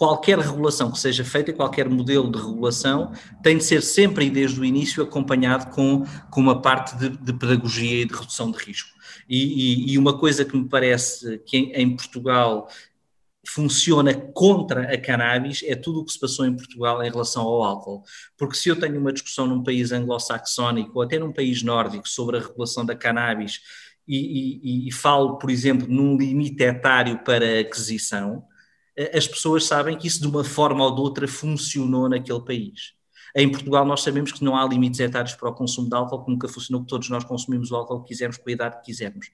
[0.00, 3.12] qualquer regulação que seja feita, qualquer modelo de regulação,
[3.42, 7.32] tem de ser sempre e desde o início acompanhado com, com uma parte de, de
[7.34, 8.88] pedagogia e de redução de risco.
[9.28, 12.66] E, e, e, uma coisa que me parece que em, em, Portugal
[13.46, 17.62] funciona contra a cannabis é tudo o que se passou em Portugal em relação ao
[17.62, 18.02] álcool.
[18.38, 22.38] Porque se eu tenho uma discussão num país anglo-saxónico ou até num país nórdico sobre
[22.38, 23.60] a regulação da cannabis
[24.06, 28.44] e, e, e falo, por exemplo, num limite etário para aquisição,
[28.96, 32.94] eh, as pessoas sabem que isso de uma forma ou de outra funcionou naquele país.
[33.36, 36.30] Em Portugal nós sabemos que não há limites etários para o consumo de álcool, que
[36.30, 39.30] nunca funcionou, que todos nós consumimos o álcool que quisermos, com a idade que quisermos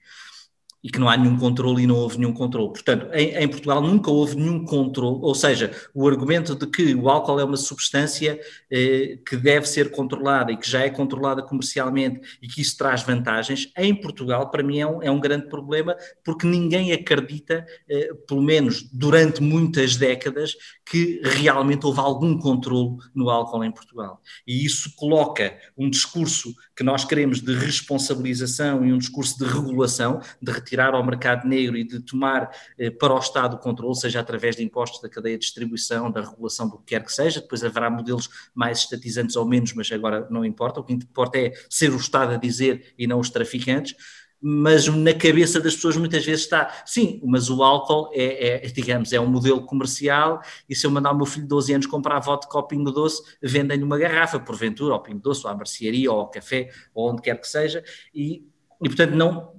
[0.83, 2.69] e que não há nenhum controle e não houve nenhum controle.
[2.69, 7.09] Portanto, em, em, Portugal nunca houve nenhum controle, ou seja, o argumento de que o
[7.09, 8.39] álcool é uma substância
[8.71, 13.03] eh, que deve ser controlada e que já é controlada comercialmente e que isso traz
[13.03, 18.13] vantagens, em Portugal, para mim, é um, é um grande problema porque ninguém acredita, eh,
[18.27, 20.55] pelo menos durante muitas décadas,
[20.89, 24.21] que realmente houve algum controle no álcool em Portugal.
[24.45, 30.21] E isso coloca um discurso que nós queremos de responsabilização e um discurso de regulação,
[30.41, 34.19] de retirar ao mercado negro e de tomar eh, para o Estado o controle, seja
[34.19, 37.63] através de impostos da cadeia de distribuição, da regulação do que quer que seja, depois
[37.63, 41.91] haverá modelos mais estatizantes ou menos, mas agora não importa, o que importa é ser
[41.91, 43.95] o Estado a dizer e não os traficantes,
[44.39, 49.11] mas na cabeça das pessoas muitas vezes está, sim, mas o álcool é, é, digamos,
[49.11, 52.19] é um modelo comercial e se eu mandar o meu filho de 12 anos comprar
[52.19, 56.19] vodka ao Pingo Doce, vendem-lhe uma garrafa, porventura, ao Pingo Doce, ou à mercearia, ou
[56.19, 57.83] ao café, ou onde quer que seja,
[58.13, 58.45] e,
[58.83, 59.56] e portanto não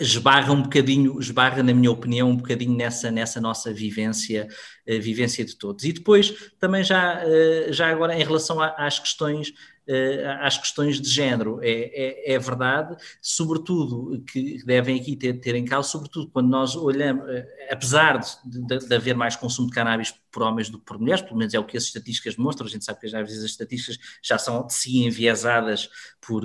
[0.00, 4.46] esbarra um bocadinho, esbarra na minha opinião um bocadinho nessa, nessa nossa vivência,
[4.86, 5.84] uh, vivência de todos.
[5.84, 11.08] E depois também já, uh, já agora em relação às questões uh, às questões de
[11.08, 11.60] género.
[11.62, 16.76] É, é, é, verdade, sobretudo, que devem aqui ter, ter em causa, sobretudo quando nós
[16.76, 17.24] olhamos,
[17.70, 21.22] apesar de, de, de, haver mais consumo de cannabis por homens do que por mulheres,
[21.22, 23.50] pelo menos é o que as estatísticas demonstram, a gente sabe que às vezes as
[23.50, 25.88] estatísticas já são de si enviesadas
[26.20, 26.42] por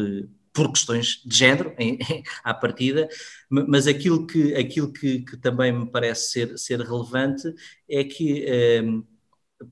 [0.53, 3.07] por questões de género em, em, à partida,
[3.49, 7.53] mas aquilo que, aquilo que, que, também me parece ser, ser relevante
[7.89, 8.45] é que
[8.83, 9.03] um,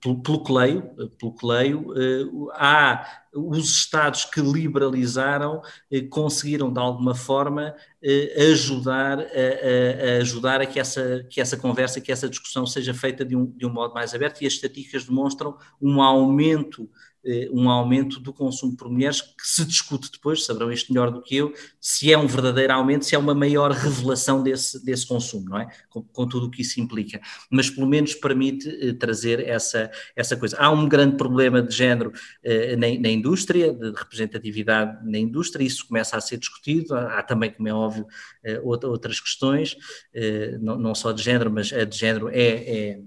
[0.02, 0.82] pelo, que leio,
[1.18, 5.62] pelo que leio uh, há os Estados que liberalizaram
[5.92, 11.42] uh, conseguiram de alguma forma uh, ajudar, a, a, a, ajudar a que essa, que
[11.42, 14.48] essa conversa, que essa discussão seja feita de um, de um modo mais aberto e
[14.48, 17.09] as estatísticas demonstram um aumento eh,
[17.52, 21.36] um aumento do consumo por mulheres que se discute depois, saberão isto melhor do que
[21.36, 25.60] eu, se é um verdadeiro aumento, se é uma maior revelação desse, desse consumo, não
[25.60, 25.68] é?
[25.90, 27.20] Com, com tudo o que isso implica.
[27.52, 30.58] Mas pelo menos permite eh, trazer essa, essa coisa.
[30.58, 32.12] Há um grande problema de género
[32.44, 36.96] eh, na, na, indústria, de representatividade na indústria, isso começa a ser discutido.
[36.96, 38.06] Há, há também, como é óbvio,
[38.44, 39.76] eh, outras questões,
[40.14, 43.00] eh, não, não, só de género, mas a de género é, é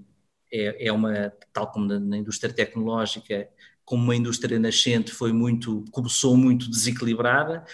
[0.53, 3.49] é, é uma, tal como na indústria tecnológica,
[3.85, 7.65] como uma indústria nascente, foi muito, começou muito desequilibrada,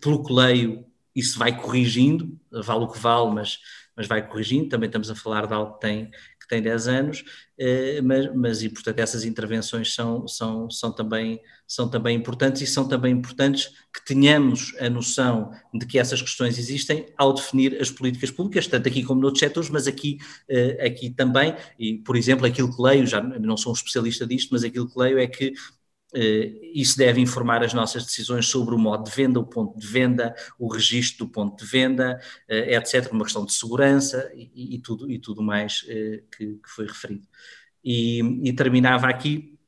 [0.00, 0.84] pelo que leio,
[1.14, 3.58] isso vai corrigindo, vale o que vale, mas,
[3.96, 6.10] mas vai corrigindo, também estamos a falar de algo que tem,
[6.52, 7.24] tem 10 anos,
[7.58, 12.66] eh, mas, mas e portanto essas intervenções são, são, são, também, são também importantes e
[12.66, 17.90] são também importantes que tenhamos a noção de que essas questões existem ao definir as
[17.90, 22.44] políticas públicas, tanto aqui como noutros setores, mas aqui, eh, aqui também, e por exemplo
[22.44, 25.54] aquilo que leio, já não sou um especialista disto, mas aquilo que leio é que
[26.74, 30.34] isso deve informar as nossas decisões sobre o modo de venda, o ponto de venda,
[30.58, 32.20] o registro do ponto de venda,
[32.50, 36.68] uh, etc., uma questão de segurança e, e tudo, e tudo mais uh, que, que,
[36.68, 37.26] foi referido.
[37.82, 39.58] E, e, terminava aqui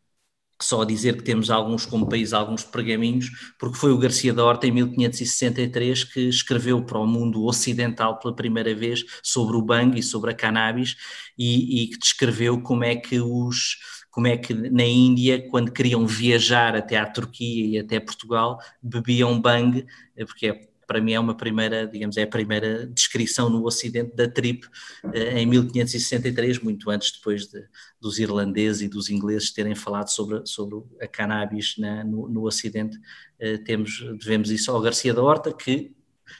[0.62, 4.44] só a dizer que temos alguns, como país, alguns pergaminhos, porque foi o Garcia da
[4.44, 9.98] Horta, em 1563, que escreveu para o mundo ocidental pela primeira vez sobre o bang
[9.98, 10.96] e sobre a cannabis
[11.36, 13.78] e, e que descreveu como é que os
[14.14, 19.40] como é que na Índia, quando queriam viajar até à Turquia e até Portugal, bebiam
[19.40, 19.84] bang,
[20.16, 24.14] eh, porque é, para mim é uma primeira, digamos, é a primeira descrição no Ocidente
[24.14, 24.68] da trip
[25.12, 27.60] eh, em 1563, muito antes depois de,
[28.00, 32.96] dos irlandeses e dos ingleses terem falado sobre, sobre a cannabis na, no, no, Ocidente,
[33.40, 35.90] eh, temos, devemos isso ao Garcia da Horta, que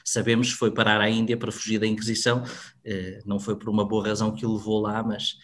[0.01, 2.43] sabemos foi parar à Índia para fugir da Inquisição,
[3.23, 5.37] não foi por uma boa razão que o levou lá, mas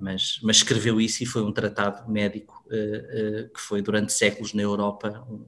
[0.00, 4.54] mas, mas escreveu isso e foi um tratado médico uh, uh, que foi durante séculos
[4.54, 5.44] na Europa, um,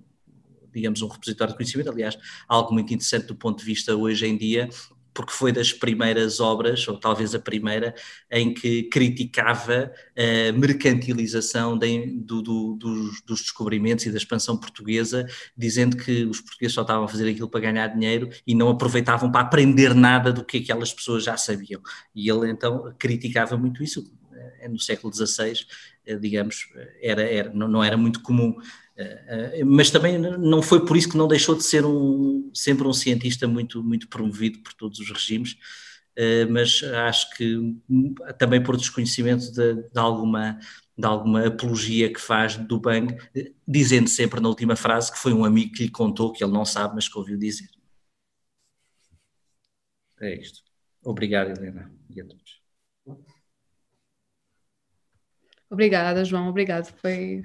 [0.72, 2.18] digamos, um repositório de conhecimento, aliás,
[2.48, 4.68] algo muito interessante do ponto de vista hoje em dia,
[5.12, 7.94] porque foi das primeiras obras, ou talvez a primeira,
[8.30, 15.26] em que criticava a mercantilização de, do, do, dos, dos, descobrimentos e da expansão portuguesa,
[15.56, 19.30] dizendo que os portugueses só estavam a fazer aquilo para ganhar dinheiro e não aproveitavam
[19.30, 21.82] para aprender nada do que aquelas pessoas já sabiam.
[22.14, 24.10] E ele então criticava muito isso,
[24.68, 25.66] no século XVI,
[26.06, 26.68] eh, digamos,
[27.00, 28.56] era, era, não era muito comum.
[28.96, 32.86] Eh, eh, mas também não foi por isso que não deixou de ser um, sempre
[32.86, 35.56] um cientista muito, muito promovido por todos os regimes,
[36.50, 37.56] mas acho que
[37.88, 40.58] hum, também por desconhecimento de, de alguma
[40.98, 43.16] de alguma apologia que faz do Bang,
[43.66, 46.64] dizendo sempre na última frase que foi um amigo que lhe contou, que ele não
[46.64, 47.70] sabe, mas que ouviu dizer.
[50.20, 50.62] É isto.
[51.02, 52.59] Obrigado, Helena, e a todos.
[55.70, 56.92] Obrigada, João, obrigado.
[57.00, 57.44] Foi,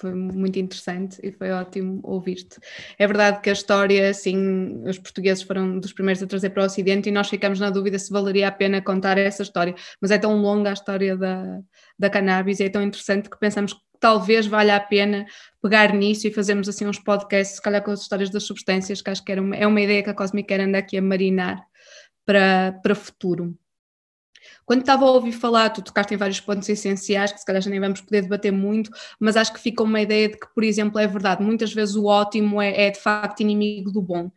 [0.00, 2.58] foi muito interessante e foi ótimo ouvir-te.
[2.98, 6.66] É verdade que a história, assim, os portugueses foram dos primeiros a trazer para o
[6.66, 10.18] Ocidente e nós ficamos na dúvida se valeria a pena contar essa história, mas é
[10.18, 11.60] tão longa a história da,
[11.98, 15.26] da cannabis e é tão interessante que pensamos que talvez valha a pena
[15.62, 19.10] pegar nisso e fazermos assim uns podcasts, se calhar com as histórias das substâncias, que
[19.10, 21.62] acho que era uma, é uma ideia que a Cosmic Care anda aqui a marinar
[22.24, 23.56] para, para futuro.
[24.64, 27.70] Quando estava a ouvir falar, tu tocaste em vários pontos essenciais que se calhar já
[27.70, 30.98] nem vamos poder debater muito, mas acho que fica uma ideia de que, por exemplo,
[30.98, 34.30] é verdade, muitas vezes o ótimo é, é de facto inimigo do bom.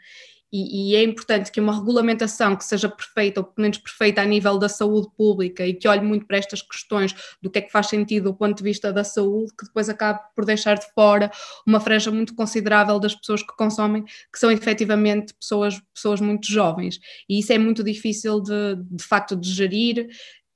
[0.51, 4.26] E, e, é importante que uma regulamentação que seja perfeita, ou pelo menos perfeita a
[4.26, 7.71] nível da saúde pública e que olhe muito para estas questões do que é que
[7.71, 11.31] faz sentido do ponto de vista da saúde, que depois acabe por deixar de fora
[11.67, 16.99] uma franja muito considerável das pessoas que consomem, que são efetivamente pessoas, pessoas muito jovens.
[17.30, 20.07] E isso é muito difícil de, de facto de gerir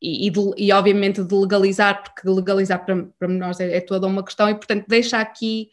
[0.02, 4.24] e, de, e, obviamente de legalizar, porque legalizar para, para menores é, é toda uma
[4.24, 5.70] questão, e portanto deixa aqui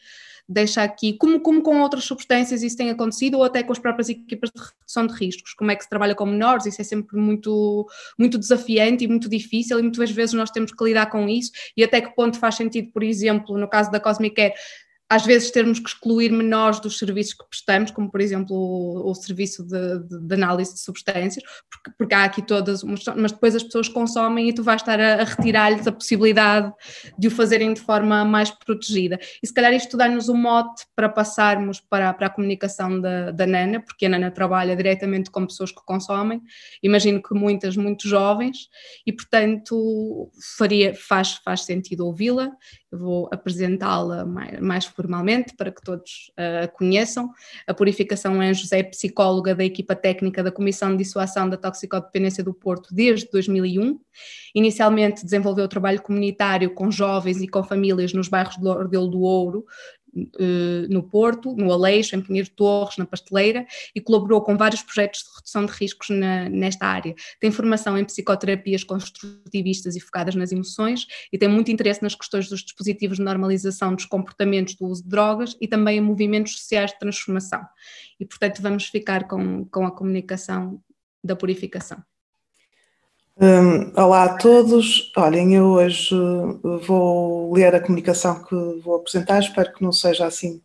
[0.51, 4.09] deixa aqui, como, como com outras substâncias isso tem acontecido, ou até com as próprias
[4.09, 7.17] equipas de redução de riscos, como é que se trabalha com menores, isso é sempre
[7.17, 7.87] muito,
[8.19, 11.85] muito desafiante e muito difícil, e muitas vezes nós temos que lidar com isso, e
[11.85, 14.55] até que ponto faz sentido, por exemplo, no caso da Cosmic Care,
[15.11, 19.15] às vezes termos que excluir menores dos serviços que prestamos, como por exemplo o, o
[19.17, 23.65] serviço de, de, de, análise de substâncias, porque, porque, há aqui todas, mas depois as
[23.65, 26.73] pessoas consomem e tu vais estar a, a retirar-lhes a possibilidade
[27.19, 29.19] de o fazerem de forma mais protegida.
[29.43, 33.47] E se calhar isto dá-nos um mote para passarmos para, para a comunicação da, da
[33.49, 36.41] Nana, porque a Nana trabalha diretamente com pessoas que consomem,
[36.81, 38.69] imagino que muitas, muito jovens,
[39.05, 42.53] e portanto faria, faz, faz sentido ouvi-la
[42.91, 47.31] vou apresentá-la mais, mais, formalmente para que todos a uh, conheçam.
[47.67, 52.53] A Purificação Anjos é psicóloga da equipa técnica da Comissão de Dissuasão da Toxicodependência do
[52.53, 53.99] Porto desde 2001.
[54.55, 59.65] Inicialmente desenvolveu trabalho comunitário com jovens e com famílias nos bairros de Ordelo do Ouro,
[60.00, 60.00] eh,
[60.89, 65.31] no Porto, no Aleixo, em Pinheiro Torres, na Pasteleira e colaborou com vários projetos de
[65.37, 67.15] redução de riscos na, nesta área.
[67.41, 72.49] Tem formação em psicoterapias construtivistas e focadas nas emoções e tem muito interesse nas questões
[72.49, 76.91] dos dispositivos de normalização dos comportamentos do uso de drogas e também em movimentos sociais
[76.91, 77.63] de transformação.
[78.19, 80.83] E, portanto, vamos ficar com, com a comunicação
[81.23, 82.03] da purificação.
[83.43, 85.11] Um, olá a todos.
[85.17, 86.15] Olhem, eu hoje
[86.87, 88.55] vou ler a comunicação que
[88.85, 89.39] vou apresentar.
[89.39, 90.61] Espero que não seja assim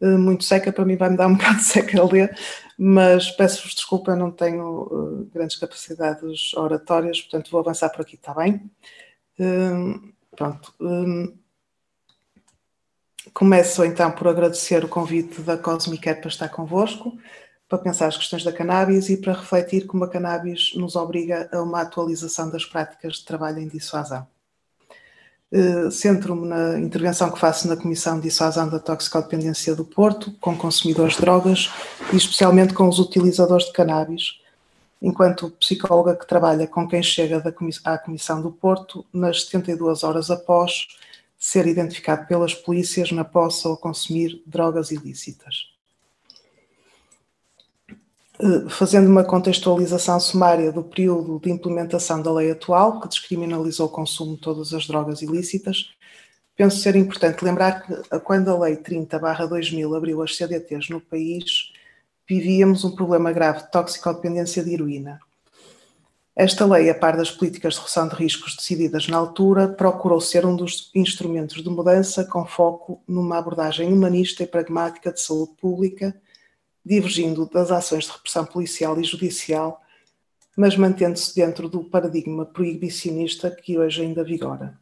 [0.00, 0.72] eh, muito seca.
[0.72, 2.34] Para mim, vai-me dar um bocado de seca a ler,
[2.78, 8.14] mas peço-vos desculpa, eu não tenho uh, grandes capacidades oratórias, portanto, vou avançar por aqui,
[8.14, 8.70] está bem?
[9.38, 10.74] Um, pronto.
[10.80, 11.36] Um,
[13.34, 17.12] começo então por agradecer o convite da Cosmic para estar convosco
[17.68, 21.62] para pensar as questões da cannabis e para refletir como a cannabis nos obriga a
[21.62, 24.26] uma atualização das práticas de trabalho em dissuasão.
[25.56, 30.56] Eh, centro-me na intervenção que faço na Comissão de Dissuasão da Toxicodependência do Porto, com
[30.56, 31.70] consumidores de drogas
[32.12, 34.40] e especialmente com os utilizadores de cannabis,
[35.00, 37.40] enquanto psicóloga que trabalha com quem chega
[37.84, 40.88] à Comissão do Porto nas 72 horas após
[41.38, 45.73] ser identificado pelas polícias na posse ou consumir drogas ilícitas.
[48.38, 53.90] Eh, fazendo uma contextualização sumária do período de implementação da lei atual, que descriminalizou o
[53.90, 55.90] consumo de todas as drogas ilícitas,
[56.56, 61.72] penso ser importante lembrar que quando a lei 30-2000 abriu as CDTs no país,
[62.28, 65.20] vivíamos um problema grave de toxicodependência de heroína.
[66.34, 70.44] Esta lei, a par das políticas de redução de riscos decididas na altura, procurou ser
[70.44, 76.12] um dos instrumentos de mudança com foco numa abordagem humanista e pragmática de saúde pública
[76.84, 79.80] divergindo das ações de repressão policial e judicial,
[80.56, 84.78] mas mantendo-se dentro do paradigma proibicionista que hoje ainda vigora.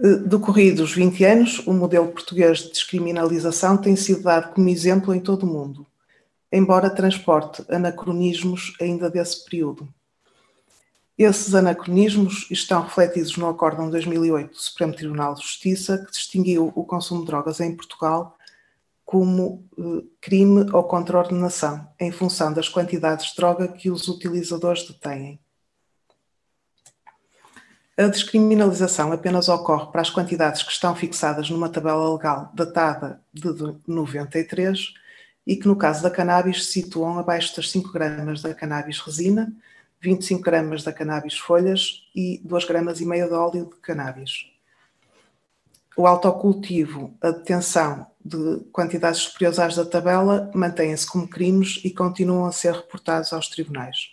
[0.00, 5.20] Eh, decorridos 20 anos, o modelo português de descriminalização tem sido dado como exemplo em
[5.20, 5.86] todo o mundo,
[6.52, 9.88] embora transporte anacronismos ainda desse período.
[11.16, 16.72] Esses anacronismos estão refletidos no Acórdão de 2008 do Supremo Tribunal de Justiça, que distinguiu
[16.76, 18.37] o consumo de drogas em Portugal
[19.08, 25.40] como eh, crime ou contraordenação, em função das quantidades de droga que os utilizadores detêm.
[27.96, 33.48] A descriminalização apenas ocorre para as quantidades que estão fixadas numa tabela legal datada de
[33.86, 34.92] 93
[35.46, 39.50] e que, no caso da cannabis, se situam abaixo das 5 gramas da cannabis resina,
[40.02, 44.50] 25 gramas da cannabis folhas e 2 gramas e meia de óleo de cannabis.
[45.96, 52.44] O autocultivo, a detenção de quantidades superiores às da tabela mantêm-se como crimes e continuam
[52.44, 54.10] a ser reportados aos tribunais.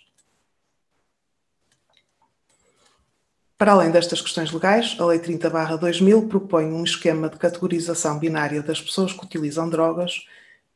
[3.58, 8.80] Para além destas questões legais, a Lei 30-2000 propõe um esquema de categorização binária das
[8.82, 10.26] pessoas que utilizam drogas,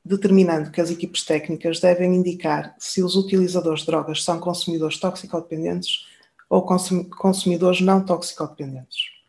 [0.02, 6.06] determinando que as equipes técnicas devem indicar se os utilizadores de drogas são consumidores toxicodependentes
[6.48, 6.66] ou
[7.10, 9.19] consumidores não toxicodependentes.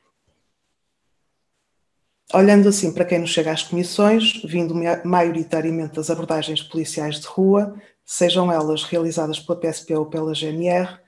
[2.33, 7.75] Olhando assim para quem nos chega às comissões, vindo maioritariamente das abordagens policiais de rua,
[8.05, 10.99] sejam elas realizadas pela PSP ou pela GNR,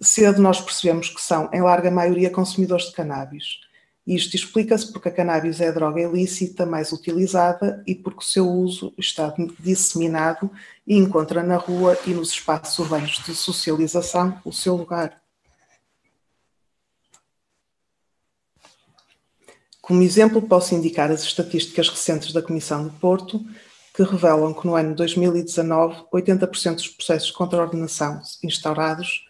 [0.00, 3.60] cedo nós percebemos que são, em larga maioria, consumidores de cannabis.
[4.06, 8.48] Isto explica-se porque a cannabis é a droga ilícita mais utilizada e porque o seu
[8.48, 10.50] uso está disseminado
[10.84, 15.21] e encontra na rua e nos espaços urbanos de socialização o seu lugar.
[19.92, 23.44] Como exemplo, posso indicar as estatísticas recentes da Comissão de Porto,
[23.94, 29.26] que revelam que no ano 2019, 80% dos processos contra a ordenação instaurados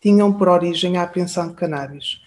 [0.00, 2.22] tinham por origem a apreensão de cannabis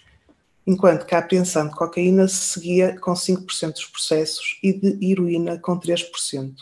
[0.64, 5.58] enquanto que a apreensão de cocaína se seguia com 5% dos processos e de heroína
[5.58, 6.54] com 3%.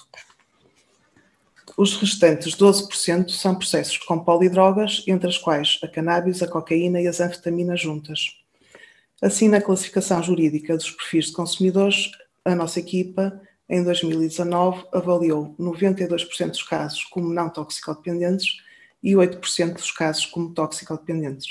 [1.76, 7.06] Os restantes 12% são processos com polidrogas, entre as quais a cannabis, a cocaína e
[7.06, 8.38] as anfetaminas juntas.
[9.20, 12.10] Assim, na classificação jurídica dos perfis de consumidores,
[12.44, 18.58] a nossa equipa, em 2019, avaliou 92% dos casos como não toxicodependentes
[19.02, 21.48] e 8% dos casos como toxicodependentes.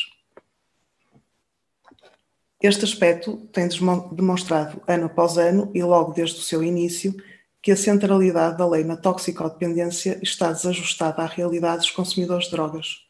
[2.62, 3.68] Este aspecto tem
[4.12, 7.16] demonstrado ano após ano e logo desde o seu início
[7.62, 13.07] que a centralidade da lei na toxicodependência está desajustada à realidade dos consumidores de drogas,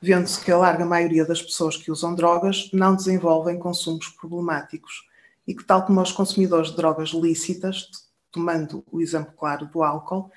[0.00, 5.08] vendo-se que a larga maioria das pessoas que usam drogas não desenvolvem consumos problemáticos
[5.46, 7.88] e que, tal como os consumidores de drogas lícitas,
[8.30, 10.30] tomando o exemplo claro do álcool,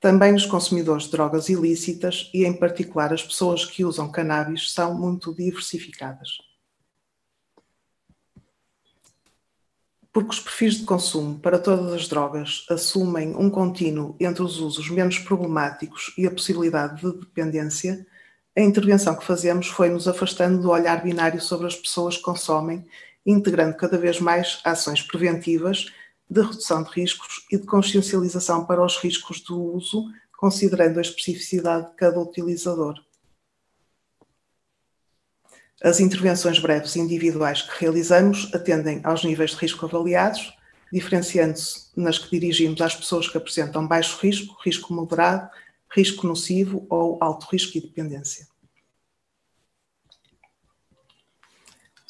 [0.00, 4.94] também os consumidores de drogas ilícitas e, em particular, as pessoas que usam cannabis são
[4.94, 6.38] muito diversificadas.
[10.12, 14.90] porque os perfis de consumo para todas as drogas assumem um contínuo entre os usos
[14.90, 18.06] menos problemáticos e a possibilidade de dependência,
[18.60, 22.86] a intervenção que fazemos foi nos afastando do olhar binário sobre as pessoas que consomem,
[23.24, 25.86] integrando cada vez mais ações preventivas
[26.28, 30.04] de redução de riscos e de consciencialização para os riscos do uso,
[30.36, 32.94] considerando a especificidade de cada utilizador.
[35.82, 40.54] As intervenções breves individuais que realizamos atendem aos níveis de risco avaliados,
[40.92, 45.50] diferenciando-se nas que dirigimos às pessoas que apresentam baixo risco, risco moderado,
[45.90, 48.49] risco nocivo ou alto risco e dependência.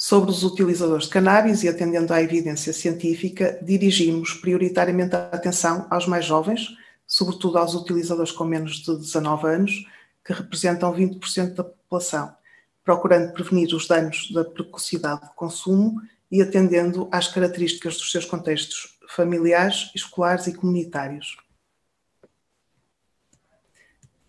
[0.03, 6.07] Sobre os utilizadores de cannabis e atendendo à evidência científica, dirigimos prioritariamente a atenção aos
[6.07, 6.69] mais jovens,
[7.07, 9.87] sobretudo aos utilizadores com menos de 19 anos,
[10.25, 12.35] que representam 20% da população
[12.83, 16.01] procurando prevenir os danos da precocidade de consumo
[16.31, 21.37] e atendendo às características dos seus contextos familiares, escolares e comunitários.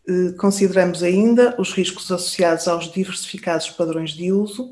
[0.05, 4.69] Eh, consideramos ainda os riscos associados aos diversificados padrões de uso,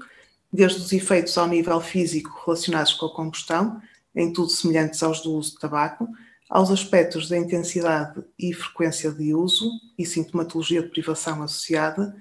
[0.51, 3.81] desde os efeitos ao nível físico relacionados com a combustão,
[4.15, 6.07] em tudo semelhantes aos do uso de tabaco,
[6.49, 12.15] aos aspectos da intensidade e frequência de uso e sintomatologia de privação associada,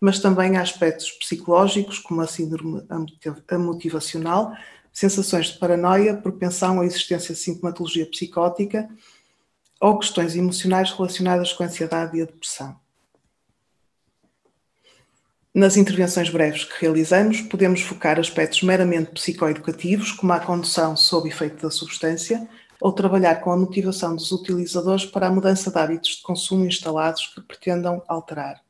[0.00, 2.82] mas também há aspectos psicológicos, como a síndrome
[3.48, 4.52] amotivacional,
[4.92, 8.88] sensações de paranoia, propensão à existência de sintomatologia psicótica
[9.80, 12.81] ou questões emocionais relacionadas com a ansiedade e a depressão.
[15.54, 21.60] Nas intervenções breves que realizamos, podemos focar aspectos meramente psicoeducativos, como a condução sob efeito
[21.60, 22.48] da substância,
[22.80, 27.26] ou trabalhar com a motivação dos utilizadores para a mudança de hábitos de consumo instalados
[27.34, 28.62] que pretendam alterar.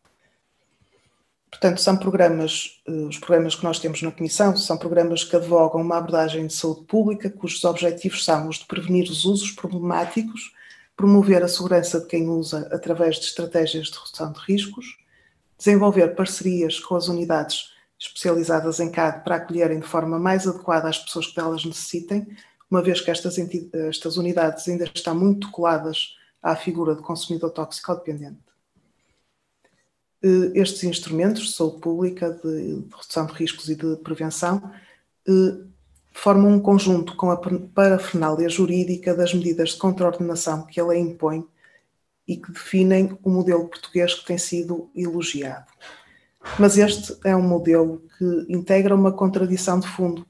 [1.48, 5.82] Portanto, são programas, eh, os programas que nós temos na Comissão, são programas que advogam
[5.82, 10.52] uma abordagem de saúde pública, cujos objetivos são os de prevenir os usos problemáticos,
[10.96, 14.96] promover a segurança de quem usa através de estratégias de redução de riscos,
[15.62, 20.98] desenvolver parcerias com as unidades especializadas em CAD para acolherem de forma mais adequada as
[20.98, 22.26] pessoas que delas necessitem,
[22.68, 23.36] uma vez que estas,
[23.72, 28.40] estas unidades ainda estão muito coladas à figura do consumidor tóxico-dependente.
[30.22, 34.72] Eh, estes instrumentos de saúde pública, de, redução de riscos e de prevenção,
[35.28, 35.64] eh,
[36.12, 41.46] formam um conjunto com a parafernália jurídica das medidas de contraordenação que a lei impõe
[42.26, 45.70] e que definem o modelo português que tem sido elogiado.
[46.58, 50.26] Mas este é um modelo que integra uma contradição de fundo,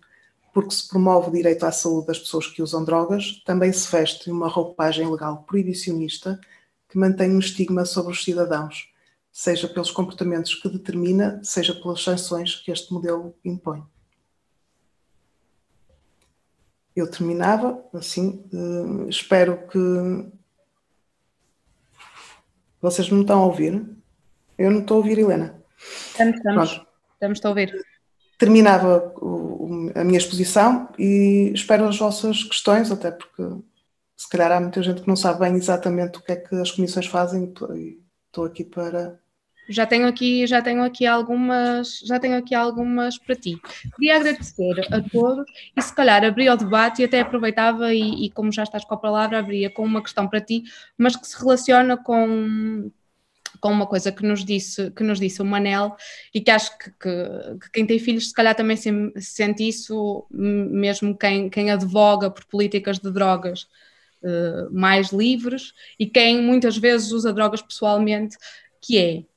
[0.52, 4.31] porque se promove o direito à saúde das pessoas que usam drogas, também se veste
[4.31, 6.39] uma roupagem legal proibicionista
[6.89, 8.93] que mantém um estigma sobre os cidadãos
[9.32, 13.82] seja pelos comportamentos que determina, seja pelas sanções que este modelo impõe.
[16.94, 19.78] Eu terminava assim, uh, espero que
[22.82, 23.82] vocês me estão a ouvir.
[24.59, 25.54] Eu não estou a ouvir, Helena.
[25.78, 27.72] Estamos, estamos, estamos a ouvir.
[28.38, 29.14] Terminava
[29.94, 33.42] a minha exposição e espero as vossas questões, até porque
[34.16, 36.72] se calhar há muita gente que não sabe bem exatamente o que é que as
[36.72, 39.18] comissões fazem e estou aqui para
[39.68, 43.60] já tenho aqui, já tenho aqui algumas, já tenho aqui algumas para ti.
[43.97, 45.44] Queria agradecer a todos
[45.76, 48.94] e se calhar abrir o debate e até aproveitava e, e, como já estás com
[48.94, 50.64] a palavra, abria com uma questão para ti,
[50.98, 52.90] mas que se relaciona com,
[53.60, 55.97] com uma coisa que nos disse, que nos disse o Manel
[56.34, 60.26] e que acho que, que, que quem tem filhos se calhar também se, sente isso,
[60.30, 63.68] mesmo quem, quem advoga por políticas de drogas
[64.22, 68.36] uh, mais livres e quem muitas vezes usa drogas pessoalmente,
[68.80, 69.31] que é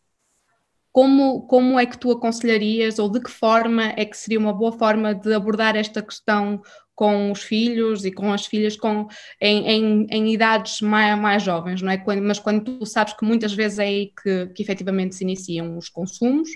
[0.96, 4.72] como, como é que tu aconselharias ou de que forma é que seria uma boa
[4.72, 6.62] forma de abordar esta questão
[6.96, 9.06] com os filhos e com as filhas com,
[9.42, 11.98] em, em, em idades mais, mais jovens, não é?
[11.98, 15.78] Quando, mas quando tu sabes que muitas vezes é aí que, que efetivamente se iniciam
[15.78, 16.48] os consumos,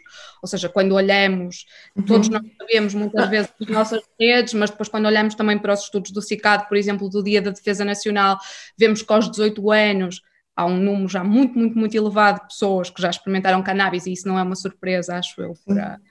[0.41, 2.05] ou seja, quando olhamos, uhum.
[2.05, 5.81] todos nós sabemos muitas vezes as nossas redes, mas depois quando olhamos também para os
[5.81, 8.37] estudos do CICAD, por exemplo, do Dia da Defesa Nacional,
[8.77, 10.21] vemos que aos 18 anos
[10.59, 14.11] há um número já muito, muito, muito elevado de pessoas que já experimentaram cannabis e
[14.11, 16.01] isso não é uma surpresa, acho eu, para,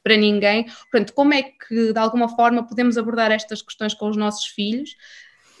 [0.00, 0.66] para ninguém.
[0.90, 4.90] Portanto, como é que de alguma forma podemos abordar estas questões com os nossos filhos,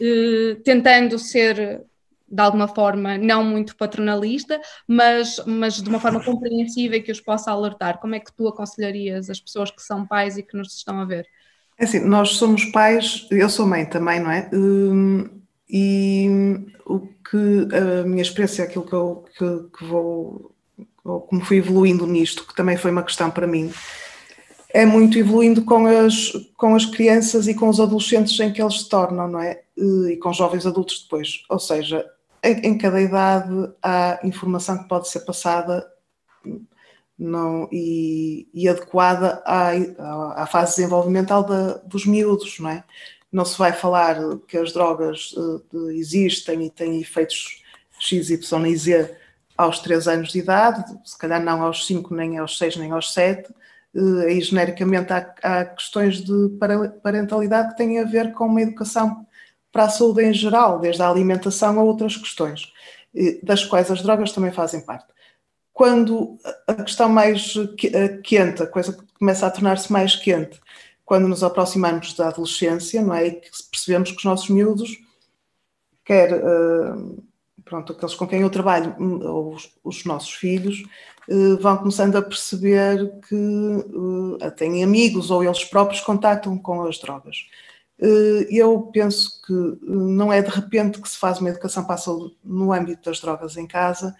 [0.00, 1.84] eh, tentando ser
[2.28, 7.20] de alguma forma não muito paternalista, mas, mas de uma forma compreensiva e que os
[7.20, 7.98] possa alertar.
[7.98, 11.04] Como é que tu aconselharias as pessoas que são pais e que nos estão a
[11.04, 11.26] ver?
[11.76, 14.48] É assim, nós somos pais, eu sou mãe também, não é?
[14.52, 16.28] Hum, e
[16.84, 20.52] o que a minha experiência, aquilo que eu que, que vou,
[21.04, 23.72] ou como fui evoluindo nisto, que também foi uma questão para mim,
[24.70, 28.82] é muito evoluindo com as, com as crianças e com os adolescentes em que eles
[28.82, 29.62] se tornam, não é?
[29.76, 31.44] E com jovens adultos depois.
[31.48, 32.04] Ou seja,
[32.42, 35.86] em, em cada idade há informação que pode ser passada
[37.18, 39.70] não, e, e adequada à,
[40.42, 42.84] à, fase desenvolvimental da, dos miúdos, não é?
[43.36, 44.16] Não se vai falar
[44.48, 47.62] que as drogas uh, existem e têm efeitos
[47.98, 49.14] X, Y e Z
[49.54, 53.12] aos 3 anos de idade, se calhar não aos 5, nem aos 6, nem aos
[53.12, 53.52] 7.
[53.94, 56.48] Uh, eh, aí, genericamente, há, há, questões de
[57.02, 59.26] parentalidade que têm a ver com uma educação
[59.70, 62.72] para a saúde em geral, desde a alimentação a outras questões,
[63.42, 65.08] das quais as drogas também fazem parte.
[65.74, 67.52] Quando a questão mais
[68.24, 70.58] quente, a coisa começa a tornar-se mais quente,
[71.06, 73.28] quando nos aproximamos da adolescência, não é?
[73.28, 74.98] E que percebemos que os nossos miúdos,
[76.04, 77.22] quer uh,
[77.64, 80.82] pronto, aqueles com quem eu trabalho, hum, ou os, os nossos filhos,
[81.28, 86.98] uh, vão começando a perceber que uh, têm amigos ou eles próprios contactam com as
[86.98, 87.46] drogas.
[88.50, 92.36] eu penso que não é de repente que se faz uma educação para a saúde
[92.44, 94.14] no âmbito das drogas em casa,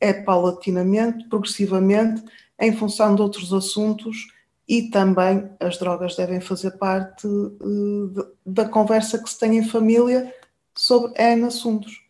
[0.00, 2.22] é paulatinamente, progressivamente,
[2.58, 4.26] em função de outros assuntos
[4.72, 10.34] e também as drogas devem fazer parte uh, da conversa que se tem em família
[10.74, 12.00] sobre N assuntos.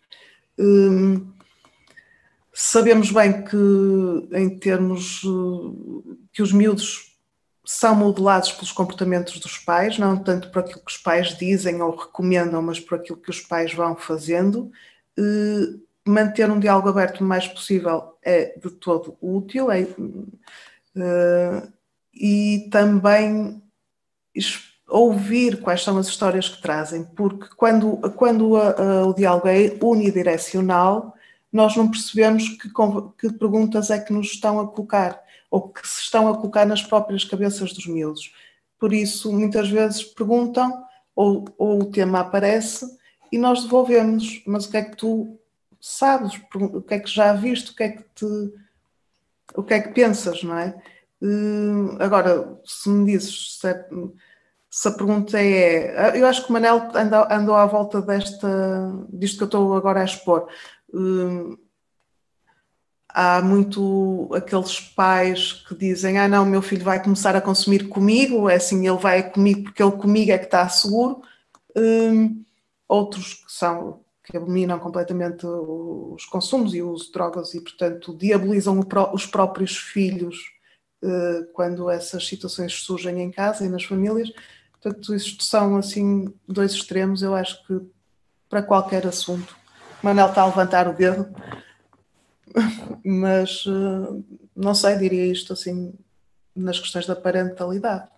[0.57, 1.33] Um,
[2.55, 7.19] sabemos bem que, em termos uh, que os miúdos
[7.65, 11.97] são modelados pelos comportamentos dos pais, não tanto por aquilo que os pais dizem ou
[11.97, 14.71] recomendam, mas por aquilo que os pais vão fazendo.
[15.19, 19.69] Uh, manter um diálogo aberto o mais possível é de todo útil.
[19.69, 21.73] É, uh,
[22.15, 23.63] e também
[24.89, 29.77] ouvir quais são as histórias que trazem, porque quando, quando a, a, o diálogo é
[29.83, 31.15] unidirecional,
[31.53, 32.69] nós não percebemos que,
[33.19, 36.83] que, perguntas é que nos estão a colocar, ou que se estão a colocar nas
[36.83, 38.33] próprias cabeças dos miúdos.
[38.79, 40.85] Por isso, muitas vezes perguntam,
[41.15, 42.87] ou, ou o tema aparece,
[43.31, 45.39] e nós devolvemos, mas o que é que tu
[45.81, 48.55] sabes, o que é que já viste, o que é que te,
[49.55, 50.75] o que é que pensas, não é?
[51.23, 53.89] Hum, agora, se me dizes se, é,
[54.69, 56.19] se, a pergunta é.
[56.21, 58.49] Eu acho que o Manel andou, andou à volta desta,
[59.09, 60.49] disto que eu estou agora a expor.
[60.93, 61.57] Hum,
[63.09, 68.49] há muito aqueles pais que dizem: Ah, não, meu filho vai começar a consumir comigo,
[68.51, 71.23] é assim, ele vai comigo porque ele comigo é que está seguro.
[72.89, 78.17] Outros que são que abominam completamente os consumos e o uso de drogas e, portanto,
[78.17, 78.81] diabolizam
[79.13, 80.62] os próprios filhos eh,
[81.53, 84.33] quando essas situações surgem em casa e nas famílias.
[84.81, 87.81] Portanto, isto são assim dois extremos, eu acho que
[88.49, 89.57] para qualquer assunto.
[90.03, 91.29] Manel está a levantar o dedo,
[93.05, 94.23] mas eh,
[94.55, 95.95] não sei, diria isto assim
[96.55, 98.09] nas questões da parentalidade.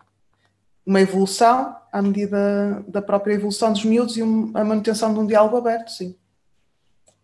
[0.85, 5.57] Uma evolução à medida da própria evolução dos miúdos e a manutenção de um diálogo
[5.57, 6.17] aberto, sim.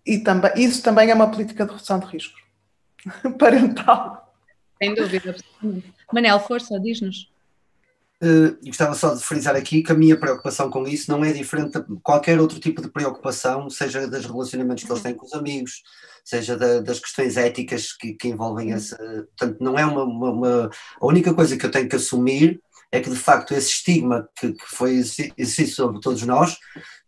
[0.06, 2.40] E também, isso também é uma política de redução de riscos
[3.38, 4.19] parental.
[4.82, 5.36] Sem dúvida.
[6.12, 7.30] Manel, força, diz-nos.
[8.22, 11.80] Uh, gostava só de frisar aqui que a minha preocupação com isso não é diferente
[11.80, 15.82] de qualquer outro tipo de preocupação, seja dos relacionamentos que eles têm com os amigos,
[16.22, 18.96] seja da, das questões éticas que, que envolvem essa.
[19.38, 20.70] Portanto, não é uma, uma, uma,
[21.00, 22.60] A única coisa que eu tenho que assumir
[22.92, 26.58] é que de facto esse estigma que, que foi exercido sobre todos nós,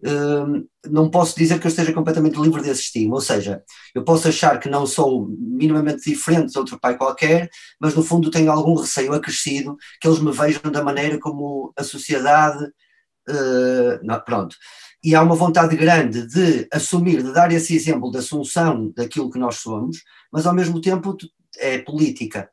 [0.04, 3.62] hum, não posso dizer que eu esteja completamente livre desse estigma, ou seja,
[3.94, 7.48] eu posso achar que não sou minimamente diferente de outro pai qualquer,
[7.80, 11.82] mas no fundo tenho algum receio acrescido que eles me vejam da maneira como a
[11.82, 14.56] sociedade, uh, não, pronto,
[15.04, 19.38] e há uma vontade grande de assumir, de dar esse exemplo de assunção daquilo que
[19.38, 19.98] nós somos,
[20.32, 21.16] mas ao mesmo tempo
[21.59, 22.48] é política,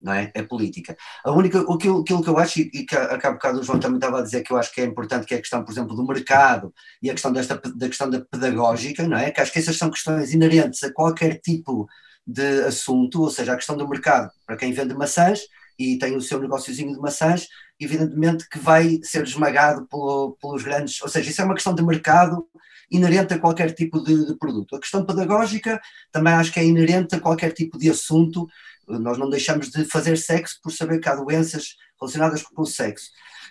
[0.00, 0.30] não é?
[0.34, 0.96] É política.
[1.24, 3.96] A única, aquilo, aquilo que eu acho, e que a, a bocado o João também
[3.96, 5.96] estava a dizer que eu acho que é importante, que é a questão, por exemplo,
[5.96, 6.72] do mercado
[7.02, 9.30] e a questão desta, da questão da pedagógica, não é?
[9.30, 11.88] Que acho que essas são questões inerentes a qualquer tipo
[12.26, 15.40] de assunto, ou seja, a questão do mercado, para quem vende maçãs
[15.78, 17.46] e tem o seu negóciozinho de maçãs,
[17.80, 21.82] evidentemente que vai ser esmagado pelo, pelos grandes, ou seja, isso é uma questão de
[21.82, 22.46] mercado
[22.90, 24.74] inerente a qualquer tipo de, de, produto.
[24.74, 25.80] A questão pedagógica
[26.10, 28.46] também acho que é inerente a qualquer tipo de assunto
[28.88, 33.10] nós não deixamos de fazer sexo por saber que há doenças relacionadas com o sexo.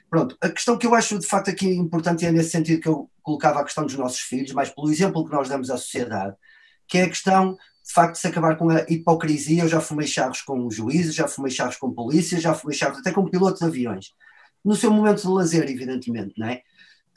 [0.09, 3.09] Pronto, a questão que eu acho de facto aqui importante é nesse sentido que eu
[3.22, 6.35] colocava a questão dos nossos filhos, mas pelo exemplo que nós damos à sociedade,
[6.88, 9.64] que é a questão de facto de se acabar com a hipocrisia.
[9.64, 13.11] Eu já fumei charros com juízes, já fumei charros com polícias, já fumei charros até
[13.11, 14.14] com pilotos de aviões,
[14.64, 16.61] no seu momento de lazer, evidentemente, não é?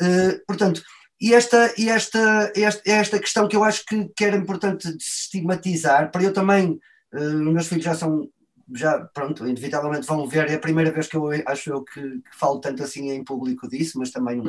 [0.00, 0.82] Uh, portanto,
[1.20, 5.04] e esta, e esta, esta, esta questão que eu acho que, que era importante de
[5.04, 6.80] se estigmatizar, para eu também
[7.12, 8.28] Uh, meus filhos já são,
[8.74, 10.48] já, pronto, inevitavelmente vão ver.
[10.50, 13.68] É a primeira vez que eu acho eu que, que falo tanto assim em público
[13.68, 14.42] disso, mas também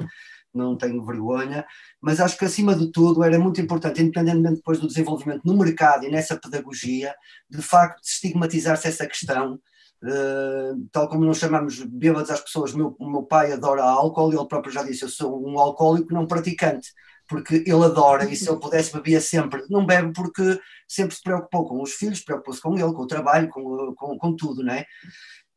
[0.53, 1.65] não tenho vergonha.
[1.99, 6.05] Mas acho que acima de tudo era muito importante, independentemente depois do desenvolvimento no mercado
[6.05, 7.15] e nessa pedagogia,
[7.49, 9.59] de facto estigmatizar-se essa questão.
[10.03, 14.73] Uh, tal como nós chamamos bêbados às pessoas, meu, meu pai adora álcool ele próprio
[14.73, 16.89] já disse: Eu sou um alcoólico não praticante
[17.31, 19.63] porque ele adora e se ele pudesse bebia sempre.
[19.69, 20.59] Não bebe porque
[20.91, 24.35] sempre se preocupou com os filhos, preocupou-se com ele, com o trabalho, com, com, com
[24.35, 24.85] tudo, não é?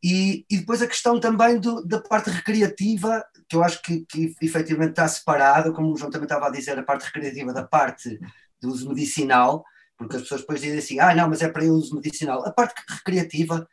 [0.03, 4.35] E, e, depois a questão também do, da parte recreativa, que eu acho que, que
[4.43, 8.21] efetivamente está separada, como o João também estava a dizer, a parte recreativa da parte
[8.61, 9.65] do uso medicinal,
[9.97, 12.47] porque as pessoas depois dizem assim, ah não, mas é para uso medicinal.
[12.47, 13.67] A parte recreativa,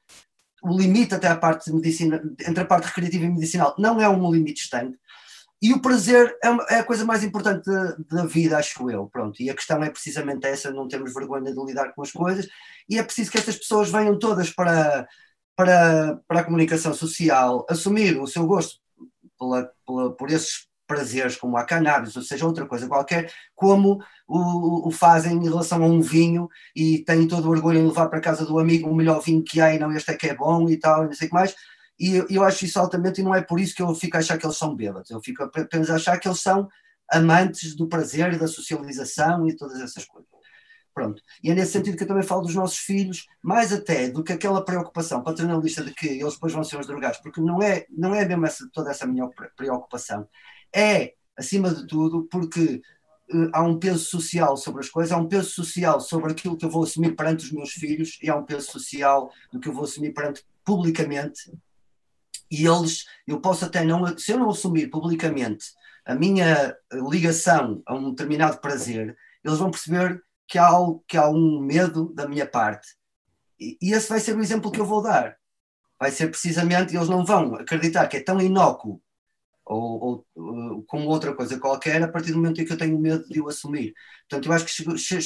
[0.64, 4.32] o limite até a parte medicina, entre a parte recreativa e medicinal, não é um
[4.32, 4.98] limite estanque,
[5.62, 9.08] e o prazer é, é a coisa mais importante da, da, vida, acho eu.
[9.08, 9.42] Pronto.
[9.42, 12.48] E a questão é precisamente essa: não temos vergonha de lidar com as coisas,
[12.90, 15.08] e é preciso que estas pessoas venham todas para,
[15.56, 18.80] para, para a comunicação social, assumir o seu gosto
[19.38, 24.90] pela, pela, por esses prazeres, como a cannabis, ou seja, outra coisa qualquer, como o,
[24.90, 28.20] o, fazem em relação a um vinho e têm todo o orgulho em levar para
[28.20, 30.68] casa do amigo o melhor vinho que há e não, este é que é bom
[30.70, 31.56] e tal, e não sei o que mais
[32.02, 34.36] e eu, acho isso altamente, e não é por isso que eu fico a achar
[34.36, 36.68] que eles são bêbados, eu fico apenas a achar que eles são
[37.12, 40.28] amantes do prazer, da socialização e todas essas coisas.
[40.94, 41.22] Pronto.
[41.44, 44.34] E é nesse sentido que eu também falo dos nossos filhos, mais até do que
[44.34, 48.16] aquela preocupação paternalista de que eles depois vão ser os drogados, porque não é, não
[48.16, 50.28] é mesmo essa, toda essa minha preocupação.
[50.76, 52.82] É, acima de tudo, porque
[53.32, 56.66] uh, há um peso social sobre as coisas, há um peso social sobre aquilo que
[56.66, 59.74] eu vou assumir perante os meus filhos e há um peso social do que eu
[59.74, 61.52] vou assumir perante publicamente
[62.52, 65.68] e eles, eu posso até não, se eu não assumir publicamente
[66.06, 66.76] a minha
[67.10, 70.70] ligação a um determinado prazer, eles vão perceber que há,
[71.08, 72.90] que há um medo da minha parte.
[73.60, 75.38] E, e esse vai ser o exemplo que eu vou dar.
[76.00, 79.02] Vai ser precisamente, eles não vão acreditar que é tão inócuo
[79.66, 83.00] ou, ou, ou, como outra coisa qualquer a partir do momento em que eu tenho
[83.00, 83.94] medo de o assumir.
[84.28, 85.20] Portanto, eu acho que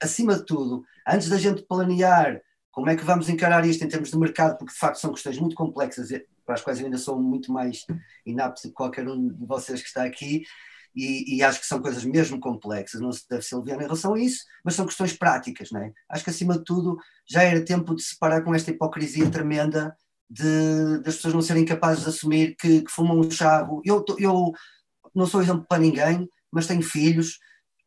[0.00, 4.10] acima de tudo, antes da gente planear como é que vamos encarar isto em termos
[4.10, 6.10] de mercado, porque de facto são questões muito complexas
[6.48, 7.84] para as quais eu ainda sou muito mais
[8.24, 10.44] inapto que qualquer um de vocês que está aqui,
[10.96, 14.14] e, e, acho que são coisas mesmo complexas, não se deve ser leviano em relação
[14.14, 15.92] a isso, mas são questões práticas, não é?
[16.08, 16.96] Acho que acima de tudo
[17.28, 19.94] já era tempo de se parar com esta hipocrisia tremenda
[20.28, 23.82] de, das pessoas não serem capazes de assumir que, que fumam um chavo.
[23.84, 24.50] Eu, eu
[25.14, 27.38] não sou exemplo para ninguém, mas tenho filhos,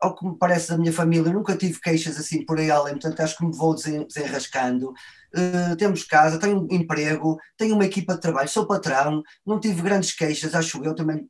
[0.02, 3.20] ao que me parece da minha família, nunca tive queixas assim por aí além, portanto
[3.20, 4.90] acho que me vou desenrascando.
[5.34, 10.12] Uh, temos casa, tenho emprego, tenho uma equipa de trabalho, sou patrão, não tive grandes
[10.12, 11.30] queixas, acho eu também,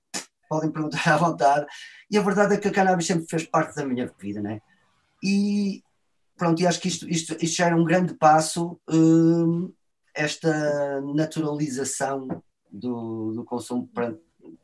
[0.50, 1.66] podem perguntar à vontade.
[2.10, 4.62] E a verdade é que a cannabis sempre fez parte da minha vida, né?
[5.22, 5.84] E
[6.38, 9.74] pronto, e acho que isto, isto, isto já era um grande passo, uh,
[10.16, 12.28] esta naturalização
[12.72, 14.18] do, do consumo por,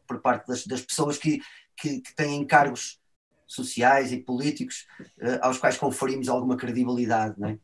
[0.07, 1.41] por parte das, das pessoas que,
[1.75, 2.99] que, que têm cargos
[3.47, 4.85] sociais e políticos
[5.19, 7.57] uh, aos quais conferimos alguma credibilidade, não é?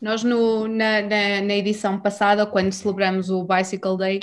[0.00, 4.20] Nós, no, na, na, na, edição passada, quando celebramos o Bicycle Day,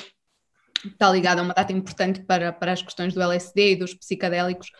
[0.84, 4.72] está ligado a uma data importante para, para as questões do LSD e dos psicadélicos,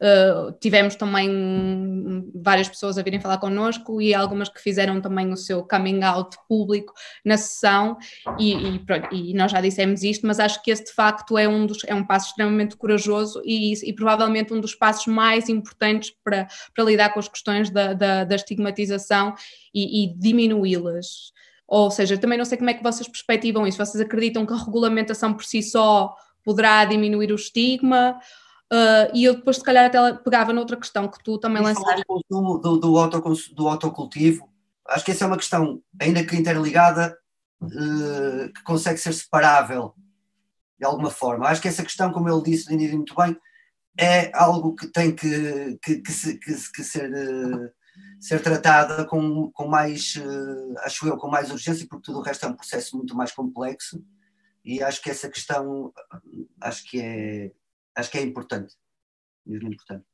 [0.00, 5.36] Uh, tivemos também várias pessoas a virem falar connosco e algumas que fizeram também o
[5.36, 6.92] seu coming out público
[7.24, 7.96] na sessão
[8.38, 11.48] e, e, pronto, e nós já dissemos isto, mas acho que esse de facto é
[11.48, 16.12] um, dos, é um passo extremamente corajoso e, e provavelmente um dos passos mais importantes
[16.22, 19.34] para, para lidar com as questões da, da, da estigmatização
[19.72, 21.32] e, e diminuí-las.
[21.66, 23.78] Ou seja, também não sei como é que vocês perspectivam isso.
[23.78, 26.14] Vocês acreditam que a regulamentação por si só
[26.44, 28.18] poderá diminuir o estigma?
[28.72, 32.02] Uh, e eu depois, se calhar, até pegava noutra questão que tu também lançaste.
[32.30, 33.20] Do, do, do, auto,
[33.54, 34.48] do autocultivo,
[34.88, 37.16] acho que essa é uma questão, ainda que interligada,
[37.62, 39.94] uh, que consegue ser separável
[40.78, 41.46] de alguma forma.
[41.46, 43.36] Acho que essa questão, como ele disse muito bem,
[43.98, 47.70] é algo que tem que, que, que, se, que, que ser, uh,
[48.18, 50.14] ser tratada com, com mais,
[50.80, 54.02] acho eu, com mais urgência, porque tudo o resto é um processo muito mais complexo.
[54.64, 55.92] E acho que essa questão,
[56.60, 57.52] acho que é
[57.96, 58.74] acho que é importante,
[59.46, 60.04] mesmo importante.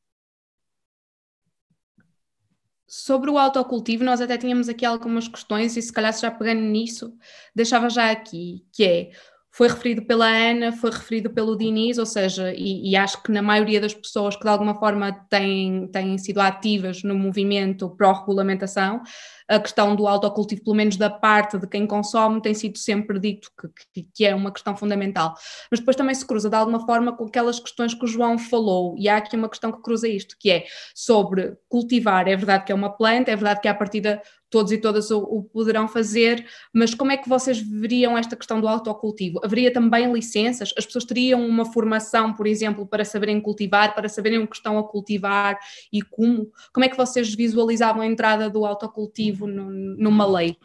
[2.86, 7.16] Sobre o autocultivo, nós até tínhamos aqui algumas questões e se calhar já pegando nisso,
[7.54, 9.10] deixava já aqui, que é
[9.52, 13.42] foi referido pela Ana, foi referido pelo Diniz, ou seja, e, e, acho que na
[13.42, 19.02] maioria das pessoas que de alguma forma têm, têm sido ativas no movimento pró-regulamentação,
[19.50, 23.50] a questão do autocultivo, pelo menos da parte de quem consome, tem sido sempre dito
[23.92, 25.34] que, que, é uma questão fundamental.
[25.68, 28.94] Mas depois também se cruza de alguma forma com aquelas questões que o João falou,
[28.96, 30.64] e há aqui uma questão que cruza isto, que é
[30.94, 32.28] sobre cultivar.
[32.28, 35.20] É verdade que é uma planta, é verdade que à partida todos e todas o,
[35.20, 36.44] o, poderão fazer,
[36.74, 39.40] mas como é que vocês veriam esta questão do autocultivo?
[39.44, 40.74] Haveria também licenças?
[40.76, 44.76] As pessoas teriam uma formação, por exemplo, para saberem cultivar, para saberem o que estão
[44.76, 45.58] a cultivar
[45.92, 46.50] e como?
[46.72, 50.56] Como é que vocês visualizavam a entrada do autocultivo no, numa lei?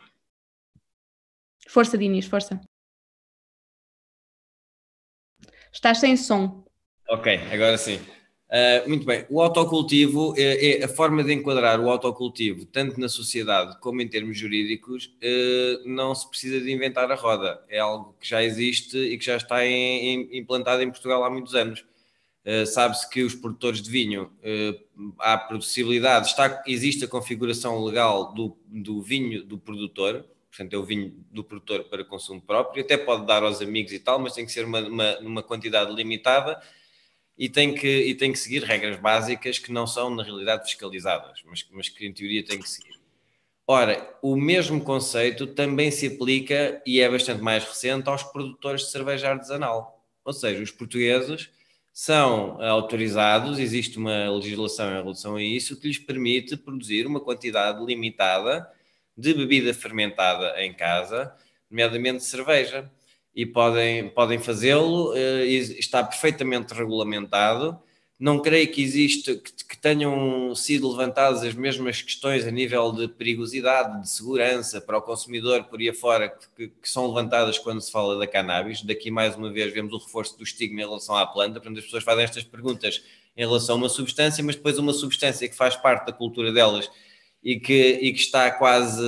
[1.67, 2.59] Força, Dinis, força.
[5.71, 6.63] Estás sem som.
[7.09, 7.99] Ok, agora sim.
[8.45, 13.09] Uh, muito bem, o autocultivo é, é, a forma de enquadrar o autocultivo, tanto na
[13.09, 18.15] sociedade como em termos jurídicos, uh, não se precisa de inventar a roda, é algo
[18.19, 21.83] que já existe e que já está em, em, implantado em Portugal há muitos anos.
[22.45, 24.31] Uh, Sabe-se que os produtores de vinho,
[25.17, 30.83] há possibilidade, está, existe a configuração legal do, do vinho do produtor, portanto é o
[30.83, 34.45] vinho do produtor para consumo próprio, até pode dar aos amigos e tal, mas tem
[34.45, 36.61] que ser uma, uma, uma quantidade limitada
[37.37, 41.41] e tem que, e tem que seguir regras básicas que não são, na realidade, fiscalizadas,
[41.45, 42.95] mas, mas que em teoria tem que seguir.
[43.67, 48.91] Ora, o mesmo conceito também se aplica, e é bastante mais recente, aos produtores de
[48.91, 50.05] cerveja artesanal.
[50.23, 51.49] Ou seja, os portugueses
[51.97, 57.81] são autorizados, existe uma legislação em relação a isso, que lhes permite produzir uma quantidade
[57.85, 58.69] limitada
[59.17, 61.33] de bebida fermentada em casa,
[61.71, 62.91] nomeadamente cerveja
[63.33, 67.81] e podem, podem fazê-lo, eh, está perfeitamente regulamentado.
[68.17, 73.09] Não creio que existe que, que, tenham sido levantadas as mesmas questões a nível de
[73.09, 77.91] perigosidade, de segurança para o consumidor por aí afora que, que são levantadas quando se
[77.91, 78.81] fala da cannabis.
[78.81, 81.83] Daqui mais uma vez vemos o reforço do estigma em relação à planta, portanto as
[81.83, 83.03] pessoas fazem estas perguntas
[83.35, 86.89] em relação a uma substância, mas depois uma substância que faz parte da cultura delas
[87.43, 89.03] e que, e que está quase,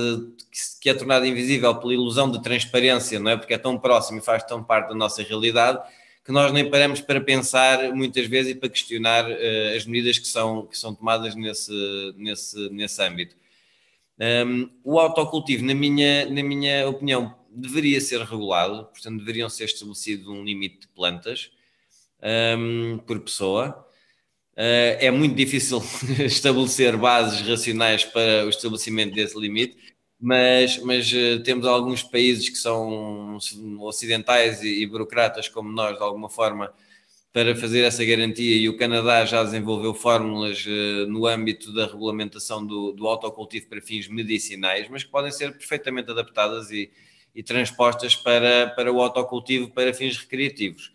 [0.80, 3.36] que é tornado invisível pela ilusão de transparência, não é?
[3.36, 5.80] Porque é tão próximo e faz tão parte da nossa realidade
[6.28, 10.28] que nós nem paramos para pensar muitas vezes e para questionar uh, as medidas que
[10.28, 11.72] são, que são tomadas nesse,
[12.18, 13.34] nesse, nesse âmbito.
[14.46, 20.30] Um, o autocultivo, na minha, na minha opinião, deveria ser regulado, portanto, deveriam ser estabelecido
[20.30, 21.50] um limite de plantas
[22.58, 23.88] um, por pessoa.
[24.52, 25.82] Uh, é muito difícil
[26.26, 29.78] estabelecer bases racionais para o estabelecimento desse limite,
[30.20, 33.38] mas, mas uh, temos alguns países que são
[33.80, 36.72] ocidentais e, e, burocratas como nós, de alguma forma,
[37.32, 42.66] para fazer essa garantia, e o Canadá já desenvolveu fórmulas uh, no âmbito da regulamentação
[42.66, 46.90] do, do autocultivo para fins medicinais, mas que podem ser perfeitamente adaptadas e,
[47.34, 50.92] e transpostas para, para o autocultivo para fins recreativos.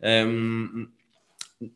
[0.00, 0.88] Um,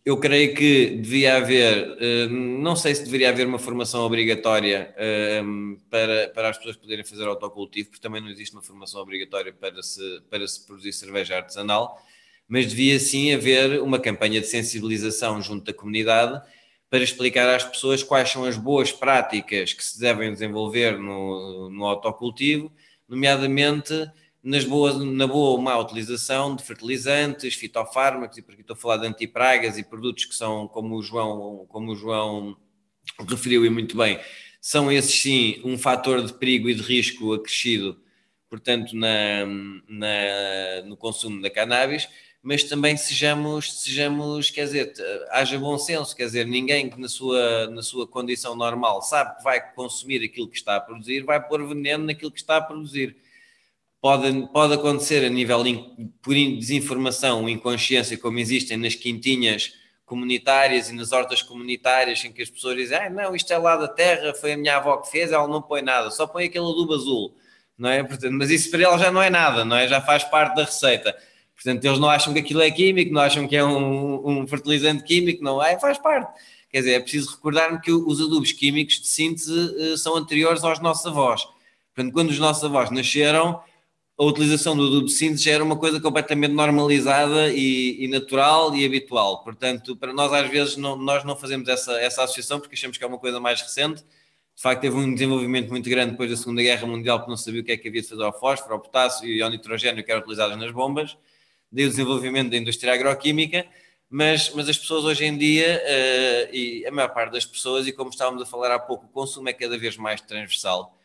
[0.04, 5.42] eu creio que devia haver, eh, não sei se deveria haver uma formação obrigatória eh,
[5.88, 9.82] para, para as pessoas poderem fazer autocultivo, porque também não existe uma formação obrigatória para
[9.82, 11.98] se, para se produzir cerveja artesanal,
[12.46, 16.42] mas devia sim haver uma campanha de sensibilização junto da comunidade
[16.90, 21.86] para explicar às pessoas quais são as boas práticas que se devem desenvolver no, no
[21.86, 22.70] autocultivo,
[23.08, 23.94] nomeadamente
[24.42, 28.78] nas boas, na boa ou má utilização de fertilizantes, fitofármacos, e por aqui estou a
[28.78, 32.56] falar de antipragas e produtos que são, como o João, como o João
[33.28, 34.18] referiu e muito bem,
[34.60, 38.00] são esses sim um fator de perigo e de risco acrescido,
[38.48, 39.46] portanto, na,
[39.88, 42.08] na, no consumo da cannabis,
[42.42, 44.94] mas também sejamos, sejamos, quer dizer,
[45.30, 49.44] haja bom senso, quer dizer, ninguém que na sua, na sua condição normal sabe que
[49.44, 53.16] vai consumir aquilo que está a produzir, vai pôr veneno naquilo que está a produzir.
[54.00, 55.62] Pode, pode acontecer a nível
[56.22, 59.74] por desinformação, inconsciência, como existem nas quintinhas
[60.06, 63.76] comunitárias e nas hortas comunitárias, em que as pessoas dizem, ah, não, isto é lá
[63.76, 66.64] da terra, foi a minha avó que fez, ela não põe nada, só põe aquele
[66.64, 67.36] adubo azul,
[67.78, 68.02] não é?
[68.02, 69.86] Portanto, mas isso para ela já não é nada, não é?
[69.86, 71.14] Já faz parte da receita
[71.62, 75.04] Portanto, eles não acham que aquilo é químico, não acham que é um, um fertilizante
[75.04, 76.32] químico, não é, faz parte.
[76.70, 80.80] Quer dizer, é preciso recordar que os adubos químicos de síntese uh, são anteriores aos
[80.80, 81.42] nossos avós.
[81.94, 83.60] Portanto, quando os nossos avós nasceram,
[84.20, 88.84] a utilização do adubo síntese já era uma coisa completamente normalizada e, e, natural e
[88.84, 89.42] habitual.
[89.42, 93.04] Portanto, para nós, às vezes, não, nós não fazemos essa, essa associação porque achamos que
[93.04, 94.02] é uma coisa mais recente.
[94.54, 97.62] De facto, teve um desenvolvimento muito grande depois da Segunda Guerra Mundial, porque não sabia
[97.62, 100.10] o que é que havia de fazer ao fósforo, ao potássio e ao nitrogênio que
[100.10, 101.16] eram utilizados nas bombas
[101.70, 103.66] daí o desenvolvimento da indústria agroquímica,
[104.08, 107.92] mas, mas as pessoas hoje em dia, uh, e a maior parte das pessoas, e
[107.92, 110.98] como estávamos a falar há pouco, o consumo é cada vez mais transversal.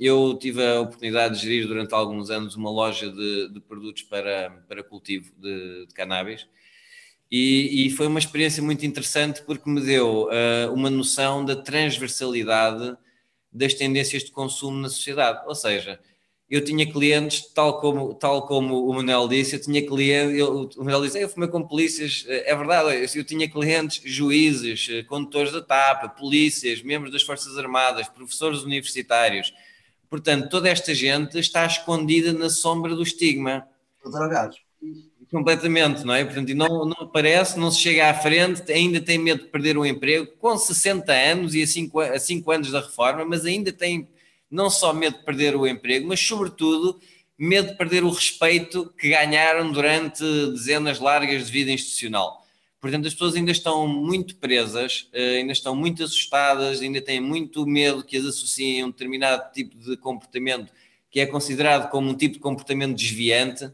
[0.00, 4.62] Eu tive a oportunidade de gerir durante alguns anos uma loja de, de produtos para,
[4.68, 6.46] para cultivo de, de cannabis.
[7.30, 12.96] E, e, foi uma experiência muito interessante porque me deu uh, uma noção da transversalidade
[13.52, 15.42] das tendências de consumo na sociedade.
[15.46, 15.98] Ou seja,
[16.54, 20.84] eu tinha clientes, tal como, tal como o Manuel disse, eu tinha clientes, eu, o
[20.84, 25.52] Manuel disse, eu fumei com polícias, eh, é verdade, eu tinha clientes, juízes, eh, condutores
[25.52, 29.52] da TAP, polícias, membros das Forças Armadas, professores universitários,
[30.08, 33.66] portanto, toda esta gente está escondida na sombra do estigma.
[34.04, 34.58] Drogados.
[35.30, 36.24] Completamente, não é?
[36.24, 39.84] Portanto, não, não aparece, não se chega à frente, ainda tem medo de perder o
[39.84, 44.06] emprego, com 60 anos e a 5, a 5 anos da reforma, mas ainda tem
[44.54, 47.00] não só medo de perder o emprego, mas sobretudo
[47.36, 52.44] medo de perder o respeito que ganharam durante dezenas largas de vida institucional.
[52.80, 57.66] Portanto, as pessoas ainda estão muito presas, eh, ainda estão muito assustadas, ainda têm muito
[57.66, 60.70] medo que as associem a um determinado tipo de comportamento
[61.10, 63.70] que é considerado como um tipo de comportamento desviante,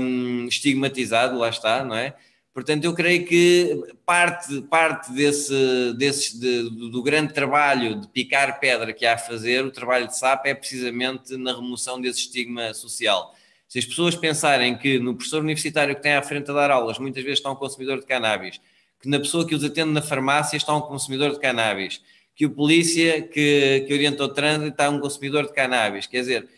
[0.00, 2.16] um, estigmatizado, lá está, não é?
[2.52, 8.92] Portanto, eu creio que parte, parte desse, desse de, do grande trabalho de picar pedra
[8.92, 13.34] que há a fazer, o trabalho de SAP, é precisamente na remoção desse estigma social.
[13.68, 16.98] Se as pessoas pensarem que no professor universitário que tem à frente a dar aulas
[16.98, 18.60] muitas vezes está um consumidor de cannabis,
[19.00, 22.02] que na pessoa que os atende na farmácia está um consumidor de cannabis,
[22.34, 26.48] que o polícia que, que orienta o trânsito está um consumidor de cannabis, quer dizer,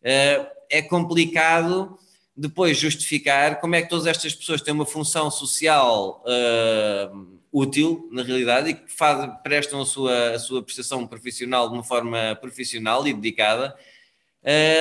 [0.00, 1.98] eh, é complicado
[2.40, 8.22] depois justificar como é que todas estas pessoas têm uma função social uh, útil, na
[8.22, 13.06] realidade, e que faz, prestam a sua, a sua prestação profissional de uma forma profissional
[13.06, 13.76] e dedicada,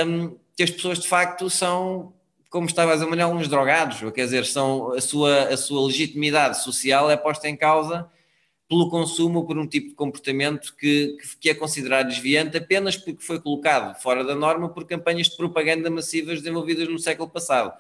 [0.08, 2.14] um, que as pessoas de facto são,
[2.50, 7.12] como estava a dizer uns drogados, quer dizer, são, a, sua, a sua legitimidade social
[7.12, 8.10] é posta em causa
[8.70, 13.42] pelo consumo por um tipo de comportamento que, que, é considerado desviante apenas porque foi
[13.42, 17.74] colocado fora da norma por campanhas de propaganda massivas desenvolvidas no século passado.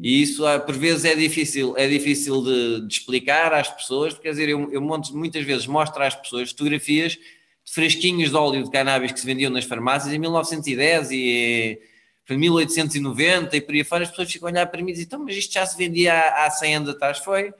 [0.00, 4.30] E isso, ah, por vezes, é difícil, é difícil de, de explicar às pessoas, quer
[4.30, 9.10] dizer, eu, eu muitas vezes mostro às pessoas fotografias de fresquinhos de óleo de cannabis
[9.10, 11.80] que se vendiam nas farmácias em 1910 e
[12.30, 15.06] em 1890 e por aí fora, as pessoas ficam a olhar para mim e dizem,
[15.06, 17.52] então, mas isto já se vendia há, há 100 anos atrás, foi?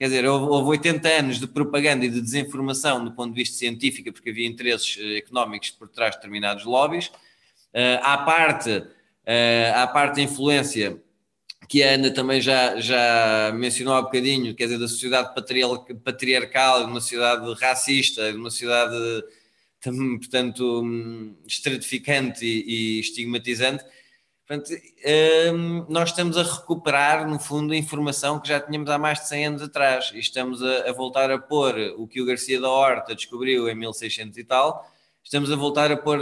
[0.00, 3.58] Quer dizer, houve, houve 80 anos de propaganda e de desinformação do ponto de vista
[3.58, 7.08] científico, porque havia interesses eh, económicos por trás de determinados lobbies.
[7.74, 10.98] Uh, à parte, uh, à parte da influência
[11.68, 15.34] que a Ana também já, já mencionou há bocadinho, quer dizer, da sociedade
[16.02, 18.96] patriarcal, de uma sociedade racista, de uma sociedade,
[19.82, 23.84] portanto, hum, estratificante e, e estigmatizante,
[24.50, 24.72] Portanto,
[25.54, 29.28] um, nós estamos a recuperar, no fundo, a informação que já tínhamos há mais de
[29.28, 32.68] 100 anos atrás e estamos a, a, voltar a pôr o que o Garcia da
[32.68, 34.90] Horta descobriu em 1600 e tal,
[35.22, 36.18] estamos a voltar a pôr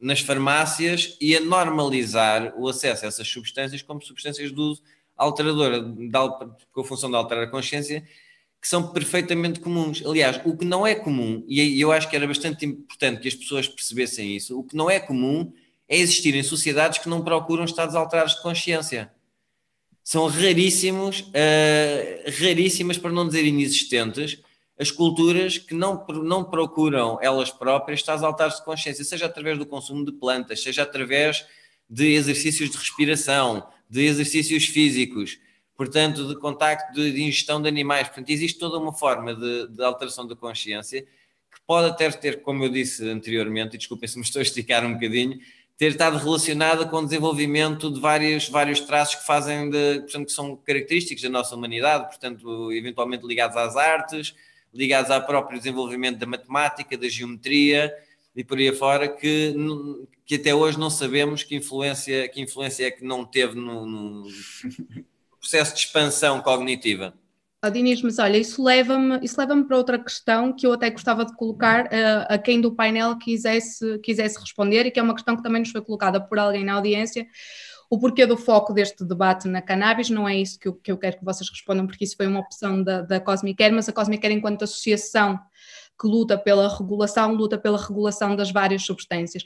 [0.00, 4.82] nas farmácias e a normalizar o acesso a essas substâncias como substâncias de uso
[5.14, 5.84] alteradora,
[6.72, 8.02] com a função de alterar a consciência,
[8.58, 10.02] que são perfeitamente comuns.
[10.06, 13.34] Aliás, o que não é comum, e eu acho que era bastante importante que as
[13.34, 15.52] pessoas percebessem isso, o que não é comum
[15.88, 19.12] é existir em sociedades que não procuram estados alterados de consciência.
[20.02, 24.40] São raríssimos, uh, raríssimas, para não dizer inexistentes,
[24.78, 29.66] as culturas que não, não procuram elas próprias estados alterados de consciência, seja através do
[29.66, 31.46] consumo de plantas, seja através
[31.88, 35.38] de exercícios de respiração, de exercícios físicos,
[35.76, 38.08] portanto, de contacto, de, de ingestão de animais.
[38.08, 42.64] Portanto, existe toda uma forma de, de alteração da consciência que pode até ter, como
[42.64, 45.38] eu disse anteriormente, e desculpem se me estou a esticar um bocadinho,
[45.78, 50.32] ter estado relacionada com o desenvolvimento de vários, vários traços que fazem de, portanto, que
[50.32, 54.34] são característicos da nossa humanidade, portanto, eventualmente ligados às artes,
[54.72, 57.94] ligados ao próprio desenvolvimento da matemática, da geometria
[58.34, 59.54] e por aí afora, que,
[60.24, 64.28] que até hoje não sabemos que influência, que influência é que não teve no, no
[65.40, 67.14] processo de expansão cognitiva.
[67.66, 71.24] Oh, Dinis, mas olha, isso leva-me isso leva para outra questão que eu até gostava
[71.24, 75.36] de colocar uh, a quem do painel quisesse, quisesse responder e que é uma questão
[75.36, 77.26] que também nos foi colocada por alguém na audiência.
[77.90, 80.98] O porquê do foco deste debate na cannabis, não é isso que eu, que eu
[80.98, 83.92] quero que vocês respondam, porque isso foi uma opção da, da Cosmic Care, mas a
[83.92, 85.36] Cosmic Care, enquanto associação
[86.00, 89.42] que luta pela regulação, luta pela regulação das várias substâncias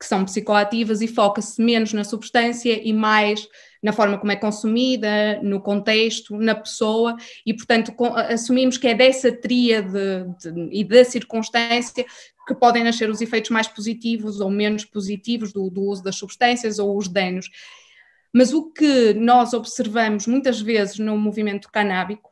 [0.00, 3.46] que são psicoativas e foca-se menos na substância e mais
[3.82, 7.94] na forma como é consumida, no contexto, na pessoa, e portanto
[8.28, 12.04] assumimos que é dessa tríade de, de, e da circunstância
[12.46, 16.78] que podem nascer os efeitos mais positivos ou menos positivos do, do uso das substâncias
[16.78, 17.50] ou os danos.
[18.32, 22.27] Mas o que nós observamos muitas vezes no movimento canábico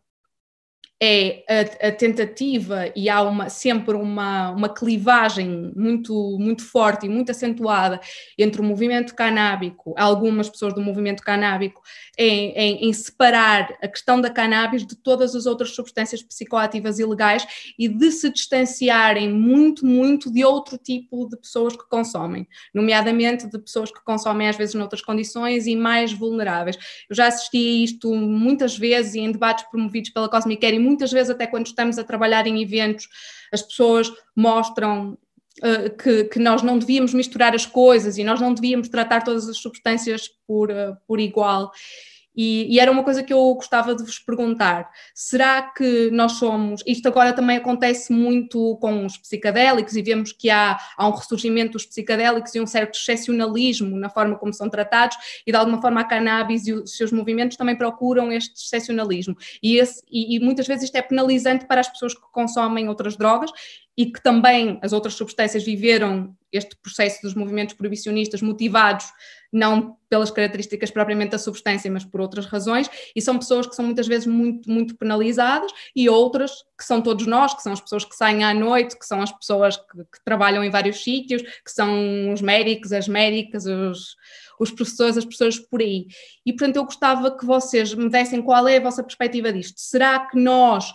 [1.02, 7.08] é a, a, tentativa e há uma, sempre uma, uma clivagem muito, muito forte e
[7.08, 8.00] muito acentuada
[8.38, 11.82] entre o movimento canábico, algumas pessoas do movimento canábico,
[12.16, 17.46] em, em, em, separar a questão da cannabis de todas as outras substâncias psicoativas ilegais
[17.78, 23.58] e de se distanciarem muito, muito de outro tipo de pessoas que consomem, nomeadamente de
[23.58, 26.76] pessoas que consomem às vezes noutras condições e mais vulneráveis.
[27.10, 31.12] Eu já assisti a isto muitas vezes e em debates promovidos pela Cosmic Care muitas
[31.12, 33.08] vezes, até quando estamos a trabalhar em eventos,
[33.52, 35.18] as pessoas mostram
[35.58, 39.48] Uh, que, que, nós não devíamos misturar as coisas e nós não devíamos tratar todas
[39.48, 41.72] as substâncias por, uh, por igual.
[42.36, 46.82] E, e, era uma coisa que eu gostava de vos perguntar: será que nós somos.
[46.86, 51.72] Isto agora também acontece muito com os psicadélicos, e vemos que há, há um ressurgimento
[51.72, 56.00] dos psicadélicos e um certo excepcionalismo na forma como são tratados, e de alguma forma
[56.00, 59.36] a cannabis e os seus movimentos também procuram este excepcionalismo.
[59.62, 63.16] E, esse, e, e muitas vezes isto é penalizante para as pessoas que consomem outras
[63.16, 63.50] drogas
[63.96, 69.06] e que também as outras substâncias viveram este processo dos movimentos proibicionistas motivados
[69.52, 73.84] não pelas características propriamente da substância, mas por outras razões, e são pessoas que são
[73.84, 78.04] muitas vezes muito, muito penalizadas, e outras que são todos nós, que são as pessoas
[78.04, 81.70] que saem à noite, que são as pessoas que, que trabalham em vários sítios, que
[81.70, 84.16] são os médicos, as médicas, os,
[84.60, 86.06] os professores, as pessoas por aí.
[86.44, 89.80] E portanto eu gostava que vocês me dessem qual é a vossa perspectiva disto.
[89.80, 90.92] Será que nós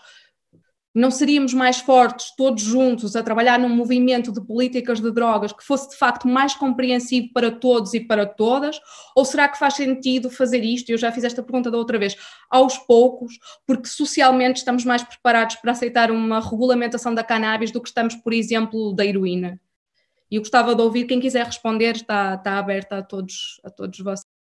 [0.94, 5.64] não seríamos mais fortes todos juntos a trabalhar num movimento de políticas de drogas que
[5.64, 8.80] fosse de facto mais compreensivo para todos e para todas?
[9.16, 10.90] Ou será que faz sentido fazer isto?
[10.90, 12.18] Eu já fiz esta pergunta da outra vez,
[12.50, 17.88] aos poucos, porque socialmente estamos mais preparados para aceitar uma regulamentação da cannabis do que
[17.88, 19.60] estamos, por exemplo, da heroína.
[20.30, 24.00] E eu gostava de ouvir, quem quiser responder, está, está aberta a todos, a todos
[24.00, 24.31] vocês.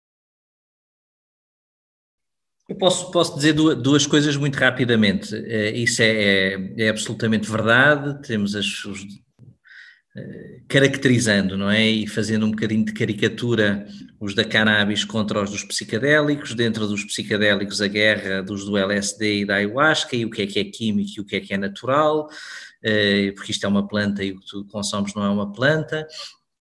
[2.71, 5.35] Eu posso, posso dizer duas, coisas muito rapidamente.
[5.35, 8.25] Uh, isso é, é, é, absolutamente verdade.
[8.25, 11.85] Temos as, os, uh, caracterizando, não é?
[11.85, 13.85] E fazendo um bocadinho de caricatura
[14.21, 19.41] os da cannabis contra os dos psicadélicos, dentro dos psicadélicos a guerra dos do LSD
[19.41, 21.53] e da ayahuasca, e o que é que é químico e o que é que
[21.53, 25.29] é natural, uh, porque isto é uma planta e o que tu consomes não é
[25.29, 26.07] uma planta.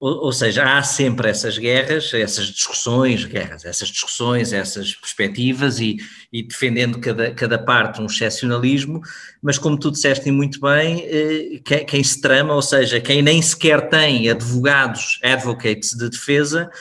[0.01, 5.97] Ou, seja, há sempre essas guerras, essas discussões, guerras, essas discussões, essas perspectivas e,
[6.31, 9.01] e, defendendo cada, cada parte um excepcionalismo,
[9.41, 13.41] mas como tu disseste muito bem, eh, quem, quem, se trama, ou seja, quem nem
[13.41, 16.71] sequer tem advogados, advocates de defesa,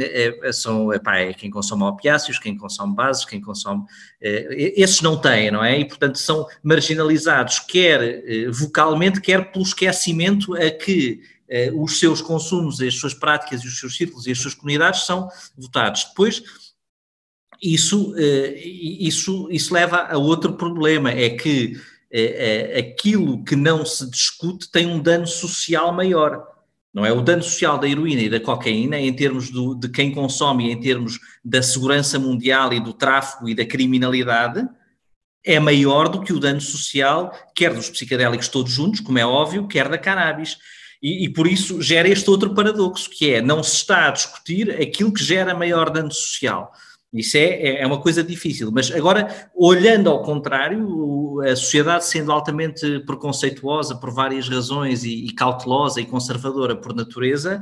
[0.00, 3.84] é, são, epá, é quem consome opiáceos, quem consome bases, quem consome.
[4.20, 5.78] Esses não têm, não é?
[5.78, 11.33] E, portanto, são marginalizados, quer vocalmente, quer pelo esquecimento a que eh,
[11.74, 15.28] os seus consumos, as suas práticas e os seus círculos e as suas comunidades são
[15.56, 16.04] votados.
[16.04, 16.42] Depois,
[17.62, 24.08] isso, eh, isso, isso leva a outro problema, é que eh, aquilo que não se
[24.10, 26.46] discute tem um dano social maior.
[26.92, 30.12] Não é o dano social da heroína e da cocaína, em termos do, de quem
[30.12, 34.64] consome, em termos da segurança mundial e do tráfico e da criminalidade,
[35.44, 39.66] é maior do que o dano social, quer dos psicadélicos todos juntos, como é óbvio,
[39.66, 40.56] quer da cannabis.
[41.04, 44.70] E, e, por isso gera este outro paradoxo, que é não se está a discutir
[44.80, 46.72] aquilo que gera maior dano social.
[47.12, 52.32] Isso é, é, é uma coisa difícil, mas agora, olhando ao contrário, a sociedade sendo
[52.32, 57.60] altamente preconceituosa por várias razões e, e cautelosa e conservadora por natureza,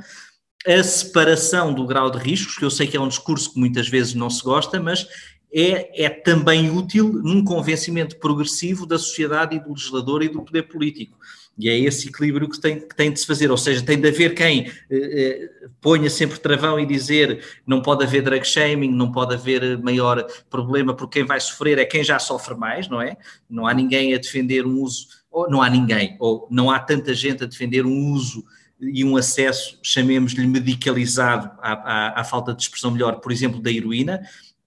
[0.64, 3.88] a separação do grau de riscos, que eu sei que é um discurso que muitas
[3.88, 5.04] vezes não se gosta, mas
[5.52, 10.62] é, é também útil num convencimento progressivo da sociedade e do legislador e do poder
[10.62, 11.18] político.
[11.58, 14.08] E é esse equilíbrio que tem, que tem de se fazer, ou seja, tem de
[14.08, 15.50] haver quem eh, eh,
[15.80, 20.94] ponha sempre travão e dizer não pode haver drug shaming, não pode haver maior problema,
[20.94, 23.16] porque quem vai sofrer é quem já sofre mais, não é?
[23.48, 27.12] Não há ninguém a defender um uso, ou não há ninguém, ou não há tanta
[27.12, 28.44] gente a defender um uso
[28.80, 33.70] e um acesso, chamemos-lhe medicalizado à, à, à falta de expressão melhor, por exemplo, da
[33.70, 34.22] heroína,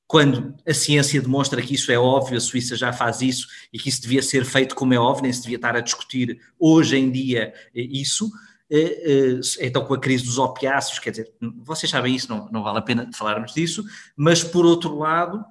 [0.07, 3.89] quando a ciência demonstra que isso é óbvio, a Suíça já faz isso e que
[3.89, 7.11] isso devia ser feito como é óbvio, nem se devia estar a discutir hoje em
[7.11, 8.29] dia eh, isso.
[8.69, 11.33] Eh, eh, então, com a crise dos opiáceos, quer dizer,
[11.63, 13.83] vocês sabem isso, não, não vale a pena falarmos disso,
[14.15, 15.43] mas por outro lado,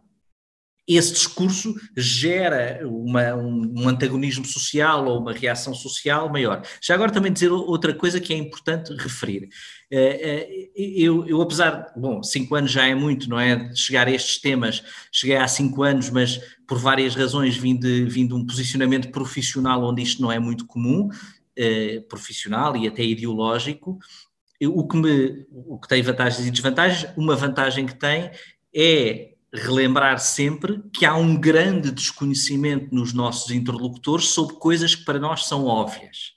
[0.87, 6.63] esse discurso gera uma, um, um, antagonismo social ou uma reação social maior.
[6.83, 9.49] Já agora também dizer outra coisa que é importante referir.
[9.91, 14.11] Eh, eh, eu, eu, apesar, bom, cinco anos já é muito, não é, chegar a
[14.11, 16.39] estes temas, cheguei há cinco anos, mas
[16.69, 20.67] por várias razões vim de, vim de um posicionamento profissional onde isto não é muito
[20.67, 21.09] comum,
[21.57, 23.99] eh, profissional e até ideológico,
[24.63, 28.31] o que, me, o que tem vantagens e desvantagens, uma vantagem que tem
[28.75, 35.19] é relembrar sempre que há um grande desconhecimento nos nossos interlocutores sobre coisas que para
[35.19, 36.35] nós são óbvias.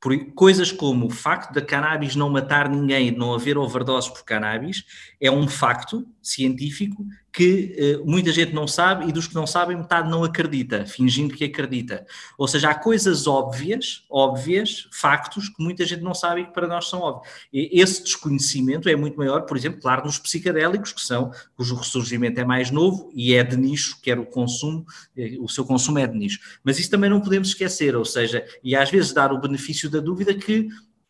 [0.00, 4.84] Por coisas como o facto da cannabis não matar ninguém, não haver overdose por cannabis,
[5.20, 9.76] é um facto científico que uh, muita gente não sabe e dos que não sabem
[9.76, 12.06] metade não acredita, fingindo que acredita.
[12.36, 16.66] Ou seja, há coisas óbvias, óbvias, factos que muita gente não sabe e que para
[16.66, 17.32] nós são óbvios.
[17.52, 22.40] E esse desconhecimento é muito maior, por exemplo, claro, nos psicadélicos, que são, cujo ressurgimento
[22.40, 24.84] é mais novo e é de nicho, quer o consumo,
[25.16, 26.40] eh, o seu consumo é de nicho.
[26.64, 30.00] Mas isso também não podemos esquecer, ou seja, e às vezes dar o benefício da
[30.00, 30.68] dúvida que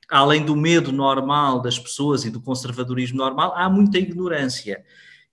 [0.08, 4.82] além do medo normal das pessoas e do conservadorismo normal, há muita ignorância.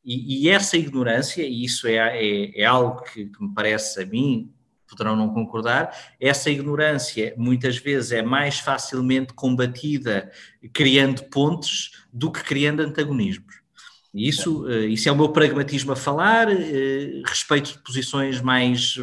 [0.05, 4.05] E, e essa ignorância, e isso é, é, é algo que, que, me parece a
[4.05, 4.53] mim,
[4.87, 10.31] poderão não concordar, essa ignorância muitas vezes é mais facilmente combatida
[10.71, 13.65] criando pontes do que criando antagonismos.
[14.13, 18.95] Isso, eh, isso é o meu pragmatismo a falar, eh, respeito de posições mais,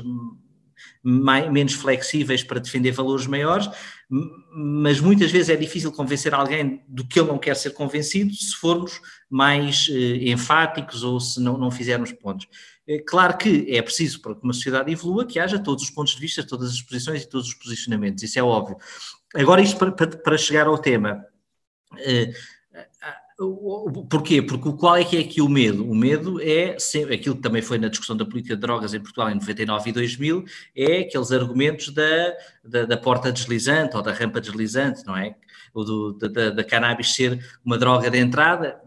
[1.02, 3.68] mais, menos flexíveis para defender valores maiores,
[4.54, 8.54] mas muitas vezes é difícil convencer alguém do que ele não quer ser convencido se
[8.56, 12.46] formos mais eh, enfáticos ou se não, não fizermos pontos.
[12.86, 16.14] É claro que é preciso, para que uma sociedade evolua, que haja todos os pontos
[16.14, 18.76] de vista, todas as posições e todos os posicionamentos, isso é óbvio.
[19.34, 21.24] Agora, isto para, para, para chegar ao tema.
[21.98, 22.32] Eh,
[24.08, 24.42] Porquê?
[24.42, 25.88] Porque qual é que é aqui o medo?
[25.88, 29.00] O medo é sempre, aquilo que também foi na discussão da política de drogas em
[29.00, 30.44] Portugal em 99 e 2000,
[30.76, 35.34] é aqueles argumentos da, da, da porta deslizante ou da rampa deslizante, não é?
[35.74, 38.80] Ou do, da, da cannabis ser uma droga de entrada,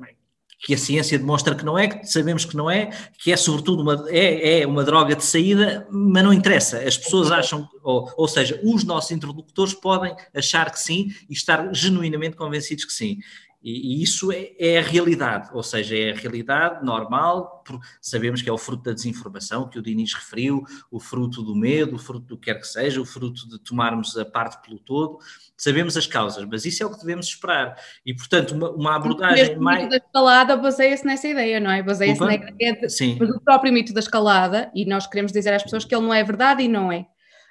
[0.65, 2.90] que a ciência demonstra que não é, que sabemos que não é,
[3.22, 6.80] que é sobretudo uma, é, é uma droga de saída, mas não interessa.
[6.80, 11.72] As pessoas acham, ou, ou seja, os nossos interlocutores podem achar que sim e estar
[11.72, 13.19] genuinamente convencidos que sim.
[13.65, 17.63] E, e isso é, é, a realidade, ou seja, é a realidade normal,
[17.99, 21.95] sabemos que é o fruto da desinformação que o Diniz referiu, o fruto do medo,
[21.95, 25.17] o fruto do que quer que seja, o fruto de tomarmos a parte pelo todo,
[25.57, 27.75] sabemos as causas, mas isso é o que devemos esperar.
[28.05, 29.79] E, portanto, uma, uma abordagem mais.
[29.79, 31.81] O mito da escalada baseia-se nessa ideia, não é?
[31.81, 35.83] Baseia-se na ideia de, do próprio mito da escalada, e nós queremos dizer às pessoas
[35.83, 37.07] que ele não é verdade e não é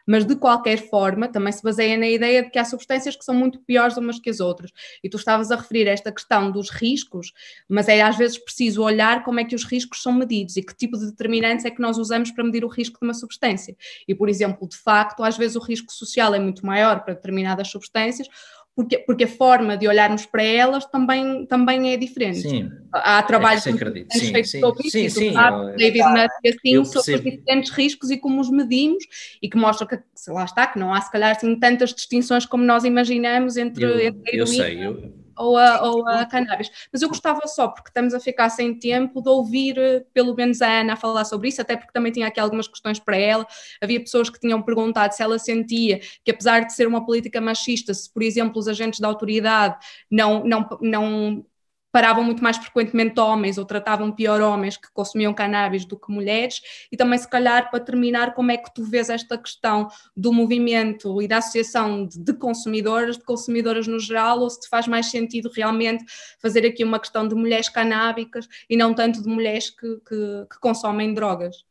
[0.07, 3.35] mas de qualquer forma também se baseia na ideia de que há substâncias que são
[3.35, 4.71] muito piores umas que as outras.
[5.03, 7.33] E tu estavas a referir esta questão dos riscos,
[7.69, 10.75] mas é às vezes preciso olhar como é que os riscos são medidos e que
[10.75, 13.77] tipo de determinantes é que nós usamos para medir o risco de uma substância.
[14.07, 17.69] E, por exemplo, de facto, às vezes o risco social é muito maior para determinadas
[17.69, 18.29] substâncias,
[18.77, 22.41] porque, porque a forma de olharmos para elas também, também é diferente.
[22.41, 22.71] Sim.
[22.93, 27.71] Há trabalhos é feitos sobre isso, sim, sim, eu, David Nutt assim, sobre os diferentes
[27.71, 29.05] riscos e como os medimos,
[29.41, 29.99] e que mostram que,
[30.29, 34.01] lá está, que não há se calhar assim tantas distinções como nós imaginamos entre, eu,
[34.01, 36.71] entre eu sei, eu, ou a, ou a cannabis.
[36.93, 40.61] Mas eu gostava só, porque estamos a ficar sem tempo, de ouvir eh, pelo menos
[40.63, 43.47] a Ana falar sobre isso, até porque também tinha aqui algumas questões para ela.
[43.81, 47.93] Havia pessoas que tinham perguntado se ela sentia que, apesar de ser uma política machista,
[47.95, 49.77] se, por exemplo, os agentes da autoridade
[50.11, 51.47] não, não, não
[51.95, 56.61] paravam muito mais frequentemente homens ou tratavam pior homens que consumiam cannabis do que mulheres
[56.91, 61.23] e também se calhar para terminar como é que tu vês esta questão do movimento
[61.23, 65.07] e da associação de, de consumidoras, de consumidoras no geral ou se te faz mais
[65.07, 66.05] sentido realmente
[66.43, 70.59] fazer aqui uma questão de mulheres canábicas e não tanto de mulheres que, que, que
[70.61, 71.65] consomem drogas.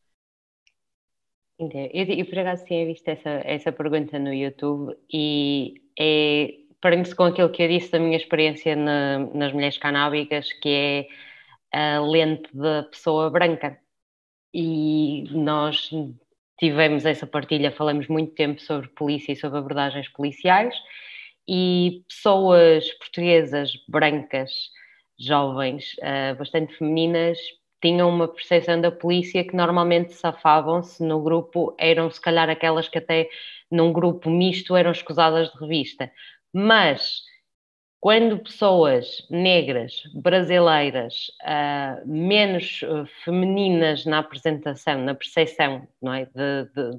[1.58, 7.24] Eu, eu por acaso tinha visto essa, essa pergunta no YouTube e é prende-se com
[7.24, 11.08] aquilo que eu disse da minha experiência na, nas mulheres canábicas, que
[11.72, 13.78] é a lente da pessoa branca.
[14.52, 15.88] E nós
[16.58, 20.74] tivemos essa partilha, falamos muito tempo sobre polícia e sobre abordagens policiais,
[21.48, 24.50] e pessoas portuguesas brancas,
[25.18, 27.38] jovens, uh, bastante femininas,
[27.80, 32.98] tinham uma percepção da polícia que normalmente safavam-se no grupo, eram se calhar aquelas que
[32.98, 33.30] até
[33.70, 36.10] num grupo misto eram escusadas de revista.
[36.54, 37.22] Mas
[38.04, 46.26] quando pessoas negras, brasileiras, uh, menos uh, femininas na apresentação, na percepção é,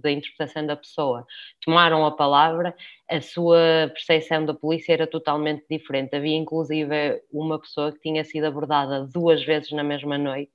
[0.02, 1.24] da interpretação da pessoa,
[1.64, 2.76] tomaram a palavra,
[3.08, 6.16] a sua percepção da polícia era totalmente diferente.
[6.16, 10.54] Havia inclusive uma pessoa que tinha sido abordada duas vezes na mesma noite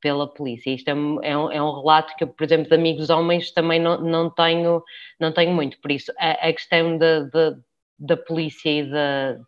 [0.00, 0.70] pela polícia.
[0.70, 4.00] Isto é um, é um, é relato que por exemplo, de amigos homens também não,
[4.00, 4.82] não, tenho,
[5.20, 5.80] não tenho muito.
[5.80, 7.56] Por isso, a, a questão da, da,
[7.98, 9.38] da polícia e da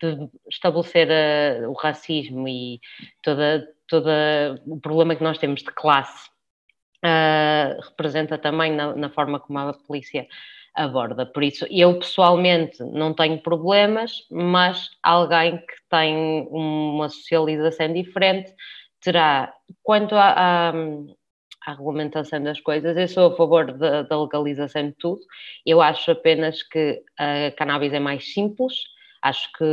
[0.00, 2.80] de, de estabelecer uh, o racismo e
[3.22, 6.28] toda, toda o problema que nós temos de classe
[7.04, 10.26] uh, representa também na, na, forma como a polícia
[10.74, 11.26] aborda.
[11.26, 18.54] Por isso, eu pessoalmente não tenho problemas, mas alguém que tem uma socialização diferente
[19.00, 19.52] terá.
[19.82, 20.72] Quanto à,
[21.66, 25.20] à regulamentação das coisas, eu sou a favor da, legalização de tudo.
[25.64, 28.74] Eu acho apenas que a cannabis é mais simples
[29.22, 29.64] Acho que,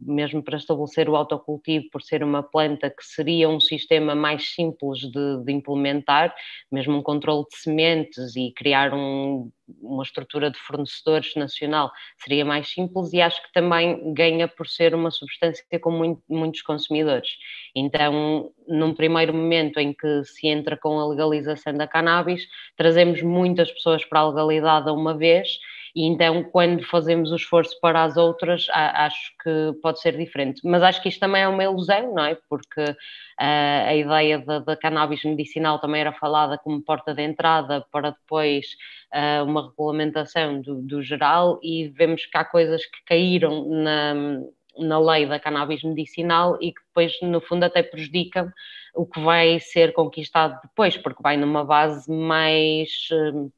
[0.00, 4.98] mesmo para estabelecer o autocultivo, por ser uma planta que seria um sistema mais simples
[5.00, 6.34] de, de implementar,
[6.70, 9.48] mesmo um controle de sementes e criar um,
[9.80, 14.94] uma estrutura de fornecedores nacional seria mais simples e acho que também ganha por ser
[14.94, 17.30] uma substância com muito, muitos consumidores.
[17.74, 23.70] Então, num primeiro momento em que se entra com a legalização da cannabis, trazemos muitas
[23.70, 25.48] pessoas para a legalidade a uma vez
[25.96, 30.60] e então, quando fazemos o esforço para as outras, acho que pode ser diferente.
[30.62, 32.36] Mas acho que isto também é uma ilusão, não é?
[32.50, 32.94] Porque uh,
[33.40, 38.66] a ideia da, da cannabis medicinal também era falada como porta de entrada para depois
[39.14, 44.14] uh, uma regulamentação do, do, geral, e vemos que há coisas que caíram na,
[44.76, 48.52] na lei da cannabis medicinal e que depois, no fundo, até prejudicam
[48.94, 52.90] o que vai ser conquistado depois, porque vai numa base mais.
[53.10, 53.50] Uh,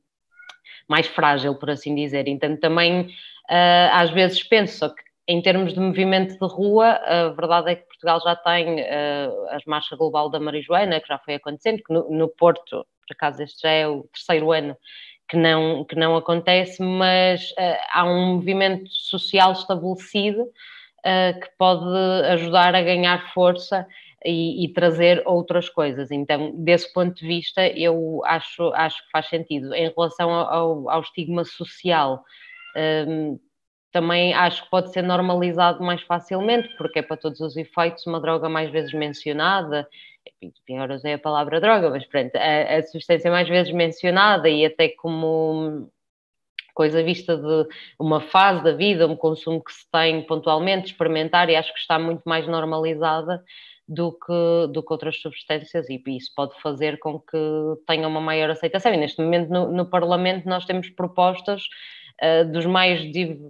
[0.88, 2.26] mais frágil, por assim dizer.
[2.26, 7.72] Então também uh, às vezes penso que em termos de movimento de rua, a verdade
[7.72, 11.82] é que Portugal já tem uh, as marchas global da marijuana, que já foi acontecendo,
[11.86, 14.74] que no, no, Porto, por acaso este já é o terceiro ano
[15.28, 20.46] que não, que não acontece, mas uh, há um movimento social estabelecido
[21.40, 21.86] que pode
[22.32, 23.86] ajudar a ganhar força
[24.24, 26.10] e, e, trazer outras coisas.
[26.10, 29.72] Então, desse ponto de vista, eu acho, acho que faz sentido.
[29.74, 32.24] Em relação ao, ao estigma social,
[33.06, 33.38] um,
[33.92, 38.20] também acho que pode ser normalizado mais facilmente, porque é para todos os efeitos uma
[38.20, 39.88] droga mais vezes mencionada.
[40.68, 44.88] Agora usei a palavra droga, mas pronto, a, a substância mais vezes mencionada e até
[44.88, 45.90] como
[46.74, 47.68] coisa vista de
[47.98, 51.98] uma fase da vida, um consumo que se tem pontualmente, experimentar, e acho que está
[51.98, 53.42] muito mais normalizada
[53.88, 57.38] do que, do que outras substâncias e isso pode fazer com que
[57.86, 58.92] tenha uma maior aceitação.
[58.92, 61.62] E neste momento no, no Parlamento nós temos propostas
[62.22, 63.00] uh, dos mais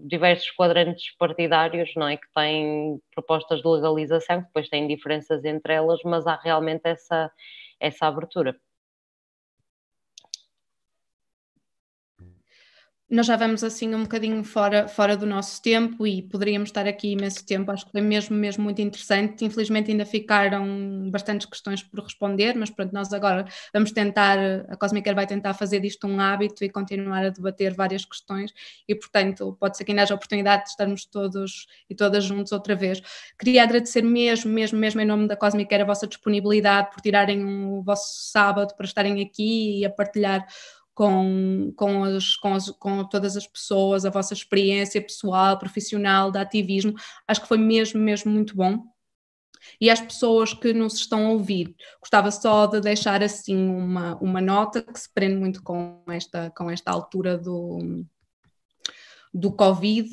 [0.05, 2.16] diversos quadrantes partidários, não é?
[2.16, 7.31] Que têm propostas de legalização, que depois têm diferenças entre elas, mas há realmente essa,
[7.81, 8.56] essa abertura.
[13.10, 17.12] Nós já vamos assim um bocadinho fora, fora do nosso tempo e poderíamos estar aqui
[17.12, 19.47] imenso tempo, acho que foi mesmo, mesmo muito interessante.
[19.47, 25.10] Infelizmente ainda ficaram bastantes questões por responder, mas pronto, nós agora vamos tentar, a Cosmic
[25.14, 28.52] vai tentar fazer disto um hábito e continuar a debater várias questões
[28.86, 32.76] e portanto pode ser que ainda haja oportunidade de estarmos todos e todas juntos outra
[32.76, 33.01] vez.
[33.39, 37.82] Queria agradecer mesmo, mesmo, mesmo em nome da Cosmic a vossa disponibilidade por tirarem o
[37.82, 40.47] vosso sábado para estarem aqui e a partilhar
[40.98, 46.40] com, com, as, com, as, com todas as pessoas, a vossa experiência pessoal, profissional, de
[46.40, 46.92] ativismo.
[47.28, 48.82] Acho que foi mesmo, mesmo muito bom.
[49.80, 54.40] E às pessoas que nos estão a ouvir, gostava só de deixar assim uma, uma
[54.40, 58.04] nota que se prende muito com esta, com esta altura do,
[59.32, 60.10] do Covid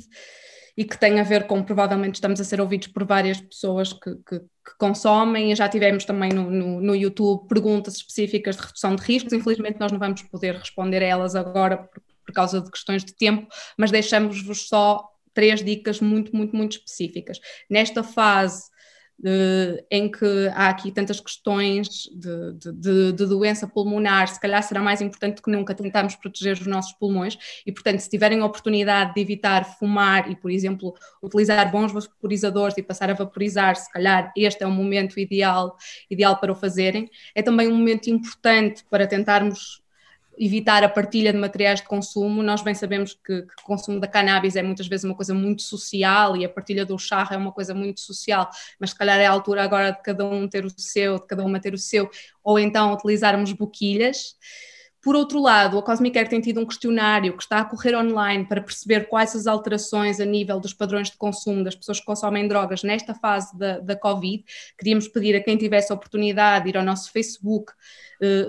[0.77, 4.15] e que tem a ver com provavelmente estamos a ser ouvidos por várias pessoas que,
[4.27, 8.95] que, que consomem e já tivemos também no, no, no, YouTube perguntas específicas de redução
[8.95, 9.31] de riscos.
[9.31, 13.15] Infelizmente, nós não vamos poder responder a elas agora por, por causa de questões de
[13.15, 13.47] tempo,
[13.77, 17.39] mas deixamos-vos só três dicas muito, muito, muito específicas.
[17.69, 18.63] Nesta fase
[19.89, 25.01] em que há aqui tantas questões de, de, de, doença pulmonar, se calhar será mais
[25.01, 29.21] importante que nunca tentarmos proteger os nossos pulmões e, portanto, se tiverem a oportunidade de
[29.21, 30.93] evitar fumar e, por exemplo,
[31.23, 35.75] utilizar bons vaporizadores e passar a vaporizar, se calhar este é o momento ideal,
[36.09, 37.09] ideal para o fazerem.
[37.33, 39.84] É também um momento importante para tentarmos
[40.37, 42.43] evitar a partilha de materiais de consumo.
[42.43, 45.61] Nós bem sabemos que, que, o consumo da cannabis é muitas vezes uma coisa muito
[45.61, 48.49] social e a partilha do charro é uma coisa muito social,
[48.79, 51.43] mas se calhar é a altura agora de cada um ter o seu, de cada
[51.43, 52.09] uma ter o seu,
[52.43, 54.35] ou então utilizarmos boquilhas.
[55.05, 58.43] Por outro lado, a Cosmic Air tem tido um questionário que está a correr online
[58.43, 62.47] para perceber quais as alterações a nível dos padrões de consumo das pessoas que consomem
[62.47, 64.43] drogas nesta fase da, da Covid.
[64.75, 67.71] Queríamos pedir a quem tivesse a oportunidade de ir ao nosso Facebook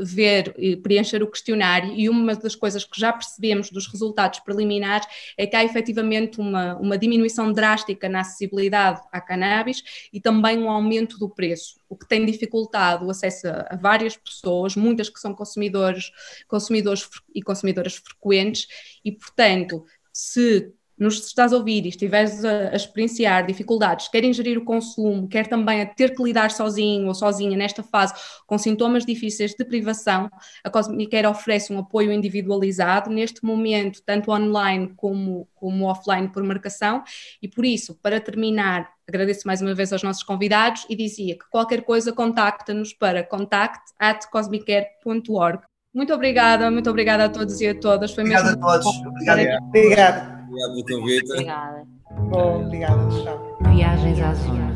[0.03, 5.07] ver e preencher o questionário e uma das coisas que já percebemos dos resultados preliminares
[5.37, 9.83] é que há efetivamente uma, uma diminuição drástica na acessibilidade à cannabis
[10.13, 14.17] e também um aumento do preço, o que tem dificultado o acesso a, a várias
[14.17, 16.11] pessoas, muitas que são consumidores,
[16.49, 18.67] consumidores e consumidoras frequentes
[19.05, 24.59] e, portanto, se nos estás a ouvir e estiveres a, a, experienciar dificuldades, quer ingerir
[24.59, 28.15] o consumo, quer também a ter que lidar sozinho ou sozinha nesta fase
[28.47, 30.31] com sintomas difíceis de privação,
[30.65, 37.03] a Cosmicare oferece um apoio individualizado, neste momento, tanto online como, como offline por marcação,
[37.43, 41.45] e por isso, para terminar, agradeço mais uma vez aos nossos convidados e dizia que
[41.51, 45.61] qualquer coisa contacta-nos para contact@cosmicare.org.
[45.95, 48.13] Muito obrigada, muito obrigada a todos e a todas.
[48.13, 48.87] Foi Obrigada mesmo a todos.
[49.07, 49.59] Obrigada.
[49.63, 50.36] Obrigada.
[50.49, 51.33] Obrigado pelo convite.
[51.33, 51.87] Obrigada.
[52.31, 53.09] Bom, obrigada.
[53.09, 53.59] Tchau.
[53.75, 54.73] Viagens à Zona,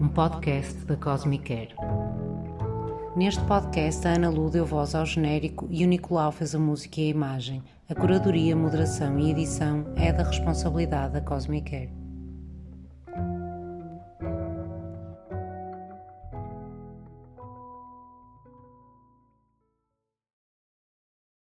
[0.00, 1.74] um podcast da Cosmic Air.
[3.16, 7.00] Neste podcast, a Ana Lu deu voz ao genérico e o Nicolau fez a música
[7.00, 7.62] e a imagem.
[7.88, 11.99] A curadoria, moderação e edição é da responsabilidade da Cosmic Air.